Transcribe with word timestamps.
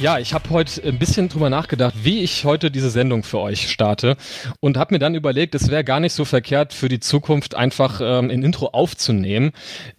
Ja, 0.00 0.20
ich 0.20 0.32
habe 0.32 0.50
heute 0.50 0.80
ein 0.86 1.00
bisschen 1.00 1.28
drüber 1.28 1.50
nachgedacht, 1.50 1.92
wie 2.04 2.20
ich 2.22 2.44
heute 2.44 2.70
diese 2.70 2.88
Sendung 2.88 3.24
für 3.24 3.40
euch 3.40 3.68
starte 3.68 4.16
und 4.60 4.76
habe 4.76 4.94
mir 4.94 5.00
dann 5.00 5.16
überlegt, 5.16 5.56
es 5.56 5.72
wäre 5.72 5.82
gar 5.82 5.98
nicht 5.98 6.12
so 6.12 6.24
verkehrt 6.24 6.72
für 6.72 6.88
die 6.88 7.00
Zukunft 7.00 7.56
einfach 7.56 8.00
ähm, 8.00 8.30
ein 8.30 8.44
Intro 8.44 8.66
aufzunehmen. 8.66 9.50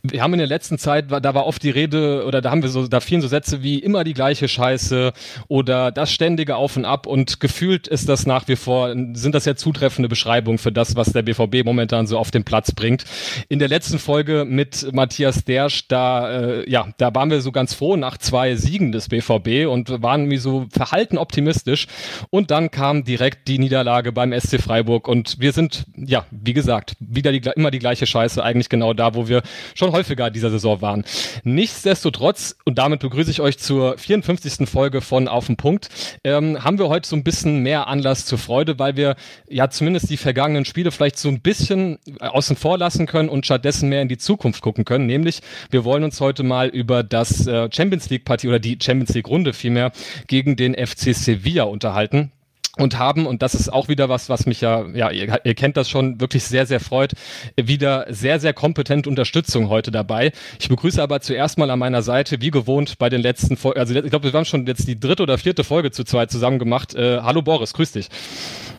Wir 0.01 0.23
haben 0.23 0.31
in 0.31 0.39
der 0.39 0.47
letzten 0.47 0.77
Zeit, 0.77 1.07
da 1.11 1.33
war 1.33 1.45
oft 1.45 1.61
die 1.63 1.69
Rede 1.69 2.23
oder 2.25 2.39
da 2.39 2.49
haben 2.49 2.61
wir 2.61 2.69
so, 2.69 2.87
da 2.87 3.01
fielen 3.01 3.19
so 3.19 3.27
Sätze 3.27 3.61
wie 3.61 3.79
immer 3.79 4.05
die 4.05 4.13
gleiche 4.13 4.47
Scheiße 4.47 5.11
oder 5.49 5.91
das 5.91 6.13
ständige 6.13 6.55
Auf 6.55 6.77
und 6.77 6.85
Ab 6.85 7.05
und 7.05 7.41
gefühlt 7.41 7.89
ist 7.89 8.07
das 8.07 8.25
nach 8.25 8.47
wie 8.47 8.55
vor, 8.55 8.93
sind 8.93 9.35
das 9.35 9.43
ja 9.43 9.57
zutreffende 9.57 10.07
Beschreibungen 10.07 10.59
für 10.59 10.71
das, 10.71 10.95
was 10.95 11.11
der 11.11 11.23
BVB 11.23 11.65
momentan 11.65 12.07
so 12.07 12.17
auf 12.17 12.31
den 12.31 12.45
Platz 12.45 12.71
bringt. 12.71 13.03
In 13.49 13.59
der 13.59 13.67
letzten 13.67 13.99
Folge 13.99 14.45
mit 14.47 14.93
Matthias 14.93 15.43
Dersch, 15.43 15.89
da, 15.89 16.31
äh, 16.31 16.69
ja, 16.71 16.87
da 16.97 17.13
waren 17.13 17.29
wir 17.29 17.41
so 17.41 17.51
ganz 17.51 17.73
froh 17.73 17.97
nach 17.97 18.17
zwei 18.17 18.55
Siegen 18.55 18.93
des 18.93 19.09
BVB 19.09 19.67
und 19.67 19.88
waren 19.89 20.21
irgendwie 20.21 20.37
so 20.37 20.67
verhalten 20.71 21.17
optimistisch. 21.17 21.87
Und 22.29 22.51
dann 22.51 22.71
kam 22.71 23.03
direkt 23.03 23.47
die 23.47 23.59
Niederlage 23.59 24.11
beim 24.11 24.37
SC 24.37 24.61
Freiburg 24.61 25.07
und 25.07 25.39
wir 25.39 25.51
sind, 25.51 25.85
ja, 25.95 26.25
wie 26.31 26.53
gesagt, 26.53 26.95
wieder 26.99 27.31
die, 27.31 27.41
immer 27.55 27.71
die 27.71 27.79
gleiche 27.79 28.05
Scheiße, 28.05 28.43
eigentlich 28.43 28.69
genau 28.69 28.93
da, 28.93 29.15
wo 29.15 29.27
wir 29.27 29.41
schon 29.75 29.91
häufiger 29.91 30.29
dieser 30.29 30.49
Saison 30.49 30.81
waren. 30.81 31.03
Nichtsdestotrotz, 31.43 32.55
und 32.65 32.77
damit 32.77 32.99
begrüße 32.99 33.31
ich 33.31 33.41
euch 33.41 33.57
zur 33.57 33.97
54. 33.97 34.67
Folge 34.69 35.01
von 35.01 35.27
Auf 35.27 35.47
den 35.47 35.57
Punkt, 35.57 35.89
ähm, 36.23 36.63
haben 36.63 36.77
wir 36.77 36.89
heute 36.89 37.07
so 37.07 37.15
ein 37.15 37.23
bisschen 37.23 37.59
mehr 37.59 37.87
Anlass 37.87 38.25
zur 38.25 38.37
Freude, 38.37 38.79
weil 38.79 38.95
wir 38.95 39.15
ja 39.49 39.69
zumindest 39.69 40.09
die 40.09 40.17
vergangenen 40.17 40.65
Spiele 40.65 40.91
vielleicht 40.91 41.17
so 41.17 41.29
ein 41.29 41.41
bisschen 41.41 41.99
außen 42.19 42.55
vor 42.55 42.77
lassen 42.77 43.05
können 43.05 43.29
und 43.29 43.45
stattdessen 43.45 43.89
mehr 43.89 44.01
in 44.01 44.07
die 44.07 44.17
Zukunft 44.17 44.61
gucken 44.61 44.85
können. 44.85 45.05
Nämlich, 45.05 45.41
wir 45.69 45.83
wollen 45.83 46.03
uns 46.03 46.19
heute 46.21 46.43
mal 46.43 46.67
über 46.67 47.03
das 47.03 47.47
äh, 47.47 47.69
Champions 47.71 48.09
League 48.09 48.25
Partie 48.25 48.47
oder 48.47 48.59
die 48.59 48.77
Champions 48.81 49.13
League 49.13 49.27
Runde 49.27 49.53
vielmehr 49.53 49.78
mehr 49.79 49.91
gegen 50.27 50.55
den 50.55 50.73
FC 50.73 51.15
Sevilla 51.15 51.63
unterhalten 51.63 52.31
und 52.77 52.97
haben, 52.97 53.25
und 53.25 53.41
das 53.41 53.55
ist 53.55 53.71
auch 53.71 53.89
wieder 53.89 54.07
was, 54.09 54.29
was 54.29 54.45
mich 54.45 54.61
ja, 54.61 54.85
ja, 54.93 55.09
ihr, 55.09 55.39
ihr, 55.43 55.55
kennt 55.55 55.75
das 55.75 55.89
schon, 55.89 56.21
wirklich 56.21 56.43
sehr, 56.43 56.65
sehr 56.65 56.79
freut, 56.79 57.13
wieder 57.61 58.05
sehr, 58.09 58.39
sehr 58.39 58.53
kompetente 58.53 59.09
Unterstützung 59.09 59.69
heute 59.69 59.91
dabei. 59.91 60.31
Ich 60.59 60.69
begrüße 60.69 61.01
aber 61.01 61.19
zuerst 61.19 61.57
mal 61.57 61.69
an 61.71 61.79
meiner 61.79 62.01
Seite, 62.01 62.41
wie 62.41 62.51
gewohnt, 62.51 62.97
bei 62.97 63.09
den 63.09 63.21
letzten 63.21 63.57
Folgen, 63.57 63.79
also 63.79 63.93
ich 63.93 64.09
glaube, 64.09 64.31
wir 64.31 64.37
haben 64.37 64.45
schon 64.45 64.65
jetzt 64.65 64.87
die 64.87 64.99
dritte 64.99 65.23
oder 65.23 65.37
vierte 65.37 65.63
Folge 65.63 65.91
zu 65.91 66.03
zweit 66.03 66.31
zusammen 66.31 66.59
gemacht. 66.59 66.95
Äh, 66.95 67.19
hallo 67.21 67.41
Boris, 67.41 67.73
grüß 67.73 67.91
dich. 67.91 68.09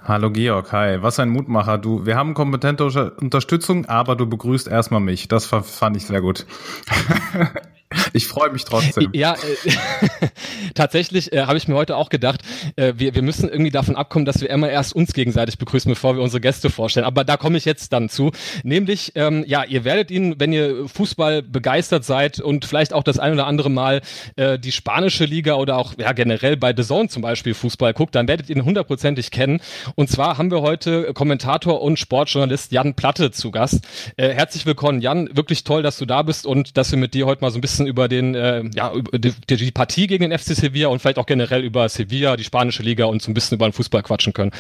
Hallo 0.05 0.31
Georg, 0.31 0.73
hi. 0.73 1.03
Was 1.03 1.21
ein 1.21 1.29
Mutmacher. 1.29 1.77
Du, 1.77 2.07
wir 2.07 2.17
haben 2.17 2.33
kompetente 2.33 2.85
Unterstützung, 2.85 3.87
aber 3.87 4.17
du 4.17 4.27
begrüßt 4.27 4.67
erstmal 4.67 5.01
mich. 5.01 5.29
Das 5.29 5.45
fand 5.47 5.97
ich 5.97 6.07
sehr 6.07 6.23
gut. 6.23 6.47
Ich 8.13 8.29
freue 8.29 8.51
mich 8.51 8.65
trotzdem. 8.65 9.11
Ja, 9.13 9.35
äh, 9.35 10.27
tatsächlich 10.75 11.33
äh, 11.33 11.43
habe 11.43 11.59
ich 11.59 11.67
mir 11.67 11.75
heute 11.75 11.97
auch 11.97 12.09
gedacht, 12.09 12.41
äh, 12.77 12.95
wir, 12.97 13.15
wir 13.15 13.23
müssen 13.23 13.49
irgendwie 13.49 13.73
davon 13.73 13.97
abkommen, 13.97 14.25
dass 14.25 14.41
wir 14.41 14.49
immer 14.49 14.71
erst 14.71 14.95
uns 14.95 15.13
gegenseitig 15.13 15.59
begrüßen, 15.59 15.91
bevor 15.91 16.15
wir 16.15 16.23
unsere 16.23 16.41
Gäste 16.41 16.71
vorstellen. 16.71 17.05
Aber 17.05 17.25
da 17.25 17.37
komme 17.37 17.59
ich 17.59 17.65
jetzt 17.65 17.93
dann 17.93 18.09
zu. 18.09 18.31
Nämlich, 18.63 19.13
ähm, 19.17 19.45
ja, 19.47 19.65
ihr 19.65 19.85
werdet 19.85 20.11
ihn, 20.13 20.37
wenn 20.39 20.53
ihr 20.53 20.89
Fußball 20.89 21.43
begeistert 21.43 22.05
seid 22.05 22.41
und 22.41 22.65
vielleicht 22.65 22.93
auch 22.93 23.03
das 23.03 23.19
ein 23.19 23.33
oder 23.33 23.47
andere 23.47 23.71
Mal 23.71 24.03
äh, 24.37 24.59
die 24.59 24.73
spanische 24.73 25.25
Liga 25.25 25.55
oder 25.55 25.77
auch 25.77 25.95
ja, 25.99 26.13
generell 26.13 26.57
bei 26.57 26.73
The 26.77 26.85
Zone 26.85 27.09
zum 27.09 27.23
Beispiel 27.23 27.55
Fußball 27.55 27.93
guckt, 27.93 28.15
dann 28.15 28.29
werdet 28.29 28.49
ihr 28.51 28.57
ihn 28.57 28.65
hundertprozentig 28.65 29.33
kennen. 29.33 29.61
Und 29.97 30.09
zwar 30.11 30.39
haben 30.39 30.53
wir 30.53 30.61
heute 30.61 31.13
Kommentator 31.13 31.83
und 31.83 31.99
Sportjournalist 31.99 32.71
Jan 32.71 32.95
Platte 32.95 33.33
zu 33.33 33.51
Gast. 33.51 33.81
Äh, 34.17 34.29
herzlich 34.29 34.65
willkommen, 34.65 35.01
Jan. 35.01 35.29
Wirklich 35.35 35.65
toll, 35.65 35.83
dass 35.83 35.99
du 35.99 36.07
da 36.07 36.23
bist 36.23 36.47
und 36.47 36.77
dass 36.77 36.93
wir 36.93 36.99
mit 36.99 37.15
dir 37.15 37.27
heute 37.27 37.41
mal 37.41 37.51
so 37.51 37.59
ein 37.59 37.61
bisschen 37.61 37.80
bisschen 37.81 37.87
über 37.87 38.09
den, 38.09 38.35
äh, 38.35 38.63
ja, 38.75 38.93
über 38.93 39.19
die, 39.19 39.33
die 39.49 39.71
Partie 39.71 40.07
gegen 40.07 40.29
den 40.29 40.39
FC 40.39 40.55
Sevilla 40.55 40.89
und 40.89 41.01
vielleicht 41.01 41.19
auch 41.19 41.27
generell 41.27 41.63
über 41.63 41.89
Sevilla, 41.89 42.37
die 42.37 42.45
spanische 42.45 42.83
Liga 42.83 43.07
und 43.07 43.23
so 43.23 43.31
ein 43.31 43.35
bisschen 43.35 43.57
über 43.57 43.69
den 43.69 43.73
Fußball 43.73 44.03
quatschen 44.03 44.33
können. 44.33 44.51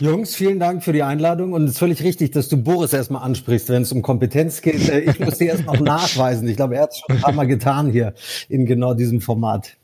Jungs, 0.00 0.34
vielen 0.34 0.58
Dank 0.58 0.82
für 0.82 0.92
die 0.92 1.02
Einladung 1.02 1.52
und 1.52 1.64
es 1.64 1.72
ist 1.72 1.78
völlig 1.78 2.02
richtig, 2.02 2.32
dass 2.32 2.48
du 2.48 2.56
Boris 2.56 2.92
erstmal 2.92 3.22
ansprichst, 3.22 3.68
wenn 3.68 3.82
es 3.82 3.92
um 3.92 4.02
Kompetenz 4.02 4.62
geht. 4.62 4.88
Äh, 4.88 5.00
ich 5.00 5.20
muss 5.20 5.38
dir 5.38 5.48
erst 5.48 5.66
noch 5.66 5.80
nachweisen. 5.80 6.48
Ich 6.48 6.56
glaube, 6.56 6.76
er 6.76 6.82
hat 6.82 6.90
es 6.90 6.98
schon 6.98 7.16
ein 7.16 7.22
paar 7.22 7.32
Mal 7.32 7.46
getan 7.46 7.90
hier 7.90 8.14
in 8.48 8.66
genau 8.66 8.94
diesem 8.94 9.20
Format. 9.20 9.76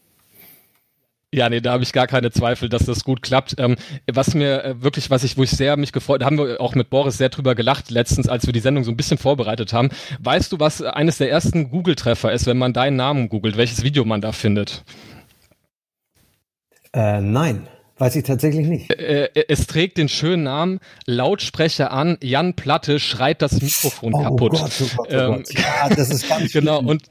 Ja, 1.35 1.49
nee, 1.51 1.61
da 1.61 1.73
habe 1.73 1.83
ich 1.83 1.93
gar 1.93 2.07
keine 2.07 2.31
Zweifel, 2.31 2.69
dass 2.69 2.87
das 2.87 3.05
gut 3.05 3.21
klappt. 3.21 3.57
Ähm, 3.59 3.77
was 4.11 4.35
mir 4.35 4.65
äh, 4.65 4.83
wirklich, 4.83 5.11
was 5.11 5.25
ich, 5.25 5.37
wo 5.37 5.43
ich 5.43 5.51
sehr 5.51 5.77
mich 5.77 5.93
gefreut, 5.93 6.25
haben 6.25 6.39
wir 6.39 6.61
auch 6.61 6.75
mit 6.75 6.89
Boris 6.89 7.19
sehr 7.19 7.29
drüber 7.31 7.55
gelacht 7.55 7.91
letztens, 7.91 8.29
als 8.29 8.47
wir 8.47 8.53
die 8.53 8.61
Sendung 8.61 8.85
so 8.85 8.93
ein 8.93 8.97
bisschen 8.97 9.19
vorbereitet 9.19 9.73
haben. 9.73 9.91
Weißt 10.21 10.53
du, 10.53 10.61
was 10.61 10.83
eines 10.83 11.19
der 11.19 11.31
ersten 11.31 11.71
Google-Treffer 11.71 12.33
ist, 12.33 12.47
wenn 12.47 12.59
man 12.59 12.73
deinen 12.73 12.97
Namen 12.97 13.29
googelt, 13.29 13.57
welches 13.57 13.83
Video 13.83 14.05
man 14.05 14.21
da 14.21 14.33
findet? 14.33 14.85
Äh, 16.93 17.21
nein. 17.21 17.69
Weiß 17.99 18.15
ich 18.15 18.25
tatsächlich 18.25 18.67
nicht. 18.67 18.91
Äh, 18.91 19.31
es 19.49 19.67
trägt 19.67 19.97
den 19.97 20.11
schönen 20.11 20.43
Namen 20.43 20.81
Lautsprecher 21.07 21.93
an, 21.93 22.19
Jan 22.23 22.53
Platte 22.53 23.01
schreit 23.01 23.41
das 23.41 23.63
Mikrofon 23.63 24.13
oh 24.13 24.23
kaputt. 24.23 24.53
Gott, 24.53 24.71
oh 24.83 24.85
Gott, 24.97 25.09
oh 25.09 25.15
ähm, 25.15 25.33
Gott. 25.37 25.55
Ja, 25.55 25.89
das 25.89 26.11
ist 26.11 26.29
ganz 26.29 26.53
Genau, 26.57 26.81
und 26.81 27.05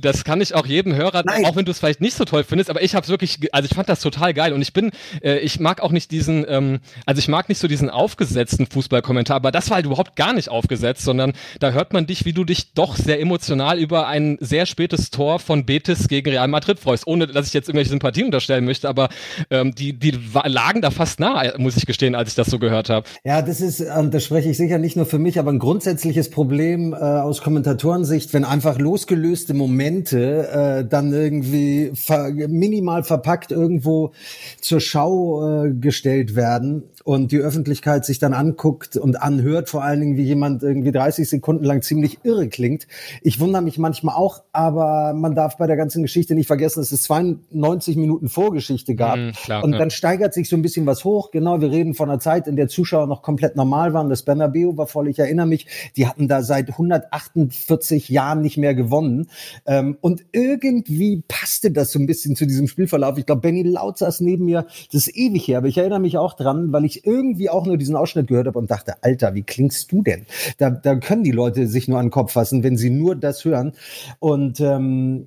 das 0.00 0.24
kann 0.24 0.40
ich 0.40 0.54
auch 0.54 0.64
jedem 0.64 0.94
Hörer, 0.94 1.22
Nein. 1.26 1.44
auch 1.44 1.54
wenn 1.54 1.66
du 1.66 1.70
es 1.70 1.80
vielleicht 1.80 2.00
nicht 2.00 2.16
so 2.16 2.24
toll 2.24 2.44
findest, 2.44 2.70
aber 2.70 2.82
ich 2.82 2.94
habe 2.94 3.06
wirklich, 3.08 3.40
also 3.52 3.68
ich 3.70 3.74
fand 3.74 3.90
das 3.90 4.00
total 4.00 4.32
geil 4.32 4.54
und 4.54 4.62
ich 4.62 4.72
bin, 4.72 4.92
äh, 5.22 5.36
ich 5.38 5.60
mag 5.60 5.82
auch 5.82 5.92
nicht 5.92 6.10
diesen, 6.10 6.46
ähm, 6.48 6.80
also 7.04 7.18
ich 7.18 7.28
mag 7.28 7.50
nicht 7.50 7.58
so 7.58 7.68
diesen 7.68 7.90
aufgesetzten 7.90 8.66
Fußballkommentar, 8.66 9.36
aber 9.36 9.52
das 9.52 9.68
war 9.68 9.76
halt 9.76 9.86
überhaupt 9.86 10.16
gar 10.16 10.32
nicht 10.32 10.48
aufgesetzt, 10.48 11.02
sondern 11.02 11.34
da 11.60 11.72
hört 11.72 11.92
man 11.92 12.06
dich, 12.06 12.24
wie 12.24 12.32
du 12.32 12.44
dich 12.44 12.72
doch 12.72 12.96
sehr 12.96 13.20
emotional 13.20 13.78
über 13.78 14.06
ein 14.06 14.38
sehr 14.40 14.64
spätes 14.64 15.10
Tor 15.10 15.40
von 15.40 15.66
Betis 15.66 16.08
gegen 16.08 16.30
Real 16.30 16.48
Madrid 16.48 16.80
freust, 16.80 17.06
ohne 17.06 17.26
dass 17.26 17.48
ich 17.48 17.52
jetzt 17.52 17.68
irgendwelche 17.68 17.90
Sympathie 17.90 18.24
unterstellen 18.24 18.64
möchte, 18.64 18.88
aber 18.88 19.10
ähm, 19.50 19.74
die, 19.74 19.92
die 19.92 20.21
lagen 20.44 20.80
da 20.80 20.90
fast 20.90 21.20
nah, 21.20 21.42
muss 21.58 21.76
ich 21.76 21.86
gestehen, 21.86 22.14
als 22.14 22.30
ich 22.30 22.34
das 22.34 22.48
so 22.48 22.58
gehört 22.58 22.90
habe. 22.90 23.06
Ja, 23.24 23.42
das 23.42 23.60
ist, 23.60 23.80
äh, 23.80 24.08
das 24.08 24.24
spreche 24.24 24.50
ich 24.50 24.56
sicher 24.56 24.78
nicht 24.78 24.96
nur 24.96 25.06
für 25.06 25.18
mich, 25.18 25.38
aber 25.38 25.52
ein 25.52 25.58
grundsätzliches 25.58 26.30
Problem 26.30 26.92
äh, 26.92 26.96
aus 26.96 27.42
Kommentatorensicht, 27.42 28.32
wenn 28.32 28.44
einfach 28.44 28.78
losgelöste 28.78 29.54
Momente 29.54 30.48
äh, 30.82 30.88
dann 30.88 31.12
irgendwie 31.12 31.92
ver 31.94 32.30
minimal 32.32 33.02
verpackt 33.02 33.52
irgendwo 33.52 34.12
zur 34.60 34.80
Schau 34.80 35.64
äh, 35.64 35.72
gestellt 35.72 36.36
werden 36.36 36.84
und 37.04 37.32
die 37.32 37.38
Öffentlichkeit 37.38 38.04
sich 38.04 38.18
dann 38.18 38.34
anguckt 38.34 38.96
und 38.96 39.20
anhört, 39.20 39.68
vor 39.68 39.82
allen 39.82 40.00
Dingen, 40.00 40.16
wie 40.16 40.22
jemand 40.22 40.62
irgendwie 40.62 40.92
30 40.92 41.28
Sekunden 41.28 41.64
lang 41.64 41.82
ziemlich 41.82 42.18
irre 42.22 42.48
klingt. 42.48 42.86
Ich 43.22 43.40
wundere 43.40 43.62
mich 43.62 43.78
manchmal 43.78 44.14
auch, 44.14 44.42
aber 44.52 45.12
man 45.14 45.34
darf 45.34 45.56
bei 45.56 45.66
der 45.66 45.76
ganzen 45.76 46.02
Geschichte 46.02 46.34
nicht 46.34 46.46
vergessen, 46.46 46.80
dass 46.80 46.92
es 46.92 47.02
92 47.02 47.96
Minuten 47.96 48.28
Vorgeschichte 48.28 48.94
gab. 48.94 49.18
Mm, 49.18 49.30
klar, 49.32 49.64
und 49.64 49.72
dann 49.72 49.88
ja. 49.88 49.90
Steigert 50.12 50.34
sich 50.34 50.50
so 50.50 50.56
ein 50.56 50.62
bisschen 50.62 50.84
was 50.84 51.04
hoch. 51.04 51.30
Genau, 51.30 51.62
wir 51.62 51.70
reden 51.70 51.94
von 51.94 52.10
einer 52.10 52.18
Zeit, 52.18 52.46
in 52.46 52.54
der 52.54 52.68
Zuschauer 52.68 53.06
noch 53.06 53.22
komplett 53.22 53.56
normal 53.56 53.94
waren. 53.94 54.10
Das 54.10 54.24
Bernabeu 54.24 54.76
war 54.76 54.86
voll, 54.86 55.08
ich 55.08 55.18
erinnere 55.18 55.46
mich, 55.46 55.66
die 55.96 56.06
hatten 56.06 56.28
da 56.28 56.42
seit 56.42 56.68
148 56.68 58.10
Jahren 58.10 58.42
nicht 58.42 58.58
mehr 58.58 58.74
gewonnen. 58.74 59.28
Ähm, 59.64 59.96
und 60.02 60.26
irgendwie 60.32 61.22
passte 61.26 61.70
das 61.70 61.92
so 61.92 61.98
ein 61.98 62.04
bisschen 62.04 62.36
zu 62.36 62.44
diesem 62.44 62.68
Spielverlauf. 62.68 63.16
Ich 63.16 63.24
glaube, 63.24 63.40
Benny 63.40 63.62
Laut 63.62 63.96
saß 63.96 64.20
neben 64.20 64.44
mir, 64.44 64.66
das 64.92 65.06
ist 65.06 65.16
ewig 65.16 65.48
her, 65.48 65.56
aber 65.58 65.68
ich 65.68 65.78
erinnere 65.78 66.00
mich 66.00 66.18
auch 66.18 66.34
dran, 66.34 66.72
weil 66.72 66.84
ich 66.84 67.06
irgendwie 67.06 67.48
auch 67.48 67.64
nur 67.64 67.78
diesen 67.78 67.96
Ausschnitt 67.96 68.26
gehört 68.26 68.48
habe 68.48 68.58
und 68.58 68.70
dachte, 68.70 69.02
Alter, 69.02 69.34
wie 69.34 69.44
klingst 69.44 69.90
du 69.92 70.02
denn? 70.02 70.26
Da, 70.58 70.68
da 70.68 70.96
können 70.96 71.24
die 71.24 71.30
Leute 71.30 71.66
sich 71.68 71.88
nur 71.88 71.98
an 71.98 72.06
den 72.06 72.12
Kopf 72.12 72.32
fassen, 72.32 72.62
wenn 72.62 72.76
sie 72.76 72.90
nur 72.90 73.16
das 73.16 73.46
hören. 73.46 73.72
Und 74.18 74.60
ähm, 74.60 75.26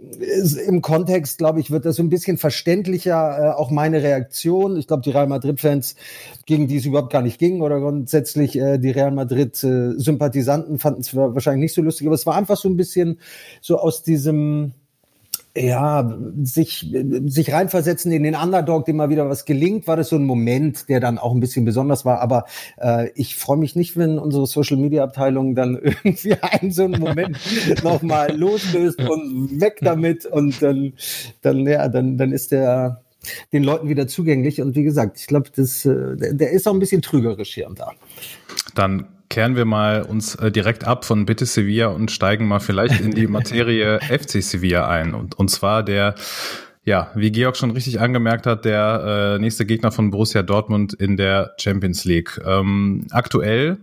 im 0.67 0.83
Kontext, 0.83 1.39
glaube 1.39 1.59
ich, 1.59 1.71
wird 1.71 1.85
das 1.85 1.95
so 1.95 2.03
ein 2.03 2.09
bisschen 2.09 2.38
verständlicher, 2.38 3.39
äh, 3.39 3.49
auch 3.55 3.71
meine 3.71 4.03
Reaktion. 4.03 4.75
Ich 4.77 4.88
glaube, 4.88 5.04
die 5.04 5.12
Real 5.12 5.27
Madrid-Fans, 5.27 5.95
gegen 6.45 6.68
die 6.68 6.77
es 6.77 6.86
überhaupt 6.86 7.12
gar 7.12 7.22
nicht 7.22 7.39
ging, 7.39 7.62
oder 7.62 7.80
grundsätzlich 7.80 8.57
äh, 8.57 8.77
die 8.77 8.92
Real 8.92 9.12
Madrid-Sympathisanten 9.12 10.80
fanden 10.80 11.01
es 11.01 11.16
wahrscheinlich 11.16 11.62
nicht 11.62 11.75
so 11.75 11.81
lustig, 11.81 12.07
aber 12.07 12.16
es 12.16 12.25
war 12.25 12.36
einfach 12.36 12.57
so 12.57 12.69
ein 12.69 12.77
bisschen 12.77 13.19
so 13.62 13.77
aus 13.77 14.04
diesem 14.04 14.74
ja, 15.57 16.18
sich, 16.44 16.94
sich 17.25 17.54
reinversetzen 17.54 18.12
in 18.12 18.24
den 18.24 18.36
Underdog, 18.36 18.86
dem 18.86 18.98
mal 18.98 19.10
wieder 19.10 19.30
was 19.30 19.45
gelingt, 19.45 19.88
war 19.88 19.95
das 19.95 20.10
so 20.10 20.18
ein 20.18 20.25
Moment, 20.25 20.89
der 20.89 21.00
dann 21.00 21.18
auch 21.18 21.33
ein 21.33 21.39
bisschen 21.39 21.63
besonders 21.63 22.04
war. 22.04 22.19
Aber 22.19 22.45
äh, 22.77 23.10
ich 23.16 23.38
freue 23.38 23.57
mich 23.57 23.75
nicht, 23.75 23.95
wenn 23.95 24.19
unsere 24.19 24.48
Social 24.48 24.75
Media 24.75 25.04
Abteilung 25.04 25.56
dann 25.56 25.75
irgendwie 25.81 26.33
einen 26.42 26.72
so 26.72 26.83
einen 26.83 27.00
Moment 27.00 27.39
nochmal 27.83 28.36
loslöst 28.36 29.00
und 29.00 29.62
weg 29.62 29.77
damit 29.81 30.25
und 30.25 30.62
dann, 30.62 30.94
dann, 31.42 31.66
ja, 31.66 31.88
dann, 31.88 32.18
dann 32.18 32.33
ist 32.33 32.51
der 32.51 33.04
den 33.54 33.63
Leuten 33.63 33.89
wieder 33.89 34.07
zugänglich. 34.07 34.62
Und 34.62 34.75
wie 34.75 34.83
gesagt, 34.83 35.19
ich 35.19 35.27
glaube, 35.27 35.50
das, 35.56 35.86
äh, 35.86 36.16
der 36.18 36.51
ist 36.51 36.68
auch 36.68 36.74
ein 36.74 36.80
bisschen 36.80 37.01
trügerisch 37.01 37.54
hier 37.54 37.68
und 37.68 37.80
da. 37.80 37.92
Dann 38.74 39.07
kehren 39.30 39.56
wir 39.56 39.66
mal 39.66 40.04
uns 40.04 40.36
äh, 40.36 40.51
direkt 40.51 40.86
ab 40.86 41.06
von 41.06 41.25
Bitte 41.25 41.45
Sevilla 41.45 41.88
und 41.88 42.12
steigen 42.12 42.48
mal 42.48 42.60
vielleicht 42.60 43.01
in 43.01 43.12
die 43.12 43.27
Materie 43.27 44.00
FC 44.00 44.42
Sevilla 44.44 44.88
ein. 44.88 45.13
Und, 45.13 45.38
und 45.38 45.50
zwar 45.50 45.83
der, 45.83 46.16
ja, 46.83 47.12
wie 47.16 47.31
Georg 47.31 47.57
schon 47.57 47.72
richtig 47.72 48.00
angemerkt 48.00 48.45
hat, 48.45 48.66
der 48.66 49.36
äh, 49.36 49.39
nächste 49.39 49.66
Gegner 49.66 49.92
von 49.92 50.12
Borussia 50.12 50.44
Dortmund 50.44 50.94
in 50.94 51.18
der 51.18 51.54
Champions 51.57 52.06
League. 52.06 52.39
Ähm, 52.45 53.07
aktuell 53.12 53.77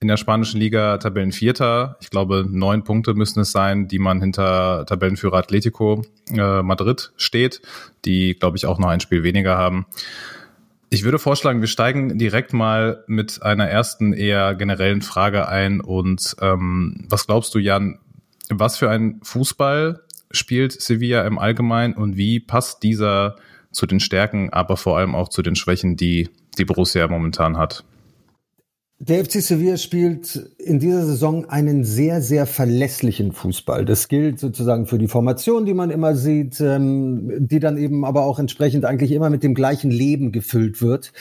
in 0.00 0.08
der 0.08 0.16
spanischen 0.16 0.60
Liga 0.60 0.98
Tabellenvierter. 0.98 1.96
Ich 2.00 2.10
glaube, 2.10 2.46
neun 2.48 2.84
Punkte 2.84 3.14
müssen 3.14 3.40
es 3.40 3.50
sein, 3.50 3.88
die 3.88 3.98
man 3.98 4.20
hinter 4.20 4.86
Tabellenführer 4.86 5.38
Atletico 5.38 6.04
äh, 6.30 6.62
Madrid 6.62 7.12
steht, 7.16 7.60
die, 8.04 8.34
glaube 8.34 8.56
ich, 8.56 8.66
auch 8.66 8.78
noch 8.78 8.88
ein 8.88 9.00
Spiel 9.00 9.24
weniger 9.24 9.58
haben. 9.58 9.86
Ich 10.90 11.02
würde 11.02 11.18
vorschlagen, 11.18 11.60
wir 11.60 11.68
steigen 11.68 12.16
direkt 12.16 12.52
mal 12.52 13.04
mit 13.08 13.42
einer 13.42 13.68
ersten 13.68 14.12
eher 14.12 14.54
generellen 14.54 15.02
Frage 15.02 15.48
ein. 15.48 15.80
Und 15.80 16.36
ähm, 16.40 17.04
was 17.08 17.26
glaubst 17.26 17.54
du, 17.54 17.58
Jan, 17.58 17.98
was 18.48 18.78
für 18.78 18.88
ein 18.88 19.20
Fußball 19.22 20.00
spielt 20.30 20.80
Sevilla 20.80 21.26
im 21.26 21.38
Allgemeinen 21.38 21.94
und 21.94 22.16
wie 22.16 22.40
passt 22.40 22.82
dieser 22.82 23.36
zu 23.70 23.86
den 23.86 24.00
Stärken, 24.00 24.50
aber 24.50 24.76
vor 24.76 24.96
allem 24.96 25.14
auch 25.14 25.28
zu 25.28 25.42
den 25.42 25.56
Schwächen, 25.56 25.96
die 25.96 26.30
die 26.56 26.64
Borussia 26.64 27.06
momentan 27.08 27.58
hat? 27.58 27.84
Der 29.00 29.24
FC 29.24 29.40
Sevilla 29.40 29.76
spielt 29.76 30.50
in 30.58 30.80
dieser 30.80 31.06
Saison 31.06 31.48
einen 31.48 31.84
sehr, 31.84 32.20
sehr 32.20 32.46
verlässlichen 32.46 33.30
Fußball. 33.30 33.84
Das 33.84 34.08
gilt 34.08 34.40
sozusagen 34.40 34.86
für 34.86 34.98
die 34.98 35.06
Formation, 35.06 35.64
die 35.64 35.72
man 35.74 35.90
immer 35.90 36.16
sieht, 36.16 36.60
ähm, 36.60 37.30
die 37.38 37.60
dann 37.60 37.78
eben 37.78 38.04
aber 38.04 38.24
auch 38.24 38.40
entsprechend 38.40 38.84
eigentlich 38.84 39.12
immer 39.12 39.30
mit 39.30 39.44
dem 39.44 39.54
gleichen 39.54 39.92
Leben 39.92 40.32
gefüllt 40.32 40.82
wird. 40.82 41.12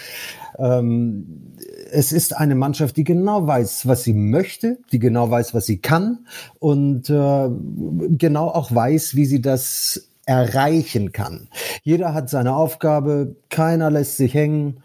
Ähm, 0.57 1.53
es 1.91 2.11
ist 2.11 2.35
eine 2.35 2.55
Mannschaft, 2.55 2.97
die 2.97 3.03
genau 3.03 3.45
weiß, 3.45 3.87
was 3.87 4.03
sie 4.03 4.13
möchte, 4.13 4.79
die 4.91 4.99
genau 4.99 5.29
weiß, 5.29 5.53
was 5.53 5.67
sie 5.67 5.77
kann 5.77 6.25
und 6.57 7.11
äh, 7.11 7.49
genau 8.09 8.47
auch 8.47 8.73
weiß, 8.73 9.15
wie 9.15 9.25
sie 9.25 9.41
das 9.41 10.09
erreichen 10.25 11.11
kann. 11.11 11.47
Jeder 11.83 12.15
hat 12.15 12.31
seine 12.31 12.55
Aufgabe, 12.55 13.35
keiner 13.49 13.91
lässt 13.91 14.17
sich 14.17 14.33
hängen. 14.33 14.81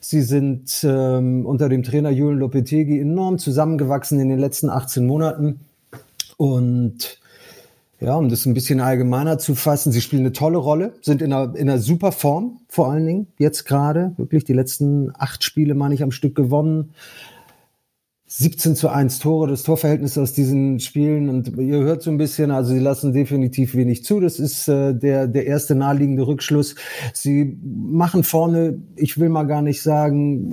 Sie 0.00 0.22
sind 0.22 0.84
ähm, 0.84 1.44
unter 1.46 1.68
dem 1.68 1.82
Trainer 1.82 2.10
Julian 2.10 2.38
Lopetegi 2.38 3.00
enorm 3.00 3.38
zusammengewachsen 3.38 4.20
in 4.20 4.28
den 4.28 4.38
letzten 4.38 4.70
18 4.70 5.06
Monaten. 5.06 5.60
Und 6.36 7.18
ja, 8.00 8.14
um 8.14 8.28
das 8.28 8.46
ein 8.46 8.54
bisschen 8.54 8.80
allgemeiner 8.80 9.38
zu 9.38 9.56
fassen, 9.56 9.90
sie 9.90 10.00
spielen 10.00 10.22
eine 10.22 10.32
tolle 10.32 10.58
Rolle, 10.58 10.94
sind 11.02 11.20
in 11.20 11.32
einer, 11.32 11.56
in 11.56 11.68
einer 11.68 11.80
super 11.80 12.12
Form, 12.12 12.60
vor 12.68 12.92
allen 12.92 13.04
Dingen 13.04 13.26
jetzt 13.38 13.64
gerade. 13.64 14.12
Wirklich 14.16 14.44
die 14.44 14.52
letzten 14.52 15.10
acht 15.18 15.42
Spiele, 15.42 15.74
meine 15.74 15.94
ich, 15.94 16.02
am 16.04 16.12
Stück 16.12 16.36
gewonnen. 16.36 16.94
17 18.30 18.76
zu 18.76 18.90
1 18.90 19.20
Tore, 19.20 19.48
das 19.48 19.62
Torverhältnis 19.62 20.18
aus 20.18 20.34
diesen 20.34 20.80
Spielen 20.80 21.30
und 21.30 21.56
ihr 21.56 21.78
hört 21.78 22.02
so 22.02 22.10
ein 22.10 22.18
bisschen, 22.18 22.50
also 22.50 22.74
sie 22.74 22.78
lassen 22.78 23.14
definitiv 23.14 23.74
wenig 23.74 24.04
zu. 24.04 24.20
Das 24.20 24.38
ist 24.38 24.68
äh, 24.68 24.94
der, 24.94 25.26
der 25.26 25.46
erste 25.46 25.74
naheliegende 25.74 26.26
Rückschluss. 26.26 26.74
Sie 27.14 27.58
machen 27.64 28.24
vorne, 28.24 28.82
ich 28.96 29.18
will 29.18 29.30
mal 29.30 29.44
gar 29.44 29.62
nicht 29.62 29.82
sagen, 29.82 30.52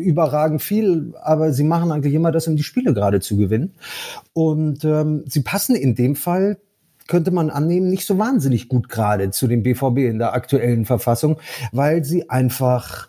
überragend 0.00 0.62
viel, 0.62 1.12
aber 1.20 1.52
sie 1.52 1.64
machen 1.64 1.90
eigentlich 1.90 2.14
immer 2.14 2.30
das, 2.30 2.46
um 2.46 2.54
die 2.54 2.62
Spiele 2.62 2.94
gerade 2.94 3.18
zu 3.18 3.36
gewinnen. 3.36 3.74
Und 4.32 4.84
ähm, 4.84 5.24
sie 5.26 5.42
passen 5.42 5.74
in 5.74 5.96
dem 5.96 6.14
Fall 6.14 6.58
könnte 7.08 7.30
man 7.30 7.50
annehmen, 7.50 7.88
nicht 7.88 8.06
so 8.06 8.18
wahnsinnig 8.18 8.68
gut 8.68 8.88
gerade 8.90 9.30
zu 9.30 9.48
dem 9.48 9.62
BVB 9.62 9.98
in 10.00 10.18
der 10.18 10.34
aktuellen 10.34 10.84
Verfassung, 10.84 11.40
weil 11.72 12.04
sie 12.04 12.28
einfach 12.30 13.08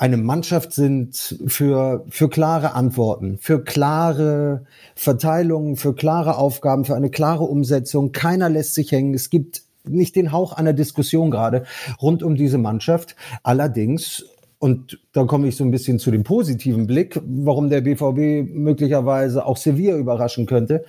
eine 0.00 0.16
Mannschaft 0.16 0.72
sind 0.72 1.38
für, 1.46 2.06
für 2.08 2.30
klare 2.30 2.72
Antworten, 2.72 3.36
für 3.38 3.62
klare 3.62 4.64
Verteilungen, 4.94 5.76
für 5.76 5.94
klare 5.94 6.38
Aufgaben, 6.38 6.86
für 6.86 6.94
eine 6.94 7.10
klare 7.10 7.44
Umsetzung. 7.44 8.10
Keiner 8.10 8.48
lässt 8.48 8.74
sich 8.74 8.92
hängen. 8.92 9.12
Es 9.12 9.28
gibt 9.28 9.60
nicht 9.84 10.16
den 10.16 10.32
Hauch 10.32 10.54
einer 10.54 10.72
Diskussion 10.72 11.30
gerade 11.30 11.64
rund 12.00 12.22
um 12.22 12.34
diese 12.34 12.56
Mannschaft. 12.56 13.14
Allerdings 13.42 14.24
und 14.58 14.98
da 15.12 15.24
komme 15.24 15.48
ich 15.48 15.56
so 15.56 15.64
ein 15.64 15.70
bisschen 15.70 15.98
zu 15.98 16.10
dem 16.10 16.22
positiven 16.22 16.86
Blick, 16.86 17.20
warum 17.24 17.68
der 17.68 17.82
BVB 17.82 18.50
möglicherweise 18.54 19.44
auch 19.44 19.56
Sevilla 19.58 19.96
überraschen 19.96 20.46
könnte. 20.46 20.84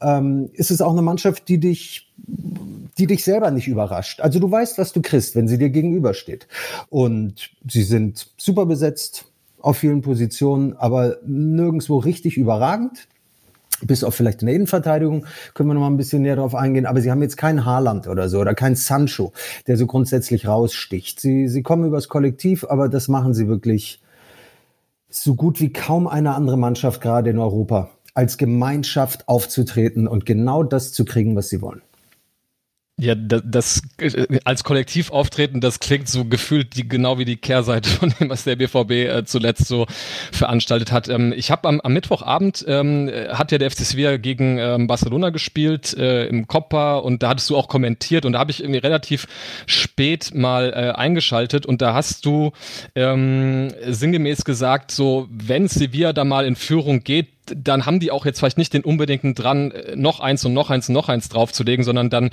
Ähm, 0.00 0.50
ist 0.54 0.70
es 0.72 0.80
auch 0.80 0.92
eine 0.92 1.02
Mannschaft, 1.02 1.48
die 1.48 1.58
dich, 1.58 2.12
die 2.98 3.06
dich 3.06 3.24
selber 3.24 3.50
nicht 3.50 3.68
überrascht. 3.68 4.20
Also 4.20 4.38
du 4.38 4.50
weißt, 4.50 4.78
was 4.78 4.92
du 4.92 5.02
kriegst, 5.02 5.36
wenn 5.36 5.48
sie 5.48 5.58
dir 5.58 5.70
gegenübersteht. 5.70 6.48
Und 6.88 7.50
sie 7.68 7.82
sind 7.82 8.28
super 8.36 8.66
besetzt 8.66 9.26
auf 9.60 9.78
vielen 9.78 10.02
Positionen, 10.02 10.74
aber 10.74 11.18
nirgendwo 11.24 11.98
richtig 11.98 12.36
überragend 12.36 13.08
bis 13.82 14.04
auf 14.04 14.14
vielleicht 14.14 14.42
in 14.42 14.46
der 14.46 14.54
Innenverteidigung 14.54 15.26
können 15.54 15.68
wir 15.68 15.74
noch 15.74 15.82
mal 15.82 15.88
ein 15.88 15.96
bisschen 15.96 16.22
näher 16.22 16.36
darauf 16.36 16.54
eingehen, 16.54 16.86
aber 16.86 17.00
sie 17.00 17.10
haben 17.10 17.22
jetzt 17.22 17.36
keinen 17.36 17.64
Haaland 17.64 18.08
oder 18.08 18.28
so 18.28 18.40
oder 18.40 18.54
keinen 18.54 18.76
Sancho, 18.76 19.32
der 19.66 19.76
so 19.76 19.86
grundsätzlich 19.86 20.46
raussticht. 20.46 21.20
Sie, 21.20 21.48
sie 21.48 21.62
kommen 21.62 21.84
übers 21.84 22.08
Kollektiv, 22.08 22.64
aber 22.64 22.88
das 22.88 23.08
machen 23.08 23.34
sie 23.34 23.48
wirklich 23.48 24.00
so 25.08 25.34
gut 25.34 25.60
wie 25.60 25.72
kaum 25.72 26.06
eine 26.06 26.34
andere 26.34 26.56
Mannschaft 26.56 27.00
gerade 27.00 27.30
in 27.30 27.38
Europa, 27.38 27.90
als 28.14 28.38
Gemeinschaft 28.38 29.28
aufzutreten 29.28 30.08
und 30.08 30.26
genau 30.26 30.62
das 30.62 30.92
zu 30.92 31.04
kriegen, 31.04 31.36
was 31.36 31.48
sie 31.48 31.60
wollen. 31.60 31.82
Ja, 32.98 33.14
das, 33.14 33.42
das 33.44 33.82
als 34.44 34.64
Kollektiv 34.64 35.10
auftreten, 35.10 35.60
das 35.60 35.80
klingt 35.80 36.08
so 36.08 36.24
gefühlt 36.24 36.76
die, 36.76 36.88
genau 36.88 37.18
wie 37.18 37.26
die 37.26 37.36
Kehrseite 37.36 37.90
von 37.90 38.14
dem, 38.18 38.30
was 38.30 38.44
der 38.44 38.56
BVB 38.56 38.90
äh, 38.90 39.24
zuletzt 39.26 39.66
so 39.66 39.86
veranstaltet 40.32 40.92
hat. 40.92 41.06
Ähm, 41.10 41.34
ich 41.36 41.50
habe 41.50 41.68
am, 41.68 41.82
am 41.82 41.92
Mittwochabend 41.92 42.64
ähm, 42.66 43.10
hat 43.28 43.52
ja 43.52 43.58
der 43.58 43.70
FC 43.70 43.80
Sevilla 43.80 44.16
gegen 44.16 44.56
ähm, 44.56 44.86
Barcelona 44.86 45.28
gespielt 45.28 45.92
äh, 45.92 46.26
im 46.28 46.46
Copa 46.46 46.96
und 46.96 47.22
da 47.22 47.28
hattest 47.28 47.50
du 47.50 47.56
auch 47.58 47.68
kommentiert 47.68 48.24
und 48.24 48.32
da 48.32 48.38
habe 48.38 48.50
ich 48.50 48.60
irgendwie 48.60 48.78
relativ 48.78 49.26
spät 49.66 50.34
mal 50.34 50.70
äh, 50.70 50.98
eingeschaltet 50.98 51.66
und 51.66 51.82
da 51.82 51.92
hast 51.92 52.24
du 52.24 52.52
ähm, 52.94 53.74
sinngemäß 53.86 54.46
gesagt, 54.46 54.90
so 54.90 55.28
wenn 55.30 55.68
Sevilla 55.68 56.14
da 56.14 56.24
mal 56.24 56.46
in 56.46 56.56
Führung 56.56 57.04
geht, 57.04 57.35
dann 57.54 57.86
haben 57.86 58.00
die 58.00 58.10
auch 58.10 58.26
jetzt 58.26 58.38
vielleicht 58.38 58.58
nicht 58.58 58.72
den 58.72 58.82
unbedingten 58.82 59.34
dran, 59.34 59.70
äh, 59.70 59.96
noch 59.96 60.20
eins 60.20 60.44
und 60.44 60.52
noch 60.52 60.70
eins 60.70 60.88
und 60.88 60.94
noch 60.94 61.08
eins 61.08 61.28
draufzulegen, 61.28 61.84
sondern 61.84 62.10
dann, 62.10 62.30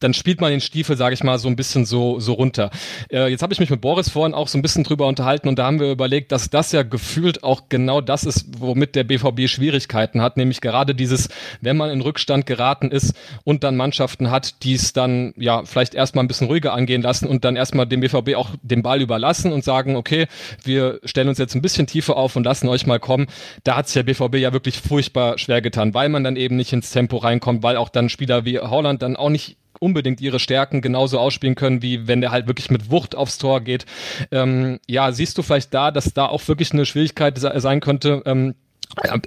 dann 0.00 0.14
spielt 0.14 0.40
man 0.40 0.50
den 0.50 0.60
Stiefel, 0.60 0.96
sage 0.96 1.14
ich 1.14 1.22
mal, 1.22 1.38
so 1.38 1.48
ein 1.48 1.56
bisschen 1.56 1.84
so, 1.84 2.20
so 2.20 2.34
runter. 2.34 2.70
Äh, 3.10 3.28
jetzt 3.28 3.42
habe 3.42 3.52
ich 3.52 3.60
mich 3.60 3.70
mit 3.70 3.80
Boris 3.80 4.08
vorhin 4.08 4.34
auch 4.34 4.48
so 4.48 4.58
ein 4.58 4.62
bisschen 4.62 4.84
drüber 4.84 5.06
unterhalten 5.06 5.48
und 5.48 5.58
da 5.58 5.66
haben 5.66 5.80
wir 5.80 5.90
überlegt, 5.90 6.32
dass 6.32 6.50
das 6.50 6.72
ja 6.72 6.82
gefühlt 6.82 7.42
auch 7.44 7.62
genau 7.68 8.00
das 8.00 8.24
ist, 8.24 8.46
womit 8.58 8.94
der 8.94 9.04
BVB 9.04 9.48
Schwierigkeiten 9.48 10.22
hat, 10.22 10.36
nämlich 10.36 10.60
gerade 10.60 10.94
dieses, 10.94 11.28
wenn 11.60 11.76
man 11.76 11.90
in 11.90 12.00
Rückstand 12.00 12.46
geraten 12.46 12.90
ist 12.90 13.14
und 13.44 13.64
dann 13.64 13.76
Mannschaften 13.76 14.30
hat, 14.30 14.62
die 14.62 14.74
es 14.74 14.92
dann 14.92 15.34
ja 15.36 15.64
vielleicht 15.64 15.94
erstmal 15.94 16.24
ein 16.24 16.28
bisschen 16.28 16.46
ruhiger 16.48 16.72
angehen 16.72 17.02
lassen 17.02 17.26
und 17.26 17.44
dann 17.44 17.56
erstmal 17.56 17.86
dem 17.86 18.00
BVB 18.00 18.34
auch 18.36 18.50
den 18.62 18.82
Ball 18.82 19.00
überlassen 19.00 19.52
und 19.52 19.64
sagen, 19.64 19.96
okay, 19.96 20.26
wir 20.64 21.00
stellen 21.04 21.28
uns 21.28 21.38
jetzt 21.38 21.54
ein 21.54 21.62
bisschen 21.62 21.86
tiefer 21.86 22.16
auf 22.16 22.36
und 22.36 22.44
lassen 22.44 22.68
euch 22.68 22.86
mal 22.86 23.00
kommen. 23.00 23.26
Da 23.64 23.76
hat 23.76 23.88
sich 23.88 23.94
der 23.94 24.02
BVB 24.02 24.36
ja 24.36 24.49
wirklich 24.52 24.80
furchtbar 24.80 25.38
schwer 25.38 25.62
getan, 25.62 25.94
weil 25.94 26.08
man 26.08 26.24
dann 26.24 26.36
eben 26.36 26.56
nicht 26.56 26.72
ins 26.72 26.90
Tempo 26.90 27.16
reinkommt, 27.18 27.62
weil 27.62 27.76
auch 27.76 27.88
dann 27.88 28.08
Spieler 28.08 28.44
wie 28.44 28.58
Holland 28.58 29.02
dann 29.02 29.16
auch 29.16 29.30
nicht 29.30 29.56
unbedingt 29.78 30.20
ihre 30.20 30.38
Stärken 30.38 30.82
genauso 30.82 31.18
ausspielen 31.18 31.54
können, 31.54 31.82
wie 31.82 32.06
wenn 32.06 32.20
der 32.20 32.30
halt 32.30 32.46
wirklich 32.46 32.70
mit 32.70 32.90
Wucht 32.90 33.14
aufs 33.14 33.38
Tor 33.38 33.62
geht. 33.62 33.86
Ähm, 34.30 34.78
ja, 34.86 35.10
siehst 35.12 35.38
du 35.38 35.42
vielleicht 35.42 35.72
da, 35.72 35.90
dass 35.90 36.12
da 36.12 36.26
auch 36.26 36.46
wirklich 36.48 36.72
eine 36.72 36.84
Schwierigkeit 36.84 37.38
sein 37.38 37.80
könnte, 37.80 38.22
ähm, 38.26 38.54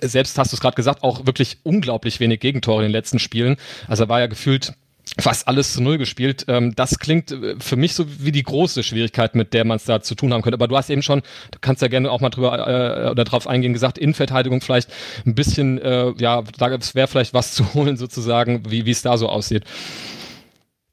selbst 0.01 0.38
hast 0.38 0.51
du 0.51 0.58
es 0.58 0.62
gerade 0.62 0.75
gesagt, 0.75 1.03
auch 1.03 1.25
wirklich 1.25 1.58
unglaublich 1.63 2.20
wenig 2.20 2.39
Gegentore 2.39 2.82
in 2.82 2.89
den 2.89 2.92
letzten 2.92 3.20
Spielen. 3.20 3.56
Also 3.88 4.10
war 4.10 4.20
ja 4.20 4.27
gefühlt 4.27 4.74
fast 5.20 5.48
alles 5.48 5.74
zu 5.74 5.82
Null 5.82 5.98
gespielt. 5.98 6.46
Ähm, 6.48 6.75
das 6.75 7.00
klingt 7.00 7.32
äh, 7.32 7.55
für 7.60 7.75
mich 7.75 7.93
so 7.93 8.05
wie 8.20 8.32
die 8.32 8.43
große 8.43 8.84
Schwierigkeit, 8.84 9.36
mit 9.36 9.53
der 9.53 9.65
man 9.65 9.77
es 9.77 9.86
da 9.86 10.01
zu 10.01 10.15
tun 10.15 10.34
haben 10.34 10.41
könnte. 10.41 10.55
Aber 10.55 10.67
du 10.67 10.77
hast 10.77 10.89
eben 10.89 11.01
schon, 11.01 11.22
du 11.51 11.60
kannst 11.62 11.82
ja 11.82 11.88
gerne 11.88 12.12
auch 12.12 12.22
mal 12.22 12.29
drüber 12.29 12.67
äh, 12.67 13.10
oder 13.10 13.24
drauf 13.24 13.48
eingehen, 13.48 13.74
gesagt, 13.74 13.98
Innenverteidigung 13.98 14.62
vielleicht 14.62 14.89
ein 15.25 15.36
bisschen, 15.36 15.79
äh, 15.79 16.13
ja, 16.17 16.43
da 16.58 16.72
wäre 16.93 17.08
vielleicht 17.08 17.34
was 17.34 17.51
zu 17.53 17.74
holen 17.74 17.98
sozusagen, 17.98 18.63
wie 18.70 18.89
es 18.89 19.01
da 19.01 19.17
so 19.17 19.29
aussieht. 19.29 19.63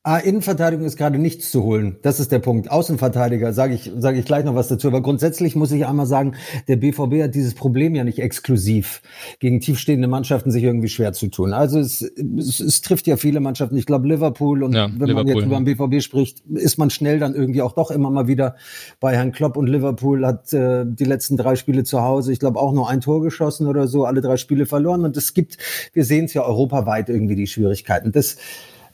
Ah, 0.03 0.17
Innenverteidigung 0.17 0.87
ist 0.87 0.97
gerade 0.97 1.19
nichts 1.19 1.51
zu 1.51 1.63
holen. 1.63 1.99
Das 2.01 2.21
ist 2.21 2.33
der 2.33 2.39
Punkt. 2.39 2.71
Außenverteidiger, 2.71 3.53
sage 3.53 3.75
ich, 3.75 3.93
sage 3.99 4.19
ich 4.19 4.25
gleich 4.25 4.47
noch 4.47 4.55
was 4.55 4.69
dazu. 4.69 4.89
Aber 4.89 5.03
grundsätzlich 5.03 5.57
muss 5.57 5.73
ich 5.73 5.85
einmal 5.85 6.07
sagen, 6.07 6.37
der 6.69 6.77
BVB 6.77 7.25
hat 7.25 7.35
dieses 7.35 7.53
Problem 7.53 7.95
ja 7.95 8.03
nicht 8.03 8.19
exklusiv, 8.19 9.03
gegen 9.41 9.61
tiefstehende 9.61 10.09
Mannschaften 10.09 10.51
sich 10.51 10.65
irgendwie 10.65 10.89
schwer 10.89 11.13
zu 11.13 11.29
tun. 11.29 11.53
Also 11.53 11.79
es, 11.79 12.01
es, 12.01 12.61
es 12.61 12.81
trifft 12.81 13.09
ja 13.09 13.19
viele 13.19 13.41
Mannschaften. 13.41 13.77
Ich 13.77 13.85
glaube 13.85 14.09
Liverpool 14.09 14.63
und 14.63 14.75
ja, 14.75 14.87
wenn 14.87 15.09
Liverpool, 15.09 15.15
man 15.15 15.27
jetzt 15.27 15.45
über 15.45 15.57
den 15.57 15.65
BVB 15.99 16.03
spricht, 16.03 16.47
ist 16.49 16.79
man 16.79 16.89
schnell 16.89 17.19
dann 17.19 17.35
irgendwie 17.35 17.61
auch 17.61 17.73
doch 17.73 17.91
immer 17.91 18.09
mal 18.09 18.27
wieder 18.27 18.57
bei 19.01 19.15
Herrn 19.15 19.33
Klopp 19.33 19.59
und 19.59 19.67
Liverpool 19.67 20.25
hat 20.25 20.51
äh, 20.55 20.87
die 20.87 21.05
letzten 21.05 21.37
drei 21.37 21.57
Spiele 21.57 21.85
zu 21.85 22.01
Hause, 22.01 22.33
ich 22.33 22.39
glaube 22.39 22.59
auch 22.59 22.73
nur 22.73 22.89
ein 22.89 23.03
Tor 23.03 23.21
geschossen 23.21 23.67
oder 23.67 23.87
so, 23.87 24.07
alle 24.07 24.23
drei 24.23 24.39
Spiele 24.39 24.65
verloren. 24.65 25.05
Und 25.05 25.19
es 25.19 25.35
gibt, 25.35 25.59
wir 25.93 26.07
sehen 26.07 26.25
es 26.25 26.33
ja 26.33 26.43
europaweit 26.43 27.11
irgendwie 27.11 27.37
die 27.37 27.47
Schwierigkeiten. 27.47 28.13
Das 28.13 28.39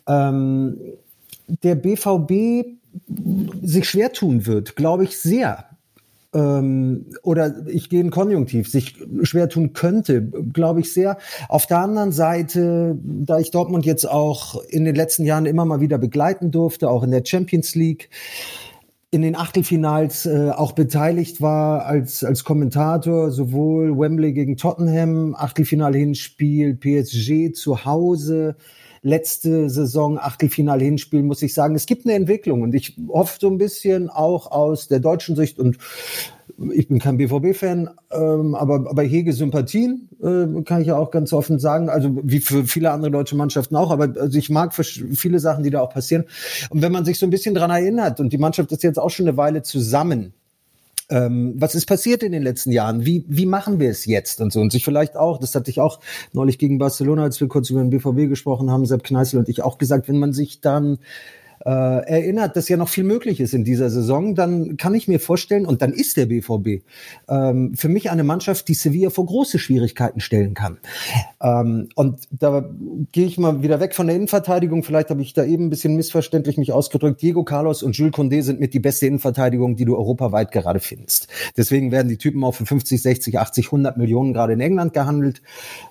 ähm, 0.07 0.79
der 1.47 1.75
BVB 1.75 2.77
sich 3.63 3.89
schwer 3.89 4.13
tun 4.13 4.47
wird, 4.47 4.77
glaube 4.77 5.05
ich 5.05 5.19
sehr. 5.19 5.67
Ähm, 6.35 7.07
oder 7.23 7.67
ich 7.67 7.89
gehe 7.89 8.01
in 8.01 8.11
Konjunktiv, 8.11 8.69
sich 8.69 8.97
schwer 9.23 9.49
tun 9.49 9.73
könnte, 9.73 10.23
glaube 10.53 10.81
ich 10.81 10.93
sehr. 10.93 11.19
Auf 11.49 11.67
der 11.67 11.79
anderen 11.79 12.13
Seite, 12.13 12.99
da 13.03 13.39
ich 13.39 13.51
Dortmund 13.51 13.87
jetzt 13.87 14.09
auch 14.09 14.63
in 14.69 14.85
den 14.85 14.95
letzten 14.95 15.25
Jahren 15.25 15.47
immer 15.47 15.65
mal 15.65 15.81
wieder 15.81 15.99
begleiten 15.99 16.51
durfte, 16.51 16.91
auch 16.91 17.03
in 17.03 17.11
der 17.11 17.25
Champions 17.25 17.75
League, 17.75 18.11
in 19.11 19.23
den 19.23 19.37
Achtelfinals 19.37 20.27
äh, 20.27 20.51
auch 20.51 20.73
beteiligt 20.73 21.41
war 21.41 21.87
als, 21.87 22.25
als 22.25 22.45
Kommentator, 22.45 23.31
sowohl 23.31 23.97
Wembley 23.97 24.33
gegen 24.33 24.57
Tottenham, 24.57 25.35
Achtelfinal-Hinspiel, 25.35 26.75
PSG 26.75 27.55
zu 27.55 27.85
Hause, 27.85 28.57
letzte 29.03 29.71
Saison 29.71 30.19
Achtelfinal-Hinspiel, 30.19 31.23
muss 31.23 31.43
ich 31.43 31.55
sagen, 31.55 31.75
es 31.75 31.87
gibt 31.87 32.07
eine 32.07 32.15
Entwicklung 32.15 32.63
und 32.63 32.75
ich 32.75 32.97
hoffe 33.09 33.39
so 33.41 33.49
ein 33.49 33.59
bisschen 33.59 34.11
auch 34.11 34.51
aus 34.51 34.89
der 34.89 35.01
deutschen 35.01 35.37
Sicht 35.37 35.59
und 35.59 35.79
ich 36.73 36.89
bin 36.89 36.99
kein 36.99 37.19
BVB-Fan, 37.19 37.91
ähm, 38.13 38.55
aber, 38.55 38.89
aber 38.89 39.03
hege 39.03 39.33
Sympathien, 39.33 40.09
äh, 40.23 40.63
kann 40.63 40.81
ich 40.81 40.89
ja 40.89 40.97
auch 40.97 41.11
ganz 41.11 41.33
offen 41.33 41.59
sagen. 41.59 41.91
Also 41.91 42.19
wie 42.23 42.41
für 42.41 42.65
viele 42.65 42.93
andere 42.93 43.11
deutsche 43.11 43.37
Mannschaften 43.37 43.77
auch. 43.77 43.91
Aber 43.91 44.15
also 44.19 44.39
ich 44.39 44.49
mag 44.49 44.75
viele 44.75 45.39
Sachen, 45.39 45.65
die 45.65 45.71
da 45.71 45.81
auch 45.81 45.93
passieren. 45.93 46.25
Und 46.71 46.83
wenn 46.83 46.93
man 46.93 47.05
sich 47.05 47.19
so 47.19 47.27
ein 47.27 47.31
bisschen 47.31 47.55
dran 47.55 47.71
erinnert, 47.71 48.21
und 48.21 48.33
die 48.33 48.39
Mannschaft 48.39 48.73
ist 48.73 48.83
jetzt 48.83 48.99
auch 48.99 49.11
schon 49.11 49.29
eine 49.29 49.37
Weile 49.37 49.63
zusammen, 49.63 50.33
ähm, 51.09 51.55
was 51.57 51.75
ist 51.75 51.87
passiert 51.87 52.23
in 52.23 52.33
den 52.33 52.43
letzten 52.43 52.73
Jahren? 52.73 53.07
Wie, 53.07 53.25
wie 53.29 53.47
machen 53.47 53.79
wir 53.79 53.91
es 53.91 54.07
jetzt? 54.07 54.41
Und 54.41 54.53
so. 54.53 54.61
Und 54.61 54.73
sich 54.73 54.85
vielleicht 54.85 55.17
auch, 55.17 55.39
das 55.39 55.55
hatte 55.55 55.71
ich 55.71 55.81
auch 55.81 56.01
neulich 56.33 56.59
gegen 56.59 56.79
Barcelona, 56.79 57.23
als 57.23 57.41
wir 57.41 57.49
kurz 57.49 57.71
über 57.71 57.81
den 57.81 57.91
BVB 57.91 58.29
gesprochen 58.29 58.71
haben, 58.71 58.87
Sepp 58.87 59.05
Kneißl 59.05 59.39
und 59.39 59.49
ich 59.49 59.63
auch 59.63 59.79
gesagt, 59.79 60.09
wenn 60.09 60.19
man 60.19 60.33
sich 60.33 60.61
dann 60.61 60.99
äh, 61.65 61.71
erinnert, 61.71 62.57
dass 62.57 62.69
ja 62.69 62.77
noch 62.77 62.89
viel 62.89 63.05
möglich 63.05 63.41
ist 63.41 63.55
in 63.55 63.65
dieser 63.65 63.91
Saison, 63.91 64.35
dann 64.35 64.77
kann 64.77 64.95
ich 64.95 65.09
mir 65.09 65.21
vorstellen, 65.21 65.67
und 65.67 65.83
dann 65.83 65.93
ist 65.93 66.17
der 66.17 66.27
BVB 66.27 66.85
ähm, 67.29 67.75
für 67.75 67.89
mich 67.89 68.11
eine 68.11 68.25
Mannschaft, 68.25 68.69
die 68.69 68.75
Sevilla 68.75 69.11
vor 69.11 69.27
große 69.27 69.59
Schwierigkeiten 69.59 70.21
stellen 70.21 70.55
kann. 70.55 70.79
Ähm, 71.43 71.89
und 71.95 72.21
da 72.31 72.69
gehe 73.13 73.27
ich 73.27 73.39
mal 73.39 73.63
wieder 73.63 73.81
weg 73.81 73.95
von 73.95 74.07
der 74.07 74.17
Innenverteidigung. 74.17 74.83
Vielleicht 74.83 75.11
habe 75.11 75.23
ich 75.23 75.33
da 75.33 75.45
eben 75.45 75.67
ein 75.67 75.71
bisschen 75.71 75.97
missverständlich 75.97 76.57
mich 76.57 76.73
ausgedrückt. 76.73 77.23
Diego 77.23 77.45
Carlos 77.45 77.83
und 77.83 77.97
Jules 77.97 78.15
Condé 78.15 78.43
sind 78.43 78.61
mit 78.61 78.75
die 78.75 78.81
beste 78.81 79.07
Innenverteidigung, 79.07 79.77
die 79.77 79.85
du 79.85 79.97
europaweit 79.97 80.53
gerade 80.53 80.81
findest. 80.81 81.29
Deswegen 81.57 81.91
werden 81.91 82.09
die 82.09 82.19
Typen 82.19 82.45
auch 82.45 82.55
für 82.55 82.67
50, 82.67 83.01
60, 83.01 83.39
80, 83.39 83.67
100 83.67 83.97
Millionen 83.97 84.33
gerade 84.33 84.53
in 84.53 84.61
England 84.61 84.93
gehandelt. 84.93 85.43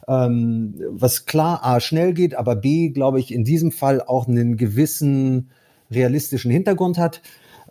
Ähm, 0.08 0.76
was 0.90 1.26
klar 1.26 1.64
A 1.64 1.80
schnell 1.80 2.14
geht, 2.14 2.36
aber 2.36 2.56
B, 2.56 2.90
glaube 2.90 3.20
ich, 3.20 3.34
in 3.34 3.44
diesem 3.44 3.72
Fall 3.72 4.02
auch 4.02 4.28
einen 4.28 4.58
gewissen 4.58 5.50
realistischen 5.92 6.52
Hintergrund 6.52 6.98
hat. 6.98 7.22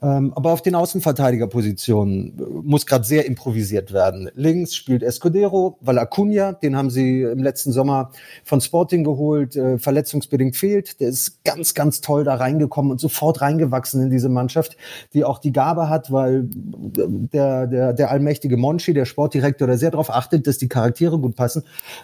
Ähm, 0.04 0.32
aber 0.34 0.52
auf 0.52 0.60
den 0.60 0.74
Außenverteidigerpositionen 0.74 2.38
äh, 2.38 2.42
muss 2.62 2.84
gerade 2.84 3.04
sehr 3.04 3.24
improvisiert 3.24 3.92
werden. 3.94 4.28
Links 4.34 4.74
spielt 4.74 5.02
Escudero, 5.02 5.78
weil 5.80 5.98
Acuna, 5.98 6.52
den 6.52 6.76
haben 6.76 6.90
sie 6.90 7.22
im 7.22 7.42
letzten 7.42 7.72
Sommer 7.72 8.10
von 8.44 8.60
Sporting 8.60 9.02
geholt, 9.02 9.56
äh, 9.56 9.78
verletzungsbedingt 9.78 10.56
fehlt. 10.56 11.00
Der 11.00 11.08
ist 11.08 11.42
ganz, 11.42 11.72
ganz 11.72 12.02
toll 12.02 12.24
da 12.24 12.34
reingekommen 12.34 12.92
und 12.92 13.00
sofort 13.00 13.40
reingewachsen 13.40 14.02
in 14.02 14.10
diese 14.10 14.28
Mannschaft, 14.28 14.76
die 15.14 15.24
auch 15.24 15.38
die 15.38 15.52
Gabe 15.52 15.88
hat, 15.88 16.12
weil 16.12 16.48
der, 16.50 17.66
der, 17.66 17.92
der 17.94 18.10
allmächtige 18.10 18.58
Monchi, 18.58 18.92
der 18.92 19.06
Sportdirektor, 19.06 19.66
der 19.66 19.78
sehr 19.78 19.90
darauf 19.90 20.10
achtet, 20.10 20.46
dass 20.46 20.58
die 20.58 20.68
Charaktere 20.68 21.18
gut 21.18 21.34
passen. 21.34 21.62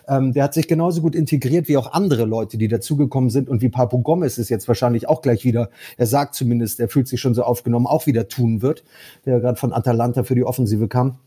Ähm, 0.08 0.32
der 0.32 0.44
hat 0.44 0.54
sich 0.54 0.68
genauso 0.68 1.02
gut 1.02 1.14
integriert 1.14 1.68
wie 1.68 1.76
auch 1.76 1.92
andere 1.92 2.24
Leute, 2.24 2.56
die 2.56 2.68
dazugekommen 2.68 3.28
sind 3.28 3.50
und 3.50 3.60
wie 3.60 3.68
Papo 3.68 3.98
Gomez 3.98 4.38
ist 4.38 4.48
jetzt 4.48 4.68
wahrscheinlich 4.68 5.06
auch 5.06 5.20
gleich 5.20 5.44
wieder. 5.44 5.68
Er 5.98 6.06
sagt 6.06 6.34
zumindest, 6.34 6.80
er 6.80 6.88
fühlt 6.88 7.06
sich 7.06 7.20
schon 7.20 7.34
so 7.34 7.42
aufgenommen 7.42 7.89
auch 7.90 8.06
wieder 8.06 8.28
tun 8.28 8.62
wird, 8.62 8.84
der 9.26 9.40
gerade 9.40 9.58
von 9.58 9.72
Atalanta 9.72 10.22
für 10.22 10.34
die 10.34 10.44
Offensive 10.44 10.88
kam. 10.88 11.18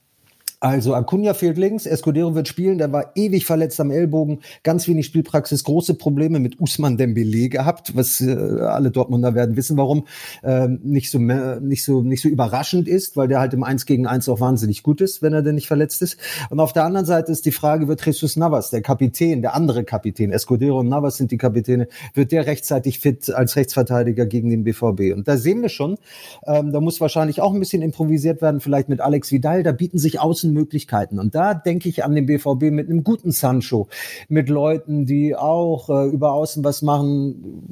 Also 0.63 0.95
Acuna 0.95 1.33
fehlt 1.33 1.57
links, 1.57 1.85
Escudero 1.85 2.35
wird 2.35 2.47
spielen, 2.47 2.77
der 2.77 2.89
war 2.93 3.11
ewig 3.15 3.45
verletzt 3.45 3.81
am 3.81 3.91
Ellbogen, 3.91 4.39
ganz 4.63 4.87
wenig 4.87 5.07
Spielpraxis, 5.07 5.65
große 5.65 5.95
Probleme 5.95 6.39
mit 6.39 6.61
Usman 6.61 6.95
Dembele 6.95 7.49
gehabt, 7.49 7.97
was 7.97 8.21
äh, 8.21 8.31
alle 8.31 8.89
Dortmunder 8.89 9.35
werden 9.35 9.57
wissen, 9.57 9.75
warum 9.75 10.07
äh, 10.41 10.69
nicht 10.69 11.11
so 11.11 11.19
mehr, 11.19 11.59
nicht 11.59 11.83
so 11.83 12.01
nicht 12.01 12.21
so 12.21 12.29
überraschend 12.29 12.87
ist, 12.87 13.17
weil 13.17 13.27
der 13.27 13.41
halt 13.41 13.53
im 13.53 13.65
1 13.65 13.85
gegen 13.85 14.07
1 14.07 14.29
auch 14.29 14.39
wahnsinnig 14.39 14.83
gut 14.83 15.01
ist, 15.01 15.21
wenn 15.21 15.33
er 15.33 15.41
denn 15.41 15.55
nicht 15.55 15.67
verletzt 15.67 16.01
ist. 16.01 16.15
Und 16.49 16.61
auf 16.61 16.71
der 16.71 16.85
anderen 16.85 17.05
Seite 17.05 17.33
ist 17.33 17.45
die 17.45 17.51
Frage, 17.51 17.89
wird 17.89 18.05
Jesus 18.05 18.37
Navas, 18.37 18.69
der 18.69 18.81
Kapitän, 18.81 19.41
der 19.41 19.55
andere 19.55 19.83
Kapitän, 19.83 20.31
Escudero 20.31 20.79
und 20.79 20.87
Navas 20.87 21.17
sind 21.17 21.31
die 21.31 21.37
Kapitäne, 21.37 21.89
wird 22.13 22.31
der 22.31 22.45
rechtzeitig 22.45 22.99
fit 22.99 23.29
als 23.29 23.57
Rechtsverteidiger 23.57 24.25
gegen 24.25 24.49
den 24.49 24.63
BVB? 24.63 25.13
Und 25.13 25.27
da 25.27 25.35
sehen 25.35 25.61
wir 25.61 25.67
schon, 25.67 25.97
ähm, 26.47 26.71
da 26.71 26.79
muss 26.79 27.01
wahrscheinlich 27.01 27.41
auch 27.41 27.53
ein 27.53 27.59
bisschen 27.59 27.81
improvisiert 27.81 28.41
werden, 28.41 28.61
vielleicht 28.61 28.87
mit 28.87 29.01
Alex 29.01 29.29
Vidal, 29.33 29.63
da 29.63 29.73
bieten 29.73 29.97
sich 29.97 30.21
außen 30.21 30.52
Möglichkeiten. 30.53 31.19
Und 31.19 31.35
da 31.35 31.53
denke 31.53 31.89
ich 31.89 32.03
an 32.03 32.15
den 32.15 32.25
BVB 32.25 32.71
mit 32.71 32.89
einem 32.89 33.03
guten 33.03 33.31
Sancho, 33.31 33.87
mit 34.29 34.49
Leuten, 34.49 35.05
die 35.05 35.35
auch 35.35 35.89
äh, 35.89 36.07
über 36.09 36.33
Außen 36.33 36.63
was 36.63 36.81
machen. 36.81 37.67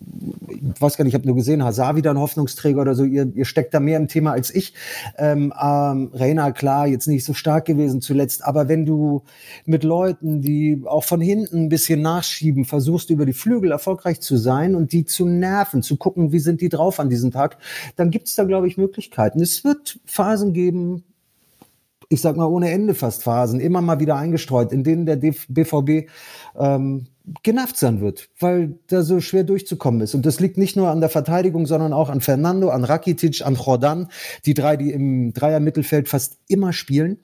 Ich 0.73 0.81
weiß 0.81 0.97
gar 0.97 1.05
nicht, 1.05 1.13
ich 1.13 1.15
habe 1.15 1.27
nur 1.27 1.35
gesehen, 1.35 1.63
Hazard 1.63 1.95
wieder 1.95 2.11
ein 2.11 2.19
Hoffnungsträger 2.19 2.81
oder 2.81 2.95
so. 2.95 3.03
Ihr, 3.03 3.31
ihr 3.35 3.45
steckt 3.45 3.73
da 3.73 3.79
mehr 3.79 3.97
im 3.97 4.07
Thema 4.07 4.31
als 4.31 4.53
ich. 4.53 4.73
Ähm, 5.17 5.53
ähm, 5.61 6.11
Reina, 6.13 6.51
klar, 6.51 6.87
jetzt 6.87 7.07
nicht 7.07 7.25
so 7.25 7.33
stark 7.33 7.65
gewesen 7.65 8.01
zuletzt. 8.01 8.45
Aber 8.45 8.67
wenn 8.67 8.85
du 8.85 9.23
mit 9.65 9.83
Leuten, 9.83 10.41
die 10.41 10.81
auch 10.85 11.03
von 11.03 11.21
hinten 11.21 11.65
ein 11.65 11.69
bisschen 11.69 12.01
nachschieben, 12.01 12.65
versuchst 12.65 13.09
über 13.09 13.25
die 13.25 13.33
Flügel 13.33 13.71
erfolgreich 13.71 14.21
zu 14.21 14.37
sein 14.37 14.75
und 14.75 14.91
die 14.91 15.05
zu 15.05 15.25
nerven, 15.25 15.83
zu 15.83 15.97
gucken, 15.97 16.31
wie 16.31 16.39
sind 16.39 16.61
die 16.61 16.69
drauf 16.69 16.99
an 16.99 17.09
diesem 17.09 17.31
Tag, 17.31 17.57
dann 17.95 18.11
gibt 18.11 18.27
es 18.27 18.35
da, 18.35 18.43
glaube 18.43 18.67
ich, 18.67 18.77
Möglichkeiten. 18.77 19.41
Es 19.41 19.63
wird 19.63 19.99
Phasen 20.05 20.53
geben, 20.53 21.03
ich 22.11 22.19
sag 22.19 22.35
mal, 22.35 22.45
ohne 22.45 22.69
Ende 22.69 22.93
fast 22.93 23.23
Phasen, 23.23 23.61
immer 23.61 23.81
mal 23.81 24.01
wieder 24.01 24.17
eingestreut, 24.17 24.73
in 24.73 24.83
denen 24.83 25.05
der 25.05 25.15
BVB 25.15 26.09
ähm, 26.59 27.07
genervt 27.41 27.77
sein 27.77 28.01
wird, 28.01 28.27
weil 28.37 28.79
da 28.87 29.01
so 29.01 29.21
schwer 29.21 29.45
durchzukommen 29.45 30.01
ist. 30.01 30.13
Und 30.13 30.25
das 30.25 30.41
liegt 30.41 30.57
nicht 30.57 30.75
nur 30.75 30.89
an 30.89 30.99
der 30.99 31.09
Verteidigung, 31.09 31.65
sondern 31.65 31.93
auch 31.93 32.09
an 32.09 32.19
Fernando, 32.19 32.69
an 32.69 32.83
Rakitic, 32.83 33.45
an 33.45 33.55
Jordan, 33.55 34.09
die 34.45 34.53
drei, 34.53 34.75
die 34.75 34.91
im 34.91 35.31
Dreier-Mittelfeld 35.31 36.09
fast 36.09 36.37
immer 36.49 36.73
spielen 36.73 37.19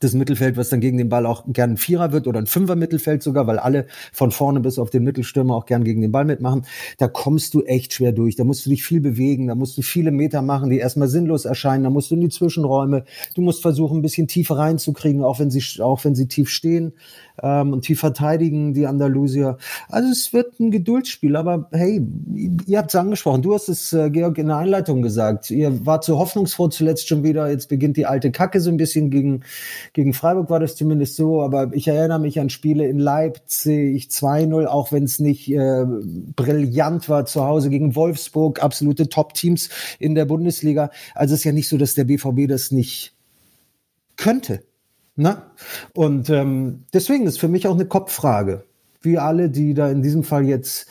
das 0.00 0.14
Mittelfeld, 0.14 0.56
was 0.56 0.68
dann 0.68 0.80
gegen 0.80 0.98
den 0.98 1.08
Ball 1.08 1.26
auch 1.26 1.44
gern 1.48 1.72
ein 1.72 1.76
Vierer 1.76 2.12
wird 2.12 2.26
oder 2.26 2.38
ein 2.40 2.46
Fünfer-Mittelfeld 2.46 3.22
sogar, 3.22 3.46
weil 3.46 3.58
alle 3.58 3.86
von 4.12 4.30
vorne 4.30 4.60
bis 4.60 4.78
auf 4.78 4.90
den 4.90 5.04
Mittelstürmer 5.04 5.54
auch 5.54 5.66
gern 5.66 5.84
gegen 5.84 6.00
den 6.00 6.12
Ball 6.12 6.24
mitmachen. 6.24 6.66
Da 6.98 7.08
kommst 7.08 7.54
du 7.54 7.62
echt 7.62 7.92
schwer 7.92 8.12
durch. 8.12 8.36
Da 8.36 8.44
musst 8.44 8.66
du 8.66 8.70
dich 8.70 8.84
viel 8.84 9.00
bewegen, 9.00 9.48
da 9.48 9.54
musst 9.54 9.76
du 9.78 9.82
viele 9.82 10.10
Meter 10.10 10.42
machen, 10.42 10.70
die 10.70 10.78
erstmal 10.78 11.08
sinnlos 11.08 11.44
erscheinen. 11.44 11.84
Da 11.84 11.90
musst 11.90 12.10
du 12.10 12.14
in 12.14 12.20
die 12.20 12.28
Zwischenräume. 12.28 13.04
Du 13.34 13.42
musst 13.42 13.62
versuchen, 13.62 13.98
ein 13.98 14.02
bisschen 14.02 14.28
tiefer 14.28 14.58
reinzukriegen, 14.58 15.22
auch 15.22 15.38
wenn 15.38 15.50
sie, 15.50 15.82
auch 15.82 16.04
wenn 16.04 16.14
sie 16.14 16.28
tief 16.28 16.48
stehen 16.50 16.92
ähm, 17.42 17.72
und 17.72 17.82
tief 17.82 18.00
verteidigen, 18.00 18.74
die 18.74 18.86
Andalusier. 18.86 19.58
Also 19.88 20.10
es 20.10 20.32
wird 20.32 20.58
ein 20.60 20.70
Geduldsspiel, 20.70 21.36
aber 21.36 21.68
hey, 21.72 22.06
ihr 22.66 22.78
habt 22.78 22.90
es 22.90 22.96
angesprochen. 22.96 23.42
Du 23.42 23.54
hast 23.54 23.68
es, 23.68 23.92
äh, 23.92 24.10
Georg, 24.10 24.38
in 24.38 24.48
der 24.48 24.56
Einleitung 24.56 25.02
gesagt. 25.02 25.50
Ihr 25.50 25.86
wart 25.86 26.04
so 26.04 26.18
hoffnungsfroh 26.18 26.68
zuletzt 26.68 27.08
schon 27.08 27.22
wieder. 27.22 27.50
Jetzt 27.50 27.68
beginnt 27.68 27.96
die 27.96 28.06
alte 28.06 28.30
Kacke 28.30 28.60
so 28.60 28.70
ein 28.70 28.76
bisschen 28.76 29.10
gegen 29.10 29.42
gegen 29.92 30.12
Freiburg 30.12 30.50
war 30.50 30.60
das 30.60 30.76
zumindest 30.76 31.16
so, 31.16 31.42
aber 31.42 31.70
ich 31.72 31.88
erinnere 31.88 32.18
mich 32.18 32.40
an 32.40 32.50
Spiele 32.50 32.86
in 32.86 32.98
Leipzig 32.98 34.08
2-0, 34.08 34.66
auch 34.66 34.92
wenn 34.92 35.04
es 35.04 35.18
nicht 35.18 35.50
äh, 35.50 35.84
brillant 36.36 37.08
war 37.08 37.26
zu 37.26 37.44
Hause 37.44 37.70
gegen 37.70 37.94
Wolfsburg, 37.94 38.62
absolute 38.62 39.08
Top-Teams 39.08 39.70
in 39.98 40.14
der 40.14 40.24
Bundesliga. 40.24 40.90
Also 41.14 41.34
es 41.34 41.40
ist 41.40 41.44
ja 41.44 41.52
nicht 41.52 41.68
so, 41.68 41.76
dass 41.76 41.94
der 41.94 42.04
BVB 42.04 42.48
das 42.48 42.70
nicht 42.70 43.14
könnte. 44.16 44.62
Ne? 45.18 45.42
Und 45.94 46.30
ähm, 46.30 46.84
deswegen 46.92 47.26
ist 47.26 47.40
für 47.40 47.48
mich 47.48 47.66
auch 47.66 47.74
eine 47.74 47.86
Kopffrage. 47.86 48.62
Wie 49.02 49.18
alle, 49.18 49.50
die 49.50 49.74
da 49.74 49.90
in 49.90 50.00
diesem 50.00 50.22
Fall 50.22 50.44
jetzt 50.44 50.86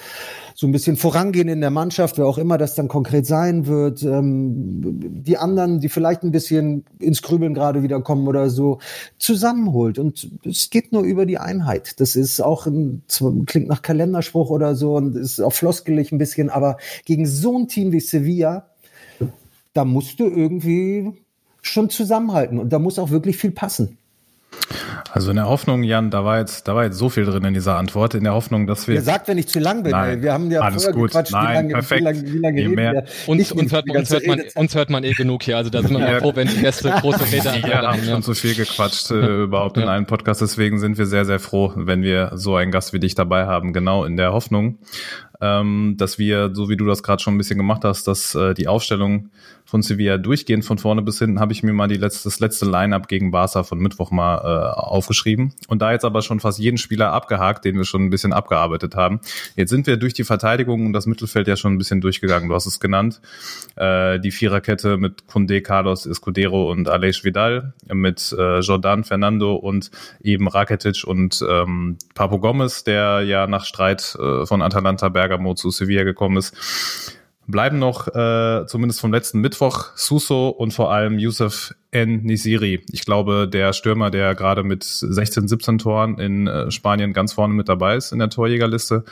so 0.53 0.67
ein 0.67 0.73
bisschen 0.73 0.97
vorangehen 0.97 1.47
in 1.47 1.61
der 1.61 1.69
Mannschaft, 1.69 2.17
wer 2.17 2.25
auch 2.25 2.37
immer 2.37 2.57
das 2.57 2.75
dann 2.75 2.89
konkret 2.89 3.25
sein 3.25 3.67
wird. 3.67 4.03
Ähm, 4.03 4.81
die 5.23 5.37
anderen, 5.37 5.79
die 5.79 5.87
vielleicht 5.87 6.23
ein 6.23 6.31
bisschen 6.31 6.83
ins 6.99 7.21
Grübeln 7.21 7.53
gerade 7.53 7.83
wieder 7.83 8.01
kommen 8.01 8.27
oder 8.27 8.49
so, 8.49 8.79
zusammenholt. 9.17 9.97
Und 9.97 10.29
es 10.43 10.69
geht 10.71 10.91
nur 10.91 11.03
über 11.03 11.25
die 11.25 11.37
Einheit. 11.37 12.01
Das 12.01 12.17
ist 12.17 12.41
auch 12.41 12.65
ein, 12.65 13.03
klingt 13.45 13.69
nach 13.69 13.81
Kalenderspruch 13.81 14.49
oder 14.49 14.75
so 14.75 14.95
und 14.95 15.15
ist 15.15 15.39
auch 15.39 15.53
floskelig 15.53 16.11
ein 16.11 16.17
bisschen, 16.17 16.49
aber 16.49 16.75
gegen 17.05 17.25
so 17.25 17.57
ein 17.57 17.69
Team 17.69 17.93
wie 17.93 18.01
Sevilla, 18.01 18.71
da 19.71 19.85
musst 19.85 20.19
du 20.19 20.25
irgendwie 20.25 21.13
schon 21.61 21.89
zusammenhalten 21.89 22.59
und 22.59 22.73
da 22.73 22.79
muss 22.79 22.99
auch 22.99 23.09
wirklich 23.09 23.37
viel 23.37 23.51
passen. 23.51 23.97
Also 25.11 25.29
in 25.29 25.37
der 25.37 25.47
Hoffnung, 25.47 25.83
Jan, 25.83 26.09
da 26.09 26.25
war 26.25 26.39
jetzt, 26.39 26.67
da 26.67 26.75
war 26.75 26.83
jetzt 26.83 26.97
so 26.97 27.09
viel 27.09 27.25
drin 27.25 27.43
in 27.45 27.53
dieser 27.53 27.77
Antwort, 27.77 28.13
in 28.15 28.23
der 28.23 28.33
Hoffnung, 28.33 28.67
dass 28.67 28.87
wir. 28.87 28.95
Ihr 28.95 29.01
sagt, 29.01 29.27
wenn 29.27 29.37
ich 29.37 29.47
zu 29.47 29.59
lang 29.59 29.83
bin, 29.83 29.91
Nein, 29.91 30.21
wir 30.21 30.33
haben 30.33 30.51
ja 30.51 30.61
alles 30.61 30.83
vorher 30.83 30.93
gut. 30.99 31.09
gequatscht, 31.11 31.31
Nein, 31.31 31.47
wie 31.49 31.53
lange, 31.55 31.73
perfekt. 31.73 32.01
wie 32.01 32.03
lange, 32.05 32.23
wie 32.33 32.37
lange 32.39 32.69
mehr- 32.69 32.93
wir. 32.93 33.03
Uns, 33.27 33.51
uns, 33.51 33.71
hört, 33.71 33.85
die 33.87 33.97
uns, 33.97 34.09
hört 34.11 34.27
man, 34.27 34.41
uns 34.55 34.75
hört 34.75 34.89
man 34.89 35.03
eh 35.03 35.13
genug 35.13 35.43
hier. 35.43 35.57
Also 35.57 35.69
da 35.69 35.81
sind 35.81 35.91
wir 35.91 35.99
Ja. 35.99 36.11
mal 36.13 36.19
froh, 36.21 36.31
wenn 36.35 36.47
die 36.47 36.57
Gäste 36.57 36.89
große 37.01 37.25
Rede 37.31 37.61
Wir 37.65 37.77
haben 37.81 38.03
schon 38.03 38.23
zu 38.23 38.33
viel 38.33 38.55
gequatscht 38.55 39.11
äh, 39.11 39.43
überhaupt 39.43 39.77
in 39.77 39.83
Ja. 39.83 39.89
einem 39.89 40.05
Podcast, 40.05 40.41
deswegen 40.41 40.79
sind 40.79 40.97
wir 40.97 41.05
sehr, 41.05 41.25
sehr 41.25 41.39
froh, 41.39 41.71
wenn 41.75 42.01
wir 42.01 42.31
so 42.35 42.55
einen 42.55 42.71
Gast 42.71 42.93
wie 42.93 42.99
dich 42.99 43.15
dabei 43.15 43.45
haben, 43.45 43.73
genau 43.73 44.03
in 44.05 44.17
der 44.17 44.33
Hoffnung, 44.33 44.79
ähm, 45.41 45.95
dass 45.97 46.17
wir, 46.17 46.51
so 46.53 46.69
wie 46.69 46.77
du 46.77 46.85
das 46.85 47.03
gerade 47.03 47.21
schon 47.21 47.35
ein 47.35 47.37
bisschen 47.37 47.57
gemacht 47.57 47.83
hast, 47.83 48.07
dass 48.07 48.35
äh, 48.35 48.53
die 48.53 48.67
Aufstellung 48.67 49.29
von 49.67 49.81
Sevilla 49.81 50.17
durchgehend 50.17 50.63
von 50.63 50.77
vorne 50.77 51.01
bis 51.01 51.19
hinten, 51.19 51.41
habe 51.41 51.51
ich 51.51 51.61
mir 51.61 51.73
mal 51.73 51.89
die 51.89 51.97
letzte, 51.97 52.29
das 52.29 52.39
letzte 52.39 52.65
Line-Up 52.65 53.09
gegen 53.09 53.31
Barca 53.31 53.63
von 53.63 53.79
Mittwoch 53.79 54.11
mal 54.11 54.37
äh, 54.37 54.79
aufgeschrieben. 54.79 55.53
Und 55.67 55.81
da 55.81 55.91
jetzt 55.91 56.05
aber 56.05 56.21
schon 56.21 56.39
fast 56.39 56.57
jeden 56.57 56.77
Spieler 56.77 57.11
abgehakt, 57.11 57.65
den 57.65 57.75
wir 57.75 57.83
schon 57.83 58.03
ein 58.03 58.09
bisschen 58.09 58.31
abgearbeitet 58.31 58.95
haben. 58.95 59.19
Jetzt 59.57 59.69
sind 59.69 59.85
wir 59.85 59.97
durch 59.97 60.13
die 60.13 60.23
Verteidigung 60.23 60.85
und 60.85 60.93
das 60.93 61.05
Mittelfeld 61.05 61.49
ja 61.49 61.57
schon 61.57 61.73
ein 61.73 61.77
bisschen 61.77 61.99
durchgegangen, 61.99 62.47
du 62.47 62.55
hast 62.55 62.65
es 62.65 62.79
genannt, 62.79 63.19
äh, 63.75 64.21
die 64.21 64.31
Viererkette 64.31 64.95
mit 64.95 65.25
Condé, 65.29 65.59
Carlos, 65.59 66.05
Escudero 66.05 66.71
und 66.71 66.87
Aleix 66.87 67.25
Vidal, 67.25 67.73
mit 67.91 68.33
äh, 68.37 68.59
Jordan, 68.59 69.03
Fernando 69.03 69.55
und 69.55 69.91
eben 70.21 70.47
Rakitic 70.47 71.03
und 71.05 71.43
ähm, 71.47 71.97
Papo 72.15 72.39
Gomez, 72.39 72.85
der 72.85 73.23
ja 73.23 73.47
nach 73.47 73.65
Streit 73.65 74.15
äh, 74.17 74.45
von 74.45 74.61
Atalanta 74.61 75.09
Bergamo 75.27 75.53
zu 75.53 75.69
Sevilla 75.69 76.03
gekommen 76.03 76.37
ist. 76.37 76.55
Bleiben 77.49 77.79
noch, 77.79 78.09
äh, 78.09 78.65
zumindest 78.67 78.99
vom 78.99 79.13
letzten 79.13 79.39
Mittwoch, 79.39 79.95
Suso 79.95 80.49
und 80.49 80.73
vor 80.73 80.91
allem 80.91 81.17
Youssef 81.17 81.73
N. 81.91 82.23
Nisiri. 82.23 82.83
Ich 82.91 83.05
glaube, 83.05 83.47
der 83.47 83.71
Stürmer, 83.71 84.11
der 84.11 84.35
gerade 84.35 84.63
mit 84.63 84.83
16, 84.83 85.47
17 85.47 85.77
Toren 85.77 86.19
in 86.19 86.47
äh, 86.47 86.71
Spanien 86.71 87.13
ganz 87.13 87.33
vorne 87.33 87.53
mit 87.53 87.69
dabei 87.69 87.95
ist 87.95 88.11
in 88.11 88.19
der 88.19 88.29
Torjägerliste. 88.29 89.05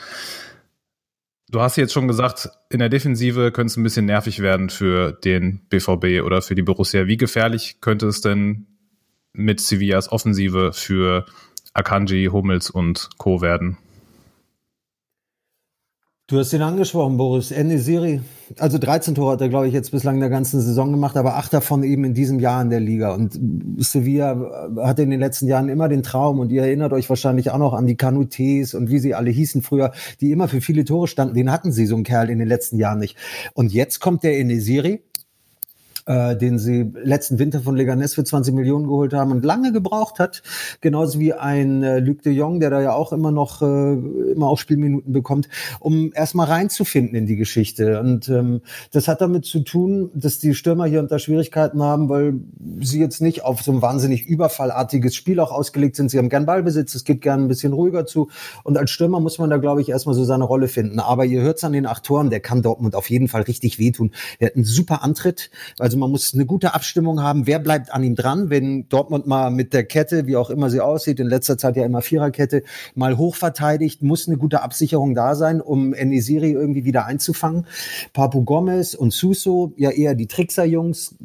Du 1.48 1.60
hast 1.60 1.76
jetzt 1.76 1.94
schon 1.94 2.08
gesagt, 2.08 2.50
in 2.68 2.80
der 2.80 2.90
Defensive 2.90 3.52
könnte 3.52 3.70
es 3.70 3.76
ein 3.78 3.84
bisschen 3.84 4.04
nervig 4.04 4.40
werden 4.40 4.68
für 4.68 5.12
den 5.12 5.60
BVB 5.70 6.22
oder 6.22 6.42
für 6.42 6.54
die 6.54 6.62
Borussia. 6.62 7.06
Wie 7.06 7.16
gefährlich 7.16 7.80
könnte 7.80 8.06
es 8.06 8.20
denn 8.20 8.66
mit 9.32 9.60
Sevillas 9.60 10.12
Offensive 10.12 10.72
für 10.74 11.24
Akanji, 11.72 12.26
Hummels 12.26 12.68
und 12.68 13.08
Co. 13.16 13.40
werden? 13.40 13.78
Du 16.28 16.40
hast 16.40 16.52
ihn 16.52 16.62
angesprochen, 16.62 17.18
Boris. 17.18 17.52
Enesiri, 17.52 18.20
also 18.58 18.78
13 18.78 19.14
Tore 19.14 19.34
hat 19.34 19.40
er, 19.40 19.48
glaube 19.48 19.68
ich, 19.68 19.72
jetzt 19.72 19.92
bislang 19.92 20.16
in 20.16 20.20
der 20.22 20.28
ganzen 20.28 20.60
Saison 20.60 20.90
gemacht, 20.90 21.16
aber 21.16 21.36
acht 21.36 21.52
davon 21.52 21.84
eben 21.84 22.02
in 22.02 22.14
diesem 22.14 22.40
Jahr 22.40 22.60
in 22.62 22.68
der 22.68 22.80
Liga. 22.80 23.14
Und 23.14 23.38
Sevilla 23.78 24.72
hatte 24.78 25.02
in 25.02 25.10
den 25.10 25.20
letzten 25.20 25.46
Jahren 25.46 25.68
immer 25.68 25.88
den 25.88 26.02
Traum, 26.02 26.40
und 26.40 26.50
ihr 26.50 26.62
erinnert 26.62 26.92
euch 26.92 27.08
wahrscheinlich 27.08 27.52
auch 27.52 27.58
noch 27.58 27.74
an 27.74 27.86
die 27.86 27.96
Canutes 27.96 28.74
und 28.74 28.90
wie 28.90 28.98
sie 28.98 29.14
alle 29.14 29.30
hießen 29.30 29.62
früher, 29.62 29.92
die 30.20 30.32
immer 30.32 30.48
für 30.48 30.60
viele 30.60 30.84
Tore 30.84 31.06
standen. 31.06 31.34
Den 31.34 31.52
hatten 31.52 31.70
sie, 31.70 31.86
so 31.86 31.94
einen 31.94 32.02
Kerl, 32.02 32.28
in 32.28 32.40
den 32.40 32.48
letzten 32.48 32.76
Jahren 32.76 32.98
nicht. 32.98 33.16
Und 33.54 33.72
jetzt 33.72 34.00
kommt 34.00 34.24
der 34.24 34.36
Enesiri, 34.36 35.02
äh, 36.06 36.36
den 36.36 36.58
sie 36.58 36.92
letzten 37.02 37.38
Winter 37.38 37.60
von 37.60 37.76
Leganés 37.76 38.14
für 38.14 38.24
20 38.24 38.54
Millionen 38.54 38.86
geholt 38.86 39.12
haben 39.12 39.32
und 39.32 39.44
lange 39.44 39.72
gebraucht 39.72 40.18
hat. 40.18 40.42
Genauso 40.80 41.18
wie 41.18 41.32
ein 41.32 41.82
äh, 41.82 41.98
Luc 41.98 42.22
de 42.22 42.32
Jong, 42.32 42.60
der 42.60 42.70
da 42.70 42.80
ja 42.80 42.92
auch 42.92 43.12
immer 43.12 43.32
noch 43.32 43.62
äh, 43.62 43.94
immer 44.32 44.48
auch 44.48 44.58
Spielminuten 44.58 45.12
bekommt, 45.12 45.48
um 45.80 46.12
erstmal 46.14 46.46
reinzufinden 46.46 47.16
in 47.16 47.26
die 47.26 47.36
Geschichte. 47.36 48.00
Und 48.00 48.28
ähm, 48.28 48.60
das 48.92 49.08
hat 49.08 49.20
damit 49.20 49.44
zu 49.44 49.60
tun, 49.60 50.10
dass 50.14 50.38
die 50.38 50.54
Stürmer 50.54 50.86
hier 50.86 51.00
unter 51.00 51.18
Schwierigkeiten 51.18 51.82
haben, 51.82 52.08
weil 52.08 52.34
sie 52.80 53.00
jetzt 53.00 53.20
nicht 53.20 53.44
auf 53.44 53.62
so 53.62 53.72
ein 53.72 53.82
wahnsinnig 53.82 54.26
überfallartiges 54.26 55.14
Spiel 55.14 55.40
auch 55.40 55.50
ausgelegt 55.50 55.96
sind. 55.96 56.10
Sie 56.10 56.18
haben 56.18 56.28
gern 56.28 56.46
Ballbesitz, 56.46 56.94
es 56.94 57.04
geht 57.04 57.20
gern 57.20 57.44
ein 57.44 57.48
bisschen 57.48 57.72
ruhiger 57.72 58.06
zu. 58.06 58.28
Und 58.62 58.78
als 58.78 58.90
Stürmer 58.90 59.20
muss 59.20 59.38
man 59.38 59.50
da, 59.50 59.56
glaube 59.56 59.80
ich, 59.80 59.88
erstmal 59.88 60.14
so 60.14 60.24
seine 60.24 60.44
Rolle 60.44 60.68
finden. 60.68 61.00
Aber 61.00 61.24
ihr 61.24 61.42
hört's 61.42 61.64
an 61.64 61.72
den 61.72 61.86
acht 61.86 62.04
Toren, 62.04 62.30
der 62.30 62.40
kann 62.40 62.62
Dortmund 62.62 62.94
auf 62.94 63.10
jeden 63.10 63.28
Fall 63.28 63.42
richtig 63.42 63.78
wehtun. 63.78 64.12
Der 64.40 64.48
hat 64.48 64.54
einen 64.54 64.64
super 64.64 65.02
Antritt. 65.02 65.50
Also 65.78 65.95
man 65.96 66.10
muss 66.10 66.34
eine 66.34 66.46
gute 66.46 66.74
Abstimmung 66.74 67.22
haben. 67.22 67.46
Wer 67.46 67.58
bleibt 67.58 67.92
an 67.92 68.02
ihm 68.02 68.14
dran, 68.14 68.50
wenn 68.50 68.88
Dortmund 68.88 69.26
mal 69.26 69.50
mit 69.50 69.72
der 69.72 69.84
Kette, 69.84 70.26
wie 70.26 70.36
auch 70.36 70.50
immer 70.50 70.70
sie 70.70 70.80
aussieht, 70.80 71.20
in 71.20 71.28
letzter 71.28 71.58
Zeit 71.58 71.76
ja 71.76 71.84
immer 71.84 72.02
Viererkette, 72.02 72.62
mal 72.94 73.16
hoch 73.16 73.36
verteidigt, 73.36 74.02
muss 74.02 74.28
eine 74.28 74.36
gute 74.36 74.62
Absicherung 74.62 75.14
da 75.14 75.34
sein, 75.34 75.60
um 75.60 75.94
Enesiri 75.94 76.52
irgendwie 76.52 76.84
wieder 76.84 77.06
einzufangen. 77.06 77.66
Papu 78.12 78.44
Gomez 78.44 78.94
und 78.94 79.12
Suso, 79.12 79.72
ja 79.76 79.90
eher 79.90 80.14
die 80.14 80.26
Trickser-Jungs, 80.26 81.16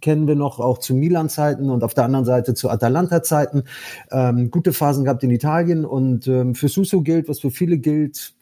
kennen 0.00 0.26
wir 0.26 0.36
noch 0.36 0.60
auch 0.60 0.78
zu 0.78 0.94
Milan-Zeiten 0.94 1.70
und 1.70 1.84
auf 1.84 1.94
der 1.94 2.04
anderen 2.04 2.24
Seite 2.24 2.54
zu 2.54 2.70
Atalanta-Zeiten. 2.70 3.64
Ähm, 4.10 4.50
gute 4.50 4.72
Phasen 4.72 5.04
gehabt 5.04 5.22
in 5.22 5.30
Italien 5.30 5.84
und 5.84 6.26
ähm, 6.26 6.54
für 6.54 6.68
Suso 6.68 7.02
gilt, 7.02 7.28
was 7.28 7.40
für 7.40 7.50
viele 7.50 7.78
gilt, 7.78 8.34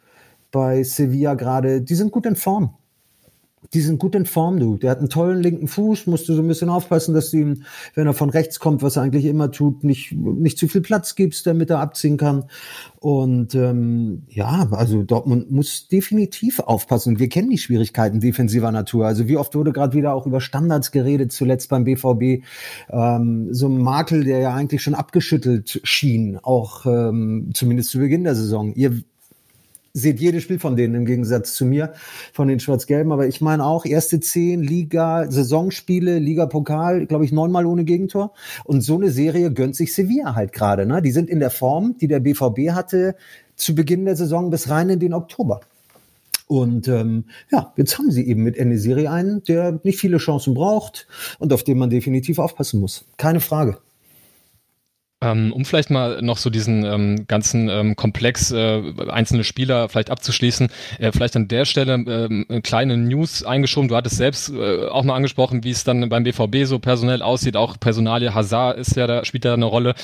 bei 0.51 0.83
Sevilla 0.83 1.35
gerade, 1.35 1.81
die 1.81 1.95
sind 1.95 2.11
gut 2.11 2.27
in 2.27 2.35
Form 2.35 2.75
die 3.73 3.81
sind 3.81 4.01
gut 4.01 4.17
in 4.17 4.27
Form, 4.27 4.59
du. 4.59 4.77
Der 4.77 4.91
hat 4.91 4.99
einen 4.99 5.09
tollen 5.09 5.41
linken 5.41 5.69
Fuß, 5.69 6.07
musst 6.07 6.29
du 6.29 6.35
so 6.35 6.43
ein 6.43 6.49
bisschen 6.49 6.69
aufpassen, 6.69 7.15
dass 7.15 7.31
du 7.31 7.37
ihm, 7.37 7.63
wenn 7.95 8.07
er 8.07 8.15
von 8.15 8.31
rechts 8.31 8.59
kommt, 8.59 8.83
was 8.83 8.97
er 8.97 9.03
eigentlich 9.03 9.27
immer 9.27 9.53
tut, 9.53 9.85
nicht, 9.85 10.13
nicht 10.13 10.59
zu 10.59 10.67
viel 10.67 10.81
Platz 10.81 11.15
gibst, 11.15 11.47
damit 11.47 11.71
er 11.71 11.79
abziehen 11.79 12.17
kann. 12.17 12.45
Und 12.99 13.55
ähm, 13.55 14.25
ja, 14.29 14.69
also 14.73 15.05
Dortmund 15.05 15.53
muss 15.53 15.87
definitiv 15.87 16.59
aufpassen. 16.59 17.21
Wir 17.21 17.29
kennen 17.29 17.51
die 17.51 17.59
Schwierigkeiten 17.59 18.19
defensiver 18.19 18.73
Natur. 18.73 19.07
Also 19.07 19.29
wie 19.29 19.37
oft 19.37 19.55
wurde 19.55 19.73
gerade 19.73 19.97
wieder 19.97 20.15
auch 20.15 20.27
über 20.27 20.41
Standards 20.41 20.91
geredet, 20.91 21.31
zuletzt 21.31 21.71
beim 21.71 21.85
BVB. 21.85 22.45
Ähm, 22.91 23.55
so 23.55 23.69
ein 23.69 23.79
Makel, 23.79 24.25
der 24.25 24.41
ja 24.41 24.55
eigentlich 24.55 24.83
schon 24.83 24.95
abgeschüttelt 24.95 25.81
schien, 25.85 26.39
auch 26.43 26.87
ähm, 26.87 27.51
zumindest 27.55 27.91
zu 27.91 27.99
Beginn 27.99 28.25
der 28.25 28.35
Saison. 28.35 28.75
Ihr 28.75 29.01
seht 29.93 30.21
jedes 30.21 30.43
Spiel 30.43 30.59
von 30.59 30.77
denen 30.77 30.95
im 30.95 31.05
Gegensatz 31.05 31.55
zu 31.55 31.65
mir, 31.65 31.93
von 32.33 32.49
den 32.49 32.61
Schwarz-Gelben. 32.61 33.13
Aber 33.13 33.27
ich 33.27 33.41
meine 33.41 33.65
auch, 33.65 33.85
erste 33.85 34.21
zehn 34.21 34.63
Liga, 34.63 35.31
Saisonspiele, 35.31 36.19
Liga-Pokal, 36.19 37.07
glaube 37.07 37.25
ich, 37.25 37.33
neunmal 37.33 37.67
ohne 37.67 37.85
Gegentor. 37.85 38.33
Und 38.65 38.83
so 38.83 38.97
eine 38.97 39.11
Serie 39.11 39.53
gönnt 39.53 39.77
sich 39.77 39.95
Sevilla 39.95 40.35
halt 40.35 40.53
gerade. 40.53 40.87
Ne? 40.87 41.03
Die 41.03 41.11
sind 41.11 41.29
in 41.29 41.41
der 41.41 41.51
Form, 41.51 41.97
die 42.01 42.09
der 42.09 42.21
BVB 42.21 42.71
hatte 42.71 43.17
zu 43.57 43.75
Beginn 43.75 44.05
der 44.05 44.17
Saison 44.17 44.51
bis 44.51 44.71
rein 44.71 44.89
in 44.89 45.01
den 45.01 45.13
Oktober. 45.13 45.61
Und 46.47 46.89
ähm, 46.89 47.25
ja, 47.53 47.73
jetzt 47.77 47.97
haben 47.97 48.11
sie 48.11 48.27
eben 48.27 48.43
mit 48.43 48.57
Enesiri 48.57 49.07
einen, 49.07 49.45
der 49.45 49.79
nicht 49.85 50.01
viele 50.01 50.19
Chancen 50.19 50.55
braucht 50.55 51.07
und 51.39 51.53
auf 51.53 51.63
den 51.63 51.79
man 51.79 51.91
definitiv 51.91 52.41
aufpassen 52.41 52.81
muss. 52.81 53.05
Keine 53.19 53.39
Frage. 53.39 53.79
Ähm, 55.23 55.53
um 55.53 55.67
vielleicht 55.67 55.91
mal 55.91 56.23
noch 56.23 56.39
so 56.39 56.49
diesen 56.49 56.83
ähm, 56.83 57.27
ganzen 57.29 57.69
ähm, 57.69 57.95
Komplex 57.95 58.53
äh, 58.53 58.83
einzelne 59.11 59.45
Spieler 59.45 59.91
vielleicht 59.91 60.11
abzuschließen, 60.11 60.69
äh, 60.99 61.13
vielleicht 61.13 61.37
an 61.37 61.47
der 61.47 61.67
Stelle 61.67 61.93
ähm, 61.93 62.47
eine 62.49 62.63
kleine 62.63 62.97
News 62.97 63.43
eingeschoben. 63.43 63.89
Du 63.89 63.97
hattest 63.97 64.17
selbst 64.17 64.51
äh, 64.51 64.87
auch 64.87 65.05
mal 65.05 65.15
angesprochen, 65.15 65.63
wie 65.63 65.73
es 65.73 65.85
dann 65.85 66.09
beim 66.09 66.25
BVB 66.25 66.65
so 66.65 66.79
personell 66.79 67.21
aussieht. 67.21 67.55
Auch 67.55 67.79
Personalie 67.79 68.35
Hazard 68.35 68.79
ist 68.79 68.97
ja 68.97 69.07
da 69.07 69.23
spielt 69.27 69.45
da 69.45 69.53
eine 69.53 69.67
Rolle. 69.67 69.95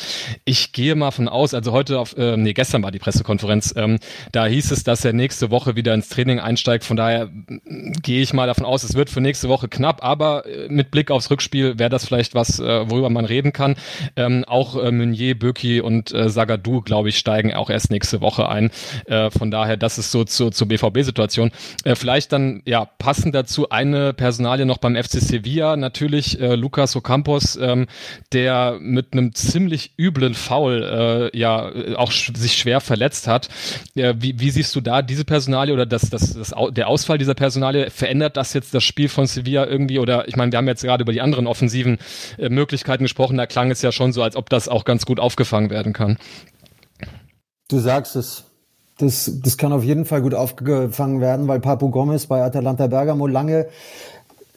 Ich 0.44 0.72
gehe 0.72 0.94
mal 0.94 1.12
von 1.12 1.28
aus, 1.28 1.54
also 1.54 1.72
heute 1.72 1.98
auf, 1.98 2.14
äh, 2.18 2.36
nee, 2.36 2.52
gestern 2.52 2.82
war 2.82 2.90
die 2.90 2.98
Pressekonferenz, 2.98 3.72
ähm, 3.74 3.98
da 4.32 4.44
hieß 4.44 4.70
es, 4.70 4.84
dass 4.84 5.02
er 5.02 5.14
nächste 5.14 5.50
Woche 5.50 5.76
wieder 5.76 5.94
ins 5.94 6.10
Training 6.10 6.40
einsteigt. 6.40 6.84
Von 6.84 6.98
daher 6.98 7.30
äh, 7.48 7.92
gehe 8.02 8.20
ich 8.20 8.34
mal 8.34 8.46
davon 8.46 8.66
aus, 8.66 8.84
es 8.84 8.94
wird 8.94 9.08
für 9.08 9.22
nächste 9.22 9.48
Woche 9.48 9.68
knapp, 9.68 10.04
aber 10.04 10.44
äh, 10.44 10.68
mit 10.68 10.90
Blick 10.90 11.10
aufs 11.10 11.30
Rückspiel 11.30 11.78
wäre 11.78 11.88
das 11.88 12.04
vielleicht 12.04 12.34
was, 12.34 12.58
äh, 12.58 12.90
worüber 12.90 13.08
man 13.08 13.24
reden 13.24 13.54
kann. 13.54 13.76
Ähm, 14.16 14.44
auch 14.46 14.76
äh, 14.76 15.05
Meunier, 15.06 15.38
Böki 15.38 15.80
und 15.80 16.12
äh, 16.12 16.28
Sagadou, 16.28 16.80
glaube 16.80 17.08
ich, 17.08 17.18
steigen 17.18 17.54
auch 17.54 17.70
erst 17.70 17.90
nächste 17.90 18.20
Woche 18.20 18.48
ein. 18.48 18.70
Äh, 19.06 19.30
von 19.30 19.50
daher, 19.50 19.76
das 19.76 19.98
ist 19.98 20.10
so 20.10 20.24
zu, 20.24 20.50
zur 20.50 20.68
BVB-Situation. 20.68 21.50
Äh, 21.84 21.94
vielleicht 21.94 22.32
dann, 22.32 22.62
ja, 22.64 22.84
passend 22.84 23.34
dazu 23.34 23.68
eine 23.70 24.12
Personalie 24.12 24.66
noch 24.66 24.78
beim 24.78 24.96
FC 24.96 25.20
Sevilla, 25.20 25.76
natürlich 25.76 26.40
äh, 26.40 26.54
Lucas 26.54 26.96
Ocampos, 26.96 27.56
ähm, 27.56 27.86
der 28.32 28.78
mit 28.80 29.12
einem 29.12 29.34
ziemlich 29.34 29.92
üblen 29.98 30.34
Foul 30.34 31.30
äh, 31.32 31.38
ja 31.38 31.70
auch 31.96 32.10
sch 32.10 32.32
sich 32.36 32.56
schwer 32.56 32.80
verletzt 32.80 33.28
hat. 33.28 33.48
Äh, 33.94 34.14
wie, 34.18 34.38
wie 34.40 34.50
siehst 34.50 34.74
du 34.74 34.80
da 34.80 35.02
diese 35.02 35.24
Personalie 35.24 35.72
oder 35.72 35.86
das, 35.86 36.10
das, 36.10 36.34
das, 36.34 36.54
der 36.70 36.88
Ausfall 36.88 37.18
dieser 37.18 37.34
Personalie? 37.34 37.90
Verändert 37.90 38.36
das 38.36 38.52
jetzt 38.52 38.74
das 38.74 38.84
Spiel 38.84 39.08
von 39.08 39.26
Sevilla 39.26 39.66
irgendwie? 39.66 39.98
Oder 39.98 40.28
ich 40.28 40.36
meine, 40.36 40.52
wir 40.52 40.58
haben 40.58 40.66
jetzt 40.66 40.82
gerade 40.82 41.02
über 41.02 41.12
die 41.12 41.20
anderen 41.20 41.46
offensiven 41.46 41.98
äh, 42.38 42.48
Möglichkeiten 42.48 43.04
gesprochen. 43.04 43.36
Da 43.36 43.46
klang 43.46 43.70
es 43.70 43.82
ja 43.82 43.92
schon 43.92 44.12
so, 44.12 44.22
als 44.22 44.36
ob 44.36 44.50
das 44.50 44.68
auch 44.68 44.84
ganz 44.84 44.95
gut 45.04 45.20
aufgefangen 45.20 45.68
werden 45.68 45.92
kann. 45.92 46.16
Du 47.68 47.78
sagst 47.78 48.16
es. 48.16 48.44
Das, 48.98 49.30
das 49.42 49.58
kann 49.58 49.74
auf 49.74 49.84
jeden 49.84 50.06
Fall 50.06 50.22
gut 50.22 50.32
aufgefangen 50.32 51.20
werden, 51.20 51.48
weil 51.48 51.60
Papu 51.60 51.90
Gomez 51.90 52.24
bei 52.26 52.42
Atalanta 52.42 52.86
Bergamo 52.86 53.26
lange 53.26 53.66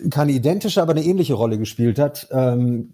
keine 0.10 0.32
identische, 0.32 0.82
aber 0.82 0.92
eine 0.92 1.04
ähnliche 1.04 1.34
Rolle 1.34 1.58
gespielt 1.58 2.00
hat. 2.00 2.30
Ähm, 2.32 2.94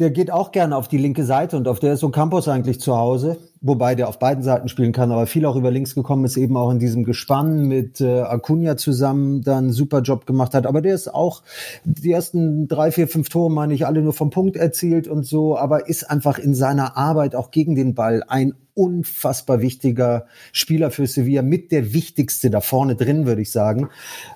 der 0.00 0.10
geht 0.10 0.32
auch 0.32 0.50
gerne 0.50 0.76
auf 0.76 0.88
die 0.88 0.96
linke 0.96 1.24
Seite 1.24 1.58
und 1.58 1.68
auf 1.68 1.78
der 1.78 1.92
ist 1.92 2.00
so 2.00 2.08
Campos 2.08 2.48
eigentlich 2.48 2.80
zu 2.80 2.96
Hause, 2.96 3.36
wobei 3.60 3.94
der 3.94 4.08
auf 4.08 4.18
beiden 4.18 4.42
Seiten 4.42 4.68
spielen 4.68 4.92
kann, 4.92 5.12
aber 5.12 5.26
viel 5.26 5.44
auch 5.44 5.56
über 5.56 5.70
links 5.70 5.94
gekommen 5.94 6.24
ist, 6.24 6.38
eben 6.38 6.56
auch 6.56 6.70
in 6.70 6.78
diesem 6.78 7.04
Gespann 7.04 7.68
mit 7.68 8.00
äh, 8.00 8.22
Acuna 8.22 8.78
zusammen 8.78 9.42
dann 9.42 9.70
super 9.72 10.00
Job 10.00 10.24
gemacht 10.24 10.54
hat. 10.54 10.66
Aber 10.66 10.80
der 10.80 10.94
ist 10.94 11.14
auch 11.14 11.42
die 11.84 12.10
ersten 12.10 12.66
drei, 12.66 12.90
vier, 12.92 13.08
fünf 13.08 13.28
Tore, 13.28 13.50
meine 13.50 13.74
ich, 13.74 13.86
alle 13.86 14.00
nur 14.00 14.14
vom 14.14 14.30
Punkt 14.30 14.56
erzielt 14.56 15.06
und 15.06 15.26
so, 15.26 15.58
aber 15.58 15.86
ist 15.86 16.10
einfach 16.10 16.38
in 16.38 16.54
seiner 16.54 16.96
Arbeit 16.96 17.36
auch 17.36 17.50
gegen 17.50 17.74
den 17.74 17.94
Ball 17.94 18.24
ein 18.26 18.54
unfassbar 18.80 19.60
wichtiger 19.60 20.24
Spieler 20.52 20.90
für 20.90 21.06
Sevilla, 21.06 21.42
mit 21.42 21.70
der 21.70 21.92
wichtigste 21.92 22.48
da 22.48 22.62
vorne 22.62 22.96
drin, 22.96 23.26
würde 23.26 23.42
ich 23.42 23.50
sagen, 23.50 23.90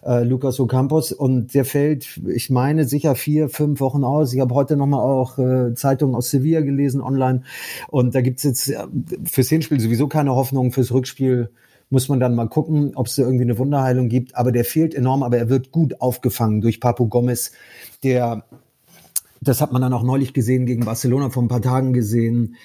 äh, 0.04 0.22
Lucas 0.22 0.60
Ocampos. 0.60 1.12
Und 1.12 1.54
der 1.54 1.64
fällt, 1.64 2.20
ich 2.26 2.50
meine, 2.50 2.84
sicher 2.84 3.14
vier, 3.14 3.48
fünf 3.48 3.80
Wochen 3.80 4.04
aus. 4.04 4.34
Ich 4.34 4.40
habe 4.40 4.54
heute 4.54 4.76
nochmal 4.76 5.00
auch 5.00 5.38
äh, 5.38 5.72
Zeitungen 5.74 6.14
aus 6.14 6.30
Sevilla 6.30 6.60
gelesen 6.60 7.00
online. 7.00 7.44
Und 7.88 8.14
da 8.14 8.20
gibt's 8.20 8.42
jetzt 8.42 8.68
äh, 8.68 8.86
fürs 9.24 9.48
Hinspiel 9.48 9.80
sowieso 9.80 10.08
keine 10.08 10.34
Hoffnung, 10.34 10.72
fürs 10.72 10.92
Rückspiel 10.92 11.48
muss 11.90 12.08
man 12.08 12.18
dann 12.18 12.34
mal 12.34 12.48
gucken, 12.48 12.92
ob 12.96 13.06
es 13.06 13.16
da 13.16 13.22
irgendwie 13.22 13.44
eine 13.44 13.56
Wunderheilung 13.56 14.08
gibt. 14.08 14.36
Aber 14.36 14.52
der 14.52 14.64
fehlt 14.64 14.94
enorm, 14.94 15.22
aber 15.22 15.38
er 15.38 15.48
wird 15.48 15.70
gut 15.70 16.00
aufgefangen 16.00 16.60
durch 16.60 16.80
Papu 16.80 17.08
Gomez, 17.08 17.52
der 18.02 18.44
das 19.44 19.60
hat 19.60 19.72
man 19.72 19.82
dann 19.82 19.92
auch 19.92 20.02
neulich 20.02 20.32
gesehen, 20.32 20.66
gegen 20.66 20.84
Barcelona 20.84 21.30
vor 21.30 21.42
ein 21.42 21.48
paar 21.48 21.62
Tagen 21.62 21.92
gesehen, 21.92 22.56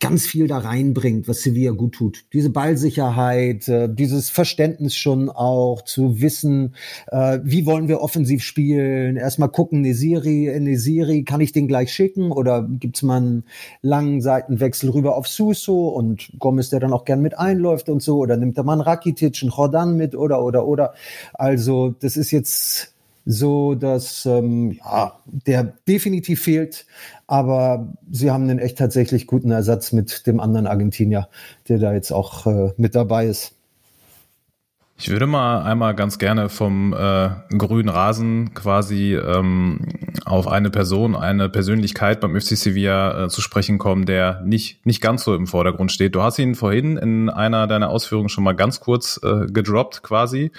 ganz 0.00 0.26
viel 0.26 0.46
da 0.46 0.58
reinbringt, 0.58 1.28
was 1.28 1.42
Sevilla 1.42 1.72
gut 1.72 1.94
tut. 1.94 2.24
Diese 2.32 2.50
Ballsicherheit, 2.50 3.68
äh, 3.68 3.92
dieses 3.92 4.30
Verständnis 4.30 4.96
schon 4.96 5.28
auch 5.28 5.82
zu 5.82 6.20
wissen, 6.20 6.74
äh, 7.08 7.40
wie 7.42 7.66
wollen 7.66 7.88
wir 7.88 8.00
offensiv 8.00 8.42
spielen, 8.42 9.16
erstmal 9.16 9.48
gucken, 9.48 9.82
Nesiri, 9.82 10.58
Nesiri, 10.60 11.24
kann 11.24 11.40
ich 11.40 11.52
den 11.52 11.68
gleich 11.68 11.92
schicken? 11.92 12.32
Oder 12.32 12.66
gibt's 12.68 13.02
mal 13.02 13.16
einen 13.16 13.44
langen 13.82 14.20
Seitenwechsel 14.20 14.90
rüber 14.90 15.16
auf 15.16 15.26
Suso 15.26 15.88
und 15.88 16.32
Gomez, 16.38 16.70
der 16.70 16.80
dann 16.80 16.92
auch 16.92 17.04
gern 17.04 17.20
mit 17.20 17.38
einläuft 17.38 17.88
und 17.88 18.02
so, 18.02 18.18
oder 18.18 18.36
nimmt 18.36 18.56
er 18.56 18.64
mal 18.64 18.74
einen 18.74 18.82
Rakitic, 18.82 19.42
einen 19.42 19.50
Jordan 19.50 19.96
mit? 19.96 20.14
Oder, 20.14 20.42
oder, 20.42 20.66
oder. 20.66 20.94
Also, 21.34 21.94
das 22.00 22.16
ist 22.16 22.30
jetzt 22.30 22.91
so 23.24 23.74
dass 23.74 24.26
ähm, 24.26 24.72
ja, 24.72 25.18
der 25.24 25.74
definitiv 25.86 26.42
fehlt, 26.42 26.86
aber 27.26 27.92
sie 28.10 28.30
haben 28.30 28.44
einen 28.44 28.58
echt 28.58 28.78
tatsächlich 28.78 29.26
guten 29.26 29.50
Ersatz 29.50 29.92
mit 29.92 30.26
dem 30.26 30.40
anderen 30.40 30.66
Argentinier, 30.66 31.28
der 31.68 31.78
da 31.78 31.92
jetzt 31.92 32.12
auch 32.12 32.46
äh, 32.46 32.72
mit 32.76 32.94
dabei 32.94 33.26
ist. 33.26 33.54
Ich 34.98 35.10
würde 35.10 35.26
mal 35.26 35.62
einmal 35.62 35.96
ganz 35.96 36.18
gerne 36.18 36.48
vom 36.48 36.92
äh, 36.92 37.30
grünen 37.58 37.88
Rasen 37.88 38.54
quasi 38.54 39.16
ähm, 39.16 39.80
auf 40.24 40.46
eine 40.46 40.70
Person, 40.70 41.16
eine 41.16 41.48
Persönlichkeit 41.48 42.20
beim 42.20 42.40
FC 42.40 42.56
Sevilla 42.56 43.24
äh, 43.24 43.28
zu 43.28 43.40
sprechen 43.40 43.78
kommen, 43.78 44.06
der 44.06 44.42
nicht, 44.44 44.86
nicht 44.86 45.00
ganz 45.00 45.24
so 45.24 45.34
im 45.34 45.48
Vordergrund 45.48 45.90
steht. 45.90 46.14
Du 46.14 46.22
hast 46.22 46.38
ihn 46.38 46.54
vorhin 46.54 46.96
in 46.98 47.30
einer 47.30 47.66
deiner 47.66 47.90
Ausführungen 47.90 48.28
schon 48.28 48.44
mal 48.44 48.52
ganz 48.52 48.78
kurz 48.78 49.18
äh, 49.24 49.46
gedroppt 49.46 50.04
quasi. 50.04 50.52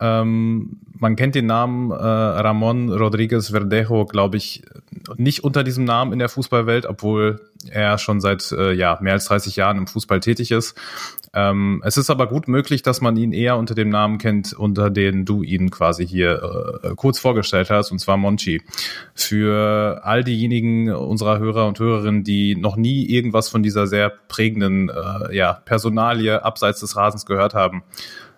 Ähm, 0.00 0.80
man 0.98 1.16
kennt 1.16 1.34
den 1.34 1.46
Namen 1.46 1.90
äh, 1.90 1.94
Ramon 1.94 2.90
Rodriguez 2.90 3.50
Verdejo, 3.50 4.04
glaube 4.06 4.36
ich, 4.36 4.62
nicht 5.16 5.44
unter 5.44 5.62
diesem 5.62 5.84
Namen 5.84 6.12
in 6.12 6.18
der 6.18 6.28
Fußballwelt, 6.28 6.86
obwohl 6.86 7.40
er 7.70 7.98
schon 7.98 8.20
seit 8.20 8.52
äh, 8.52 8.72
ja, 8.72 8.98
mehr 9.00 9.14
als 9.14 9.26
30 9.26 9.56
Jahren 9.56 9.78
im 9.78 9.86
Fußball 9.86 10.20
tätig 10.20 10.50
ist. 10.50 10.76
Ähm, 11.34 11.82
es 11.84 11.96
ist 11.96 12.10
aber 12.10 12.26
gut 12.26 12.48
möglich, 12.48 12.82
dass 12.82 13.00
man 13.00 13.16
ihn 13.16 13.32
eher 13.32 13.56
unter 13.56 13.74
dem 13.74 13.88
Namen 13.88 14.18
kennt, 14.18 14.52
unter 14.52 14.90
den 14.90 15.24
du 15.24 15.42
ihn 15.42 15.70
quasi 15.70 16.06
hier 16.06 16.80
äh, 16.82 16.94
kurz 16.94 17.18
vorgestellt 17.18 17.70
hast, 17.70 17.90
und 17.90 17.98
zwar 17.98 18.16
Monchi. 18.16 18.62
Für 19.14 20.00
all 20.04 20.24
diejenigen 20.24 20.90
unserer 20.92 21.38
Hörer 21.38 21.66
und 21.66 21.78
Hörerinnen, 21.78 22.24
die 22.24 22.56
noch 22.56 22.76
nie 22.76 23.06
irgendwas 23.06 23.48
von 23.48 23.62
dieser 23.62 23.86
sehr 23.86 24.10
prägenden 24.28 24.88
äh, 24.90 25.34
ja, 25.36 25.54
Personalie 25.64 26.42
abseits 26.44 26.80
des 26.80 26.96
Rasens 26.96 27.26
gehört 27.26 27.54
haben, 27.54 27.82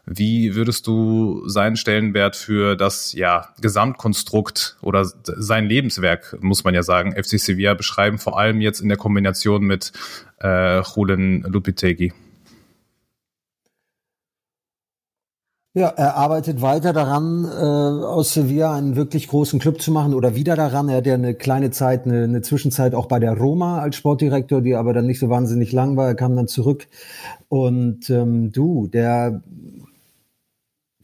wie 0.09 0.55
würdest 0.55 0.87
du 0.87 1.47
seinen 1.47 1.77
Stellenwert 1.77 2.35
für 2.35 2.77
das 2.77 3.12
ja, 3.12 3.49
Gesamtkonstrukt 3.61 4.79
oder 4.81 5.05
sein 5.25 5.66
Lebenswerk, 5.66 6.37
muss 6.40 6.64
man 6.64 6.75
ja 6.75 6.83
sagen, 6.83 7.12
FC 7.12 7.38
Sevilla 7.38 7.75
beschreiben, 7.75 8.18
vor 8.18 8.38
allem 8.38 8.61
jetzt 8.61 8.81
in 8.81 8.88
der 8.88 8.99
Kombination 8.99 9.64
mit 9.64 9.92
äh, 10.42 10.81
Julen 10.81 11.42
Lupitegi? 11.42 12.12
Ja, 15.75 15.90
er 15.90 16.16
arbeitet 16.16 16.61
weiter 16.62 16.92
daran, 16.92 17.44
äh, 17.44 18.05
aus 18.05 18.33
Sevilla 18.33 18.75
einen 18.75 18.97
wirklich 18.97 19.29
großen 19.29 19.61
Club 19.61 19.81
zu 19.81 19.92
machen 19.92 20.14
oder 20.14 20.35
wieder 20.35 20.57
daran. 20.57 20.88
Er 20.88 20.97
hat 20.97 21.07
ja 21.07 21.14
eine 21.14 21.35
kleine 21.35 21.71
Zeit, 21.71 22.05
eine, 22.07 22.25
eine 22.25 22.40
Zwischenzeit 22.40 22.94
auch 22.94 23.07
bei 23.07 23.21
der 23.21 23.37
Roma 23.37 23.79
als 23.79 23.97
Sportdirektor, 23.97 24.62
die 24.62 24.75
aber 24.75 24.92
dann 24.94 25.07
nicht 25.07 25.21
so 25.21 25.29
wahnsinnig 25.29 25.71
lang 25.71 25.97
war. 25.97 26.09
Er 26.09 26.14
kam 26.14 26.35
dann 26.35 26.49
zurück. 26.49 26.88
Und 27.49 28.09
ähm, 28.11 28.51
du, 28.51 28.88
der 28.88 29.42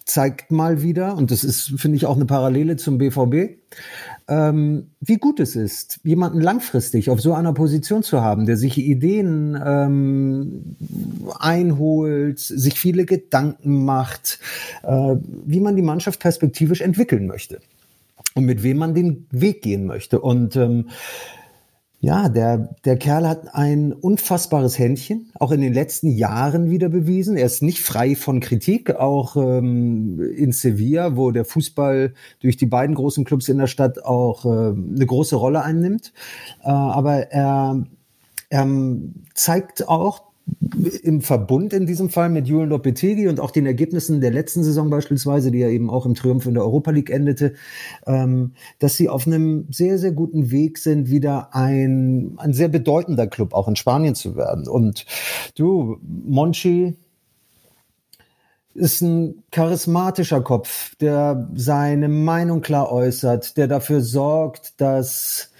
zeigt 0.05 0.51
mal 0.51 0.83
wieder, 0.83 1.17
und 1.17 1.31
das 1.31 1.45
ist, 1.45 1.81
finde 1.81 1.97
ich, 1.97 2.07
auch 2.07 2.17
eine 2.17 2.27
Parallele 2.27 2.77
zum 2.77 2.99
BVB, 2.99 3.57
ähm, 4.27 4.90
wie 5.01 5.17
gut 5.17 5.40
es 5.40 5.57
ist, 5.57 6.01
jemanden 6.03 6.40
langfristig 6.40 7.11
auf 7.11 7.21
so 7.21 7.35
einer 7.35 7.53
Position 7.53 8.03
zu 8.03 8.23
haben, 8.23 8.47
der 8.47 8.57
sich 8.57 8.79
Ideen 8.79 9.61
ähm, 9.64 10.77
einholt, 11.38 12.38
sich 12.38 12.79
viele 12.79 13.05
Gedanken 13.05 13.85
macht, 13.85 14.38
äh, 14.83 15.17
wie 15.45 15.61
man 15.61 15.77
die 15.77 15.83
Mannschaft 15.83 16.21
perspektivisch 16.21 16.81
entwickeln 16.81 17.27
möchte 17.27 17.61
und 18.35 18.45
mit 18.45 18.62
wem 18.62 18.79
man 18.79 18.95
den 18.95 19.27
Weg 19.31 19.62
gehen 19.62 19.87
möchte. 19.87 20.21
Und 20.21 20.57
ähm, 20.57 20.88
ja, 22.05 22.29
der, 22.29 22.77
der 22.85 22.99
Kerl 22.99 23.27
hat 23.27 23.55
ein 23.55 23.95
unfassbares 23.95 24.79
Händchen, 24.79 25.31
auch 25.40 25.53
in 25.53 25.62
den 25.62 25.73
letzten 25.73 26.11
Jahren 26.11 26.69
wieder 26.69 26.90
bewiesen. 26.90 27.38
Er 27.38 27.47
ist 27.47 27.62
nicht 27.62 27.81
frei 27.81 28.14
von 28.14 28.40
Kritik, 28.40 28.95
auch 28.95 29.37
ähm, 29.37 30.21
in 30.37 30.53
Sevilla, 30.53 31.17
wo 31.17 31.31
der 31.31 31.47
Fußball 31.47 32.12
durch 32.40 32.59
die 32.59 32.67
beiden 32.67 32.95
großen 32.95 33.25
Clubs 33.25 33.49
in 33.49 33.57
der 33.57 33.69
Stadt 33.69 34.05
auch 34.05 34.45
äh, 34.45 34.49
eine 34.49 35.07
große 35.07 35.35
Rolle 35.35 35.62
einnimmt. 35.62 36.12
Äh, 36.62 36.69
aber 36.69 37.33
er, 37.33 37.83
er 38.51 38.69
zeigt 39.33 39.88
auch, 39.88 40.25
im 41.03 41.23
Verbund 41.23 41.73
in 41.73 41.87
diesem 41.87 42.11
Fall 42.11 42.29
mit 42.29 42.47
Julian 42.47 42.69
Lopetegui 42.69 43.29
und 43.29 43.41
auch 43.41 43.51
den 43.51 43.65
Ergebnissen 43.65 44.21
der 44.21 44.31
letzten 44.31 44.63
Saison 44.63 44.91
beispielsweise, 44.91 45.51
die 45.51 45.59
ja 45.59 45.69
eben 45.69 45.89
auch 45.89 46.05
im 46.05 46.15
Triumph 46.15 46.47
in 46.47 46.55
der 46.55 46.65
Europa 46.65 46.91
League 46.91 47.11
endete, 47.11 47.55
ähm, 48.07 48.53
dass 48.79 48.97
sie 48.97 49.09
auf 49.09 49.27
einem 49.27 49.67
sehr, 49.71 49.99
sehr 49.99 50.13
guten 50.13 50.51
Weg 50.51 50.79
sind, 50.79 51.11
wieder 51.11 51.55
ein, 51.55 52.35
ein 52.37 52.53
sehr 52.53 52.69
bedeutender 52.69 53.27
Club 53.27 53.55
auch 53.55 53.69
in 53.69 53.77
Spanien 53.77 54.15
zu 54.15 54.37
werden. 54.37 54.69
Und 54.69 55.07
du, 55.55 55.99
Monchi, 56.03 56.95
ist 58.75 59.03
ein 59.03 59.45
charismatischer 59.53 60.43
Kopf, 60.43 60.97
der 60.97 61.49
seine 61.55 62.09
Meinung 62.09 62.61
klar 62.61 62.91
äußert, 62.91 63.57
der 63.57 63.69
dafür 63.69 64.01
sorgt, 64.01 64.81
dass 64.81 65.53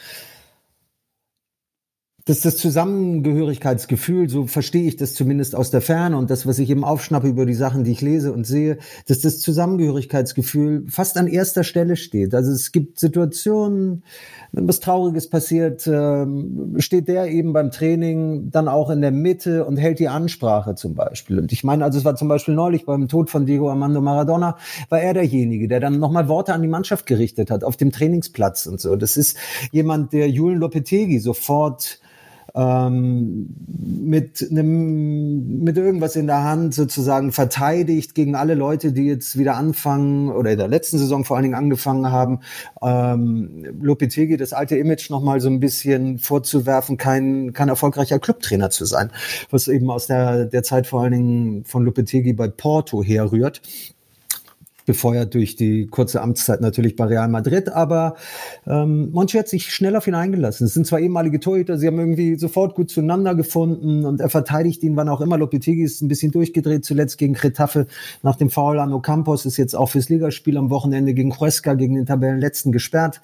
dass 2.27 2.41
das 2.41 2.57
Zusammengehörigkeitsgefühl, 2.57 4.31
so 4.31 4.47
verstehe 4.47 4.85
ich 4.85 4.97
das 4.97 5.13
zumindest 5.13 5.55
aus 5.55 5.71
der 5.71 5.83
Ferne 5.83 6.17
und 6.17 6.31
das, 6.31 6.47
was 6.47 6.59
ich 6.59 6.71
eben 6.71 6.83
aufschnappe 6.83 7.29
über 7.29 7.45
die 7.45 7.55
Sachen, 7.55 7.85
die 7.85 7.93
ich 7.93 8.01
lese 8.01 8.33
und 8.33 8.47
sehe, 8.47 8.79
dass 9.07 9.21
das 9.21 9.41
Zusammengehörigkeitsgefühl 9.41 10.87
fast 10.89 11.19
an 11.19 11.27
erster 11.27 11.65
Stelle 11.65 11.97
steht. 11.97 12.35
Also 12.35 12.51
es 12.51 12.73
gibt 12.73 12.99
Situationen, 12.99 14.05
wenn 14.53 14.67
was 14.67 14.81
Trauriges 14.81 15.29
passiert, 15.29 15.87
ähm, 15.87 16.77
steht 16.79 17.09
der 17.09 17.27
eben 17.29 17.53
beim 17.53 17.71
Training 17.71 18.51
dann 18.51 18.69
auch 18.69 18.89
in 18.89 19.03
der 19.03 19.11
Mitte 19.11 19.67
und 19.67 19.77
hält 19.77 19.99
die 19.99 20.09
Ansprache 20.09 20.77
zum 20.77 20.95
Beispiel. 20.95 21.39
Und 21.39 21.53
ich 21.53 21.63
meine, 21.63 21.85
also 21.85 21.99
es 21.99 22.07
war 22.07 22.17
zum 22.17 22.29
Beispiel 22.29 22.55
neulich 22.55 22.87
beim 22.87 23.07
Tod 23.07 23.29
von 23.29 23.45
Diego 23.45 23.69
Armando 23.69 24.01
Maradona, 24.01 24.57
war 24.89 25.01
er 25.01 25.13
derjenige, 25.13 25.69
der 25.69 25.81
dann 25.81 25.99
nochmal 25.99 26.27
Worte 26.29 26.55
an 26.55 26.63
die 26.63 26.69
Mannschaft 26.69 27.05
gerichtet 27.05 27.51
hat 27.51 27.65
auf 27.65 27.77
dem 27.77 27.93
Trainingsplatz 27.93 28.65
und 28.65 28.81
so. 28.81 28.97
Das 28.97 29.19
ist 29.19 29.37
jemand, 29.73 30.15
der 30.15 30.31
Julen 30.31 30.59
Lopetegi 30.59 31.19
sofort 31.19 32.01
ähm, 32.55 33.49
mit 33.67 34.47
einem 34.49 35.65
mit 35.65 35.77
irgendwas 35.77 36.15
in 36.15 36.27
der 36.27 36.45
Hand 36.45 36.75
sozusagen 36.75 37.33
verteidigt 37.33 38.15
gegen 38.15 38.37
alle 38.37 38.55
Leute, 38.55 38.93
die 38.93 39.07
jetzt 39.07 39.37
wieder 39.39 39.57
anfangen 39.57 40.31
oder 40.31 40.53
in 40.53 40.59
der 40.59 40.69
letzten 40.69 40.99
Saison 40.99 41.25
vor 41.25 41.37
allen 41.37 41.45
Dingen 41.45 41.57
angefangen 41.57 42.11
haben, 42.11 42.41
ähm, 42.81 43.65
Lopetegi 43.81 44.37
das 44.37 44.53
alte 44.53 44.77
Image 44.77 45.11
noch 45.11 45.23
mal 45.23 45.41
so 45.41 45.49
ein 45.49 45.59
bisschen 45.59 46.19
vorzuwerfen, 46.19 46.97
kein 46.97 47.53
kein 47.53 47.69
erfolgreicher 47.69 48.21
Clubtrainer 48.21 48.71
zu 48.71 48.85
sein, 48.85 49.11
was 49.51 49.67
eben 49.67 49.91
aus 49.91 50.07
der 50.07 50.47
der 50.47 50.63
Zeit 50.63 50.87
vor 50.87 51.03
allen 51.03 51.13
Dingen 51.13 51.65
von 51.65 51.85
Lopetegi 51.85 52.33
bei 52.35 52.49
Porto 52.49 53.03
herrührt. 53.03 53.63
Befeuert 54.85 55.35
durch 55.35 55.57
die 55.57 55.87
kurze 55.87 56.21
Amtszeit 56.21 56.61
natürlich 56.61 56.97
bei 56.97 57.05
Real 57.05 57.29
Madrid, 57.29 57.69
aber 57.71 58.15
ähm, 58.67 59.11
Monchi 59.13 59.39
hat 59.39 59.49
sich 59.49 59.73
schnell 59.73 59.97
auf 59.97 60.07
ihn 60.07 60.15
eingelassen. 60.15 60.67
Es 60.67 60.75
sind 60.75 60.87
zwar 60.87 61.01
ehemalige 61.01 61.41
Torhüter, 61.41 61.79
sie 61.79 61.87
haben 61.87 61.99
irgendwie 61.99 62.37
sofort 62.37 62.75
gut 62.75 62.91
zueinander 62.91 63.35
gefunden 63.35 64.05
und 64.05 64.21
er 64.21 64.29
verteidigt 64.29 64.83
ihn, 64.83 64.97
wann 64.97 65.09
auch 65.09 65.21
immer. 65.21 65.39
Lopetegui 65.39 65.83
ist 65.83 66.03
ein 66.03 66.09
bisschen 66.09 66.33
durchgedreht, 66.33 66.85
zuletzt 66.85 67.19
gegen 67.19 67.35
Kretaffe 67.35 67.87
nach 68.23 68.37
dem 68.37 68.51
Foul 68.51 68.79
an 68.79 68.93
Ocampos, 68.93 69.47
ist 69.47 69.57
jetzt 69.57 69.75
auch 69.75 69.91
fürs 69.91 70.09
Ligaspiel 70.09 70.57
am 70.57 70.71
Wochenende 70.71 71.15
gegen 71.15 71.39
Huesca, 71.39 71.75
gegen 71.75 71.95
den 71.95 72.07
Tabellenletzten 72.07 72.73
gesperrt. 72.73 73.21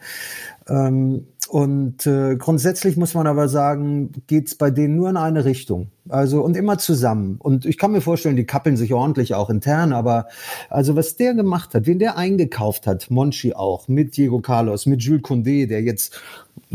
Ähm, 0.69 1.27
und 1.49 2.07
äh, 2.07 2.37
grundsätzlich 2.37 2.97
muss 2.97 3.15
man 3.15 3.27
aber 3.27 3.49
sagen, 3.49 4.13
geht's 4.29 4.55
bei 4.55 4.71
denen 4.71 4.97
nur 4.97 5.11
in 5.11 5.17
eine 5.17 5.45
Richtung. 5.45 5.89
Also 6.09 6.43
und 6.43 6.57
immer 6.57 6.79
zusammen. 6.79 7.37
Und 7.39 7.67
ich 7.67 7.79
kann 7.79 7.93
mir 7.93 8.01
vorstellen, 8.01 8.37
die 8.37 8.45
kappeln 8.45 8.77
sich 8.77 8.95
ordentlich 8.95 9.35
auch 9.35 9.51
intern, 9.51 9.93
aber 9.93 10.27
also 10.69 10.97
was 10.97 11.17
der 11.17 11.35
gemacht 11.35 11.75
hat, 11.75 11.87
wen 11.87 11.99
der 11.99 12.17
eingekauft 12.17 12.87
hat, 12.87 13.11
Monchi 13.11 13.55
auch, 13.55 13.87
mit 13.87 14.17
Diego 14.17 14.41
Carlos, 14.41 14.87
mit 14.87 15.03
Jules 15.03 15.23
Condé, 15.23 15.67
der 15.67 15.83
jetzt 15.83 16.19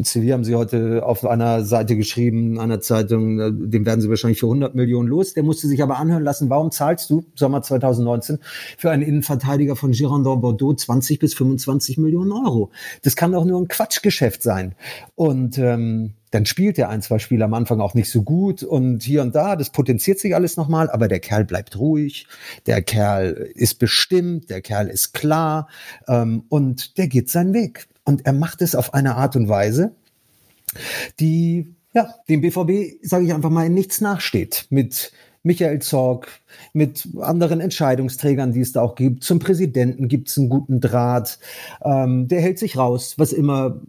Sevilla 0.04 0.34
haben 0.34 0.44
sie 0.44 0.56
heute 0.56 1.06
auf 1.06 1.26
einer 1.26 1.64
Seite 1.64 1.96
geschrieben, 1.96 2.60
einer 2.60 2.82
Zeitung, 2.82 3.40
äh, 3.40 3.52
dem 3.52 3.86
werden 3.86 4.02
sie 4.02 4.10
wahrscheinlich 4.10 4.40
für 4.40 4.48
100 4.48 4.76
Millionen 4.76 5.08
los. 5.08 5.34
Der 5.34 5.44
musste 5.44 5.68
sich 5.68 5.82
aber 5.82 5.98
anhören 5.98 6.24
lassen, 6.24 6.50
warum 6.50 6.72
zahlst 6.72 7.10
du, 7.10 7.26
Sommer 7.36 7.62
2019, 7.62 8.40
für 8.78 8.92
einen 8.92 9.04
Innenverteidiger 9.04 9.76
von 9.76 9.92
Girondin 9.92 10.42
Bordeaux 10.42 10.74
20 10.74 11.20
bis 11.20 11.34
25 11.34 11.98
Millionen 11.98 12.34
Euro? 12.34 12.72
Das 13.04 13.16
kann 13.16 13.32
doch 13.32 13.46
nur 13.46 13.62
ein 13.62 13.68
Quatschgeschäft 13.68 14.44
sein. 14.44 14.76
Und 15.16 15.58
ähm, 15.58 16.14
dann 16.32 16.46
spielt 16.46 16.78
er 16.78 16.90
ein, 16.90 17.02
zwei 17.02 17.20
Spiele 17.20 17.46
am 17.46 17.54
Anfang 17.54 17.80
auch 17.80 17.94
nicht 17.94 18.10
so 18.10 18.24
gut 18.24 18.64
und 18.64 19.04
hier 19.04 19.22
und 19.22 19.36
da, 19.36 19.56
das 19.56 19.70
potenziert 19.70 20.20
sich 20.20 20.36
alles 20.36 20.58
nochmal, 20.58 20.90
aber 20.90 21.08
der 21.08 21.20
Kerl 21.20 21.46
bleibt 21.46 21.78
ruhig, 21.78 22.28
der 22.66 22.82
Kerl 22.82 23.50
ist 23.54 23.80
bestimmt, 23.80 24.50
der 24.50 24.62
Kerl 24.62 24.88
ist 24.88 25.14
klar 25.14 25.68
ähm, 26.08 26.44
und 26.50 26.98
der 26.98 27.08
geht 27.08 27.30
seinen 27.30 27.54
Weg. 27.54 27.88
Und 28.04 28.26
er 28.26 28.34
macht 28.34 28.62
es 28.62 28.76
auf 28.76 28.94
eine 28.94 29.16
Art 29.16 29.36
und 29.36 29.50
Weise, 29.50 29.96
die 31.20 31.76
ja, 31.94 32.14
dem 32.28 32.42
BVB, 32.42 33.02
sage 33.02 33.26
ich 33.26 33.34
einfach 33.34 33.50
mal, 33.50 33.66
in 33.66 33.74
nichts 33.74 34.02
nachsteht. 34.02 34.68
Mit 34.70 35.14
Michael 35.44 35.80
Zorg, 35.80 36.28
mit 36.74 37.08
anderen 37.22 37.62
Entscheidungsträgern, 37.62 38.52
die 38.52 38.60
es 38.60 38.74
da 38.74 38.82
auch 38.82 38.96
gibt. 38.96 39.24
Zum 39.24 39.40
Präsidenten 39.40 40.08
gibt 40.08 40.28
es 40.28 40.38
einen 40.38 40.50
guten 40.50 40.82
Draht. 40.82 41.40
Ähm, 41.84 42.28
der 42.28 42.42
hält 42.42 42.60
sich 42.60 42.78
raus, 42.78 43.16
was 43.18 43.32
immer 43.32 43.80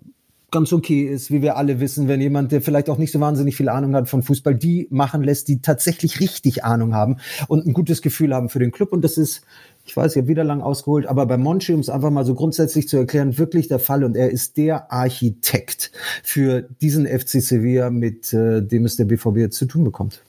ganz 0.51 0.73
okay 0.73 1.03
ist, 1.03 1.31
wie 1.31 1.43
wir 1.43 1.57
alle 1.57 1.81
wissen, 1.81 2.09
wenn 2.09 2.21
jemand, 2.21 2.53
der 2.53 2.63
vielleicht 2.63 2.89
auch 2.89 2.99
nicht 2.99 3.13
so 3.13 3.21
wahnsinnig 3.21 3.57
viel 3.57 3.69
Ahnung 3.69 3.95
hat 3.95 4.09
von 4.09 4.23
Fußball, 4.23 4.55
die 4.55 4.87
machen 4.91 5.23
lässt, 5.23 5.49
die 5.49 5.61
tatsächlich 5.61 6.21
richtig 6.21 6.65
Ahnung 6.65 6.95
haben 6.95 7.17
und 7.49 7.67
ein 7.67 7.73
gutes 7.73 8.03
Gefühl 8.03 8.35
haben 8.35 8.49
für 8.49 8.59
den 8.59 8.73
Club. 8.73 8.93
Und 8.93 9.03
das 9.03 9.19
ist 9.19 9.43
ich 9.87 9.97
weiß, 9.97 10.13
ich 10.13 10.19
habe 10.19 10.29
wieder 10.29 10.45
lang 10.45 10.63
ausgeholt, 10.63 11.07
aber 11.07 11.27
bei 11.27 11.37
Monchi, 11.37 11.73
um 11.73 11.81
es 11.81 11.89
einfach 11.89 12.11
mal 12.11 12.25
so 12.25 12.35
grundsätzlich 12.35 12.89
zu 12.89 12.97
erklären, 12.97 13.39
wirklich 13.39 13.69
der 13.69 13.79
Fall 13.79 14.03
und 14.03 14.17
er 14.17 14.31
ist 14.31 14.57
der 14.57 14.93
Architekt 14.93 15.93
für 16.25 16.63
diesen 16.81 17.07
FC 17.07 17.41
Sevilla, 17.41 17.91
mit 17.91 18.33
äh, 18.33 18.63
dem 18.63 18.85
es 18.85 18.97
der 18.97 19.05
BVB 19.05 19.37
jetzt 19.37 19.57
zu 19.57 19.67
tun 19.67 19.85
bekommt. 19.85 20.23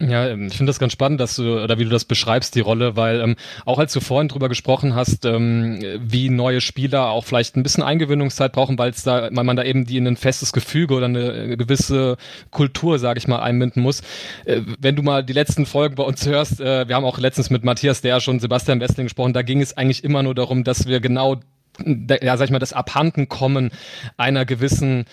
Ja, 0.00 0.28
ähm, 0.28 0.46
ich 0.46 0.56
finde 0.56 0.70
das 0.70 0.78
ganz 0.78 0.92
spannend, 0.92 1.18
dass 1.20 1.34
du, 1.34 1.60
oder 1.60 1.76
wie 1.80 1.84
du 1.84 1.90
das 1.90 2.04
beschreibst, 2.04 2.54
die 2.54 2.60
Rolle, 2.60 2.94
weil 2.94 3.20
ähm, 3.20 3.34
auch 3.64 3.80
als 3.80 3.92
du 3.92 3.98
vorhin 3.98 4.28
drüber 4.28 4.48
gesprochen 4.48 4.94
hast, 4.94 5.24
ähm, 5.24 5.80
wie 6.00 6.30
neue 6.30 6.60
Spieler 6.60 7.10
auch 7.10 7.24
vielleicht 7.24 7.56
ein 7.56 7.64
bisschen 7.64 7.82
Eingewöhnungszeit 7.82 8.52
brauchen, 8.52 8.78
weil 8.78 8.90
es 8.90 9.02
da, 9.02 9.28
weil 9.32 9.42
man 9.42 9.56
da 9.56 9.64
eben 9.64 9.86
die 9.86 9.96
in 9.96 10.06
ein 10.06 10.16
festes 10.16 10.52
Gefüge 10.52 10.94
oder 10.94 11.06
eine 11.06 11.32
äh, 11.32 11.56
gewisse 11.56 12.16
Kultur, 12.52 13.00
sage 13.00 13.18
ich 13.18 13.26
mal, 13.26 13.40
einbinden 13.40 13.82
muss. 13.82 14.02
Äh, 14.44 14.60
wenn 14.78 14.94
du 14.94 15.02
mal 15.02 15.24
die 15.24 15.32
letzten 15.32 15.66
Folgen 15.66 15.96
bei 15.96 16.04
uns 16.04 16.24
hörst, 16.24 16.60
äh, 16.60 16.86
wir 16.86 16.94
haben 16.94 17.04
auch 17.04 17.18
letztens 17.18 17.50
mit 17.50 17.64
Matthias 17.64 18.00
der 18.00 18.20
schon 18.20 18.38
Sebastian 18.38 18.78
Westling 18.78 19.06
gesprochen, 19.06 19.32
da 19.32 19.42
ging 19.42 19.60
es 19.60 19.76
eigentlich 19.76 20.04
immer 20.04 20.22
nur 20.22 20.36
darum, 20.36 20.62
dass 20.62 20.86
wir 20.86 21.00
genau 21.00 21.40
ja, 21.84 22.36
sag 22.36 22.46
ich 22.46 22.50
mal, 22.50 22.58
das 22.58 22.72
Abhandenkommen 22.72 23.70
einer 24.16 24.44
gewissen 24.44 25.06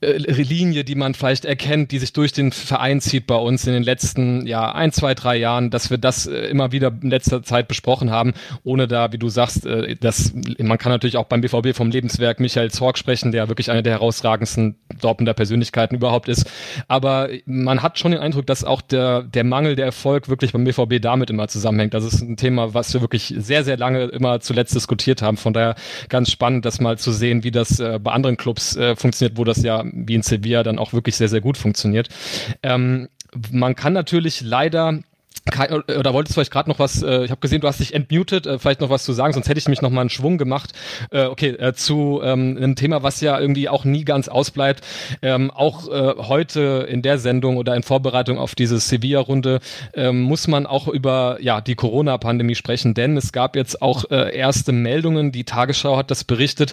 äh, 0.00 0.16
Linie, 0.16 0.84
die 0.84 0.94
man 0.94 1.14
vielleicht 1.14 1.44
erkennt, 1.44 1.90
die 1.90 1.98
sich 1.98 2.12
durch 2.12 2.32
den 2.32 2.52
Verein 2.52 3.00
zieht 3.00 3.26
bei 3.26 3.34
uns 3.34 3.66
in 3.66 3.72
den 3.72 3.82
letzten 3.82 4.46
ja 4.46 4.72
ein, 4.72 4.92
zwei, 4.92 5.14
drei 5.14 5.36
Jahren, 5.36 5.70
dass 5.70 5.90
wir 5.90 5.98
das 5.98 6.26
äh, 6.26 6.46
immer 6.46 6.72
wieder 6.72 6.92
in 7.02 7.10
letzter 7.10 7.42
Zeit 7.42 7.68
besprochen 7.68 8.10
haben, 8.10 8.34
ohne 8.64 8.86
da, 8.86 9.12
wie 9.12 9.18
du 9.18 9.28
sagst, 9.28 9.66
äh, 9.66 9.96
dass 9.96 10.32
man 10.58 10.78
kann 10.78 10.92
natürlich 10.92 11.16
auch 11.16 11.26
beim 11.26 11.40
BVB 11.40 11.74
vom 11.74 11.90
Lebenswerk 11.90 12.40
Michael 12.40 12.70
Zorg 12.70 12.98
sprechen, 12.98 13.32
der 13.32 13.48
wirklich 13.48 13.70
eine 13.70 13.82
der 13.82 13.94
herausragendsten 13.94 14.76
Dortmunder 15.00 15.34
Persönlichkeiten 15.34 15.96
überhaupt 15.96 16.28
ist. 16.28 16.50
Aber 16.86 17.28
man 17.46 17.82
hat 17.82 17.98
schon 17.98 18.12
den 18.12 18.20
Eindruck, 18.20 18.46
dass 18.46 18.64
auch 18.64 18.80
der, 18.80 19.22
der 19.22 19.44
Mangel 19.44 19.76
der 19.76 19.86
Erfolg 19.86 20.28
wirklich 20.28 20.52
beim 20.52 20.64
BVB 20.64 21.00
damit 21.00 21.30
immer 21.30 21.48
zusammenhängt. 21.48 21.94
Das 21.94 22.04
ist 22.04 22.20
ein 22.20 22.36
Thema, 22.36 22.74
was 22.74 22.92
wir 22.94 23.00
wirklich 23.00 23.34
sehr, 23.36 23.64
sehr 23.64 23.76
lange 23.76 24.04
immer 24.04 24.40
zuletzt 24.40 24.74
diskutiert 24.74 25.22
haben. 25.22 25.36
Von 25.36 25.52
daher 25.52 25.74
ganz 26.08 26.30
spannend, 26.30 26.64
das 26.64 26.80
mal 26.80 26.98
zu 26.98 27.12
sehen, 27.12 27.44
wie 27.44 27.50
das 27.50 27.80
äh, 27.80 27.98
bei 28.02 28.12
anderen 28.12 28.36
Clubs 28.36 28.76
äh, 28.76 28.96
funktioniert, 28.96 29.38
wo 29.38 29.44
das 29.44 29.62
ja 29.62 29.84
wie 29.92 30.14
in 30.14 30.22
Sevilla 30.22 30.62
dann 30.62 30.78
auch 30.78 30.92
wirklich 30.92 31.16
sehr, 31.16 31.28
sehr 31.28 31.40
gut 31.40 31.56
funktioniert. 31.56 32.08
Ähm, 32.62 33.08
man 33.50 33.74
kann 33.74 33.92
natürlich 33.92 34.40
leider 34.40 35.00
oder 35.98 36.12
wolltest 36.12 36.32
du 36.32 36.34
vielleicht 36.34 36.52
gerade 36.52 36.68
noch 36.68 36.78
was, 36.78 37.02
äh, 37.02 37.24
ich 37.24 37.30
habe 37.30 37.40
gesehen, 37.40 37.60
du 37.60 37.68
hast 37.68 37.80
dich 37.80 37.94
entmutet, 37.94 38.46
äh, 38.46 38.58
vielleicht 38.58 38.80
noch 38.80 38.90
was 38.90 39.04
zu 39.04 39.12
sagen, 39.12 39.32
sonst 39.32 39.48
hätte 39.48 39.58
ich 39.58 39.66
nämlich 39.66 39.82
noch 39.82 39.92
einen 39.92 40.10
Schwung 40.10 40.38
gemacht. 40.38 40.72
Äh, 41.10 41.24
okay, 41.24 41.50
äh, 41.50 41.74
zu 41.74 42.20
ähm, 42.22 42.56
einem 42.56 42.76
Thema, 42.76 43.02
was 43.02 43.20
ja 43.20 43.38
irgendwie 43.38 43.68
auch 43.68 43.84
nie 43.84 44.04
ganz 44.04 44.28
ausbleibt. 44.28 44.84
Ähm, 45.22 45.50
auch 45.50 45.88
äh, 45.88 46.14
heute 46.18 46.86
in 46.88 47.02
der 47.02 47.18
Sendung 47.18 47.56
oder 47.56 47.74
in 47.74 47.82
Vorbereitung 47.82 48.38
auf 48.38 48.54
diese 48.54 48.78
Sevilla-Runde 48.78 49.60
ähm, 49.94 50.20
muss 50.22 50.48
man 50.48 50.66
auch 50.66 50.88
über 50.88 51.38
ja 51.40 51.60
die 51.60 51.74
Corona-Pandemie 51.74 52.54
sprechen, 52.54 52.94
denn 52.94 53.16
es 53.16 53.32
gab 53.32 53.56
jetzt 53.56 53.82
auch 53.82 54.10
äh, 54.10 54.36
erste 54.36 54.72
Meldungen, 54.72 55.32
die 55.32 55.44
Tagesschau 55.44 55.96
hat 55.96 56.10
das 56.10 56.24
berichtet, 56.24 56.72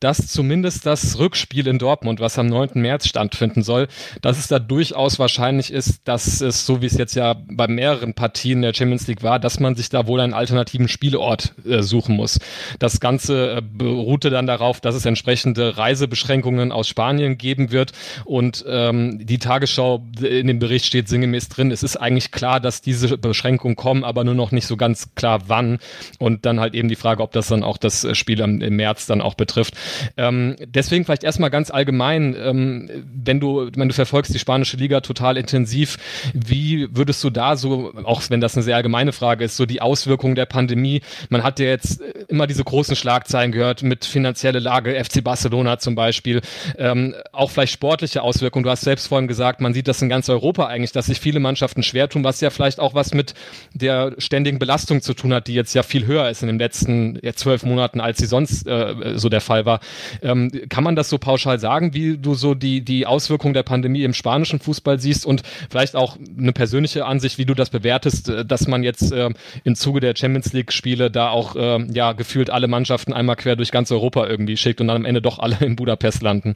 dass 0.00 0.26
zumindest 0.26 0.86
das 0.86 1.18
Rückspiel 1.18 1.66
in 1.66 1.78
Dortmund, 1.78 2.20
was 2.20 2.38
am 2.38 2.46
9. 2.46 2.70
März 2.74 3.08
stattfinden 3.08 3.62
soll, 3.62 3.88
dass 4.22 4.38
es 4.38 4.48
da 4.48 4.58
durchaus 4.58 5.18
wahrscheinlich 5.18 5.72
ist, 5.72 6.00
dass 6.04 6.40
es, 6.40 6.66
so 6.66 6.82
wie 6.82 6.86
es 6.86 6.96
jetzt 6.96 7.14
ja 7.14 7.36
bei 7.48 7.68
mehreren 7.68 8.05
Partien 8.14 8.62
der 8.62 8.74
Champions 8.74 9.06
League 9.06 9.22
war, 9.22 9.38
dass 9.38 9.60
man 9.60 9.74
sich 9.74 9.88
da 9.88 10.06
wohl 10.06 10.20
einen 10.20 10.34
alternativen 10.34 10.88
Spielort 10.88 11.54
äh, 11.68 11.82
suchen 11.82 12.16
muss. 12.16 12.38
Das 12.78 13.00
Ganze 13.00 13.56
äh, 13.56 13.62
beruhte 13.62 14.30
dann 14.30 14.46
darauf, 14.46 14.80
dass 14.80 14.94
es 14.94 15.04
entsprechende 15.06 15.76
Reisebeschränkungen 15.76 16.72
aus 16.72 16.88
Spanien 16.88 17.38
geben 17.38 17.70
wird 17.70 17.92
und 18.24 18.64
ähm, 18.68 19.24
die 19.24 19.38
Tagesschau 19.38 20.04
in 20.20 20.46
dem 20.46 20.58
Bericht 20.58 20.86
steht 20.86 21.08
sinngemäß 21.08 21.48
drin, 21.48 21.70
es 21.70 21.82
ist 21.82 21.96
eigentlich 21.96 22.30
klar, 22.30 22.60
dass 22.60 22.80
diese 22.80 23.18
Beschränkungen 23.18 23.76
kommen, 23.76 24.04
aber 24.04 24.24
nur 24.24 24.34
noch 24.34 24.52
nicht 24.52 24.66
so 24.66 24.76
ganz 24.76 25.14
klar 25.14 25.42
wann 25.48 25.78
und 26.18 26.46
dann 26.46 26.60
halt 26.60 26.74
eben 26.74 26.88
die 26.88 26.96
Frage, 26.96 27.22
ob 27.22 27.32
das 27.32 27.48
dann 27.48 27.62
auch 27.62 27.78
das 27.78 28.06
Spiel 28.16 28.40
im, 28.40 28.60
im 28.60 28.76
März 28.76 29.06
dann 29.06 29.20
auch 29.20 29.34
betrifft. 29.34 29.74
Ähm, 30.16 30.56
deswegen 30.66 31.04
vielleicht 31.04 31.24
erstmal 31.24 31.50
ganz 31.50 31.70
allgemein, 31.70 32.36
ähm, 32.38 32.90
wenn 33.24 33.40
du, 33.40 33.70
wenn 33.74 33.88
du 33.88 33.94
verfolgst 33.94 34.34
die 34.34 34.38
spanische 34.38 34.76
Liga 34.76 35.00
total 35.00 35.36
intensiv, 35.36 35.98
wie 36.32 36.88
würdest 36.90 37.22
du 37.24 37.30
da 37.30 37.56
so 37.56 37.92
auch 38.04 38.22
wenn 38.28 38.40
das 38.40 38.54
eine 38.54 38.62
sehr 38.62 38.76
allgemeine 38.76 39.12
Frage 39.12 39.44
ist, 39.44 39.56
so 39.56 39.66
die 39.66 39.80
Auswirkungen 39.80 40.34
der 40.34 40.46
Pandemie. 40.46 41.02
Man 41.28 41.42
hat 41.42 41.58
ja 41.58 41.66
jetzt 41.66 42.00
äh, 42.00 42.24
immer 42.28 42.46
diese 42.46 42.64
großen 42.64 42.96
Schlagzeilen 42.96 43.52
gehört 43.52 43.82
mit 43.82 44.04
finanzielle 44.04 44.58
Lage, 44.58 45.02
FC 45.02 45.22
Barcelona 45.22 45.78
zum 45.78 45.94
Beispiel, 45.94 46.40
ähm, 46.78 47.14
auch 47.32 47.50
vielleicht 47.50 47.72
sportliche 47.72 48.22
Auswirkungen. 48.22 48.64
Du 48.64 48.70
hast 48.70 48.82
selbst 48.82 49.06
vorhin 49.06 49.28
gesagt, 49.28 49.60
man 49.60 49.74
sieht 49.74 49.88
das 49.88 50.02
in 50.02 50.08
ganz 50.08 50.28
Europa 50.28 50.66
eigentlich, 50.66 50.92
dass 50.92 51.06
sich 51.06 51.20
viele 51.20 51.40
Mannschaften 51.40 51.82
schwer 51.82 52.08
tun, 52.08 52.24
was 52.24 52.40
ja 52.40 52.50
vielleicht 52.50 52.80
auch 52.80 52.94
was 52.94 53.14
mit 53.14 53.34
der 53.72 54.14
ständigen 54.18 54.58
Belastung 54.58 55.02
zu 55.02 55.14
tun 55.14 55.32
hat, 55.32 55.46
die 55.46 55.54
jetzt 55.54 55.74
ja 55.74 55.82
viel 55.82 56.06
höher 56.06 56.28
ist 56.28 56.42
in 56.42 56.48
den 56.48 56.58
letzten 56.58 57.18
ja, 57.22 57.32
zwölf 57.34 57.64
Monaten, 57.64 58.00
als 58.00 58.18
sie 58.18 58.26
sonst 58.26 58.66
äh, 58.66 59.14
so 59.16 59.28
der 59.28 59.40
Fall 59.40 59.66
war. 59.66 59.80
Ähm, 60.22 60.50
kann 60.68 60.84
man 60.84 60.96
das 60.96 61.08
so 61.08 61.18
pauschal 61.18 61.58
sagen, 61.58 61.94
wie 61.94 62.18
du 62.18 62.34
so 62.34 62.54
die, 62.54 62.82
die 62.82 63.06
Auswirkungen 63.06 63.54
der 63.54 63.62
Pandemie 63.62 64.02
im 64.02 64.14
spanischen 64.14 64.58
Fußball 64.60 64.98
siehst 64.98 65.26
und 65.26 65.42
vielleicht 65.70 65.96
auch 65.96 66.16
eine 66.38 66.52
persönliche 66.52 67.06
Ansicht, 67.06 67.38
wie 67.38 67.46
du 67.46 67.54
das 67.54 67.70
bewertest? 67.80 68.28
äh, 68.28 68.44
dass 68.44 68.66
man 68.66 68.82
jetzt 68.82 69.12
äh, 69.12 69.30
im 69.64 69.74
Zuge 69.74 70.00
der 70.00 70.14
Champions 70.16 70.52
League 70.52 70.72
Spiele 70.72 71.10
da 71.10 71.30
auch 71.30 71.56
äh, 71.56 71.84
ja 71.92 72.12
gefühlt 72.12 72.50
alle 72.50 72.68
Mannschaften 72.68 73.12
einmal 73.12 73.36
quer 73.36 73.56
durch 73.56 73.70
ganz 73.70 73.90
Europa 73.90 74.26
irgendwie 74.26 74.56
schickt 74.56 74.80
und 74.80 74.88
dann 74.88 74.96
am 74.96 75.04
Ende 75.04 75.22
doch 75.22 75.38
alle 75.38 75.56
in 75.60 75.76
Budapest 75.76 76.22
landen. 76.22 76.54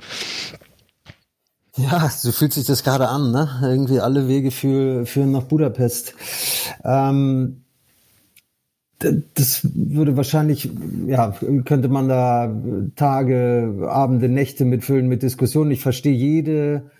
Ja, 1.76 2.08
so 2.08 2.32
fühlt 2.32 2.52
sich 2.52 2.66
das 2.66 2.82
gerade 2.82 3.08
an, 3.08 3.30
ne? 3.30 3.48
Irgendwie 3.62 4.00
alle 4.00 4.28
Wege 4.28 4.50
für, 4.50 5.06
führen 5.06 5.30
nach 5.30 5.44
Budapest. 5.44 6.14
Ähm, 6.84 7.62
das 9.34 9.66
würde 9.74 10.16
wahrscheinlich, 10.16 10.70
ja, 11.06 11.34
könnte 11.64 11.88
man 11.88 12.08
da 12.08 12.54
Tage, 12.96 13.88
Abende, 13.88 14.28
Nächte 14.28 14.64
mitfüllen 14.64 15.08
mit 15.08 15.22
Diskussionen. 15.22 15.70
Ich 15.70 15.80
verstehe 15.80 16.12
jede 16.12 16.90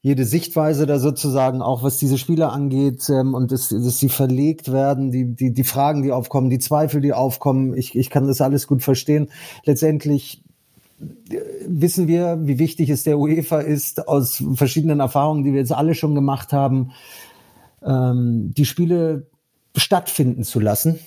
jede 0.00 0.24
Sichtweise 0.24 0.86
da 0.86 0.98
sozusagen, 0.98 1.60
auch 1.60 1.82
was 1.82 1.98
diese 1.98 2.18
Spieler 2.18 2.52
angeht, 2.52 3.08
ähm, 3.10 3.34
und 3.34 3.50
dass, 3.50 3.68
dass 3.68 3.98
sie 3.98 4.08
verlegt 4.08 4.70
werden, 4.72 5.10
die, 5.10 5.34
die, 5.34 5.52
die 5.52 5.64
Fragen, 5.64 6.02
die 6.02 6.12
aufkommen, 6.12 6.50
die 6.50 6.60
Zweifel, 6.60 7.00
die 7.00 7.12
aufkommen, 7.12 7.76
ich, 7.76 7.96
ich 7.96 8.10
kann 8.10 8.26
das 8.26 8.40
alles 8.40 8.66
gut 8.66 8.82
verstehen. 8.82 9.28
Letztendlich 9.64 10.44
äh, 11.00 11.36
wissen 11.66 12.06
wir, 12.06 12.38
wie 12.42 12.58
wichtig 12.58 12.90
es 12.90 13.02
der 13.02 13.18
UEFA 13.18 13.60
ist, 13.60 14.06
aus 14.06 14.42
verschiedenen 14.54 15.00
Erfahrungen, 15.00 15.42
die 15.42 15.52
wir 15.52 15.60
jetzt 15.60 15.72
alle 15.72 15.94
schon 15.94 16.14
gemacht 16.14 16.52
haben, 16.52 16.92
ähm, 17.82 18.54
die 18.56 18.66
Spiele 18.66 19.26
stattfinden 19.76 20.44
zu 20.44 20.60
lassen 20.60 21.00